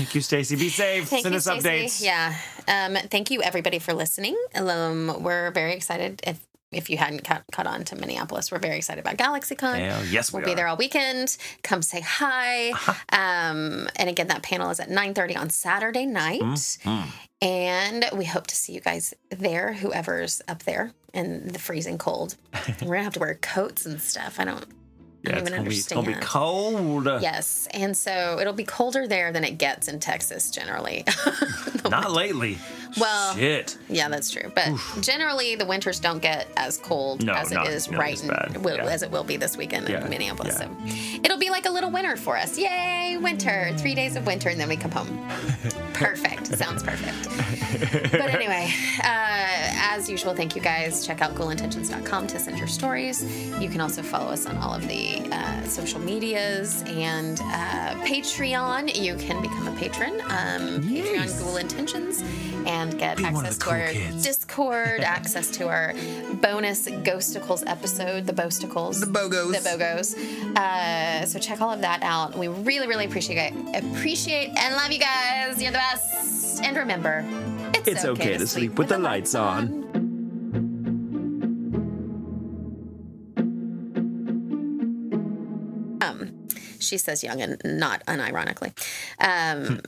Thank 0.00 0.14
you, 0.14 0.20
Stacy. 0.22 0.56
Be 0.56 0.68
safe. 0.70 1.08
Thank 1.08 1.22
Send 1.22 1.34
you, 1.34 1.36
us 1.38 1.44
Stacey. 1.44 1.68
updates. 1.68 2.02
Yeah. 2.04 2.34
Um, 2.68 2.94
thank 3.10 3.30
you, 3.30 3.42
everybody, 3.42 3.78
for 3.78 3.92
listening. 3.92 4.36
Um, 4.54 5.22
we're 5.22 5.50
very 5.50 5.74
excited. 5.74 6.20
If 6.26 6.40
if 6.72 6.88
you 6.88 6.96
hadn't 6.98 7.24
caught, 7.24 7.42
caught 7.50 7.66
on 7.66 7.82
to 7.86 7.96
Minneapolis, 7.96 8.52
we're 8.52 8.60
very 8.60 8.76
excited 8.76 9.04
about 9.04 9.16
GalaxyCon. 9.16 9.78
Hell, 9.80 10.04
yes, 10.06 10.32
we 10.32 10.38
we'll 10.38 10.46
be 10.46 10.54
there 10.54 10.68
all 10.68 10.76
weekend. 10.76 11.36
Come 11.64 11.82
say 11.82 12.00
hi. 12.00 12.70
Um, 13.12 13.88
and 13.96 14.08
again, 14.08 14.28
that 14.28 14.44
panel 14.44 14.70
is 14.70 14.78
at 14.78 14.88
9.30 14.88 15.36
on 15.36 15.50
Saturday 15.50 16.06
night. 16.06 16.40
Mm, 16.40 17.06
And 17.42 18.04
we 18.16 18.24
hope 18.24 18.46
to 18.46 18.54
see 18.54 18.72
you 18.72 18.80
guys 18.80 19.12
there, 19.30 19.72
whoever's 19.72 20.42
up 20.46 20.62
there 20.62 20.92
in 21.12 21.48
the 21.48 21.58
freezing 21.58 21.98
cold. 21.98 22.36
we're 22.82 22.86
going 22.86 22.98
to 22.98 23.02
have 23.02 23.14
to 23.14 23.20
wear 23.20 23.34
coats 23.34 23.84
and 23.84 24.00
stuff. 24.00 24.38
I 24.38 24.44
don't, 24.44 24.64
Yeah, 25.22 25.36
it's 25.36 25.50
gonna, 25.50 25.62
be, 25.68 25.76
it's 25.76 25.88
gonna 25.88 26.06
be 26.06 26.14
cold. 26.14 27.04
Yes. 27.20 27.68
And 27.72 27.96
so 27.96 28.38
it'll 28.40 28.54
be 28.54 28.64
colder 28.64 29.06
there 29.06 29.32
than 29.32 29.44
it 29.44 29.58
gets 29.58 29.86
in 29.88 30.00
Texas 30.00 30.50
generally. 30.50 31.04
Not 31.90 32.12
lately. 32.12 32.58
Well, 32.98 33.34
Shit. 33.34 33.76
Yeah, 33.88 34.08
that's 34.08 34.30
true. 34.30 34.50
But 34.54 34.68
generally, 35.00 35.54
the 35.56 35.66
winters 35.66 36.00
don't 36.00 36.20
get 36.20 36.48
as 36.56 36.76
cold 36.78 37.24
No, 37.24 37.34
as 37.34 37.50
it 37.52 37.54
not 37.56 37.68
is 37.68 37.88
right 37.88 38.14
as 38.14 38.58
will, 38.58 38.76
Yeah. 38.76 38.84
as 38.86 39.02
it 39.02 39.10
will 39.10 39.24
be 39.24 39.36
this 39.36 39.56
weekend 39.56 39.88
Yeah, 39.88 40.02
in 40.04 40.10
Minneapolis. 40.10 40.56
yeah. 40.60 40.66
So 40.66 41.20
it'll 41.22 41.38
be 41.38 41.50
like 41.50 41.66
a 41.66 41.70
little 41.70 41.90
winter 41.90 42.16
for 42.16 42.36
us. 42.36 42.58
Yay, 42.58 43.16
winter! 43.20 43.72
Three 43.76 43.94
days 43.94 44.16
of 44.16 44.26
winter, 44.26 44.48
and 44.48 44.58
then 44.60 44.68
we 44.68 44.76
come 44.76 44.90
home. 44.90 45.28
Perfect. 45.92 46.46
Sounds 46.56 46.82
perfect. 46.82 47.28
But 48.12 48.30
anyway, 48.34 48.72
uh, 49.00 49.90
as 49.92 50.08
usual, 50.08 50.34
thank 50.34 50.56
you 50.56 50.62
guys. 50.62 51.06
Check 51.06 51.20
out 51.20 51.34
ghoulintentions.com 51.34 52.26
to 52.28 52.38
send 52.38 52.56
your 52.58 52.68
stories. 52.68 53.22
You 53.60 53.68
can 53.68 53.82
also 53.82 54.02
follow 54.02 54.30
us 54.32 54.46
on 54.46 54.56
all 54.56 54.72
of 54.72 54.88
the 54.88 55.20
uh, 55.30 55.62
social 55.64 56.00
medias 56.00 56.82
and 56.86 57.38
uh, 57.42 57.94
Patreon. 58.06 58.94
You 58.94 59.14
can 59.16 59.42
become 59.42 59.68
a 59.68 59.76
patron. 59.78 60.20
Um, 60.22 60.80
Patreon 60.84 61.38
Ghoul 61.38 61.58
Intentions 61.58 62.22
and 62.66 62.79
get 62.88 63.18
Be 63.18 63.24
access 63.24 63.58
the 63.58 63.60
to 63.60 63.66
cool 63.66 63.74
our 63.74 63.88
kids. 63.88 64.24
Discord, 64.24 65.00
access 65.18 65.50
to 65.50 65.68
our 65.68 65.92
bonus 66.40 66.88
Ghostacles 66.88 67.62
episode, 67.66 68.26
the 68.26 68.32
Bosticles. 68.32 69.00
The 69.00 69.06
Bogos. 69.06 69.52
The 69.62 69.68
Bogos. 69.68 70.56
Uh, 70.56 71.26
so 71.26 71.38
check 71.38 71.60
all 71.60 71.72
of 71.72 71.82
that 71.82 72.02
out. 72.02 72.36
We 72.38 72.48
really, 72.48 72.86
really 72.86 73.04
appreciate 73.04 73.52
appreciate 73.74 74.50
and 74.56 74.74
love 74.76 74.90
you 74.90 74.98
guys. 74.98 75.60
You're 75.60 75.72
the 75.72 75.78
best. 75.78 76.62
And 76.62 76.76
remember, 76.76 77.24
it's, 77.74 77.88
It's 77.88 78.04
okay 78.04 78.36
to 78.38 78.46
sleep 78.46 78.78
with 78.78 78.88
the 78.88 78.98
lights 78.98 79.34
on. 79.34 79.80
Um, 86.02 86.46
She 86.78 86.96
says 86.98 87.22
young 87.22 87.40
and 87.42 87.60
not 87.64 88.04
unironically. 88.06 88.72
Um, 89.18 89.80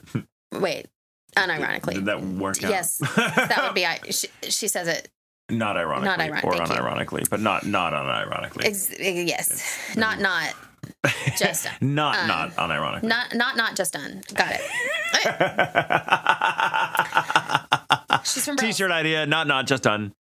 wait, 0.61 0.87
unironically. 1.35 1.93
Did 1.95 2.05
that 2.05 2.21
work 2.23 2.63
out? 2.63 2.69
Yes, 2.71 2.97
that 2.99 3.59
would 3.63 3.73
be. 3.75 3.85
I. 3.85 3.99
She, 4.09 4.27
she 4.43 4.67
says 4.67 4.87
it. 4.87 5.09
not 5.49 5.75
ironically 5.77 6.05
Not 6.07 6.19
iron- 6.19 6.39
or 6.43 6.53
thank 6.55 6.69
you. 6.69 6.75
unironically, 6.75 7.29
but 7.29 7.39
not 7.39 7.65
not 7.65 7.93
unironically. 7.93 8.65
Ex- 8.65 8.89
yes, 8.99 9.77
not 9.97 10.19
not 10.19 10.53
just 11.37 11.65
done. 11.79 11.95
not 11.95 12.17
um, 12.19 12.27
not 12.27 12.51
unironically. 12.55 13.03
Not 13.03 13.35
not 13.35 13.57
not 13.57 13.75
just 13.75 13.93
done. 13.93 14.21
Got 14.33 14.51
it. 14.53 14.61
She's 18.25 18.45
from 18.45 18.55
T-shirt 18.57 18.91
idea, 18.91 19.25
not 19.25 19.47
not 19.47 19.67
just 19.67 19.83
done. 19.83 20.13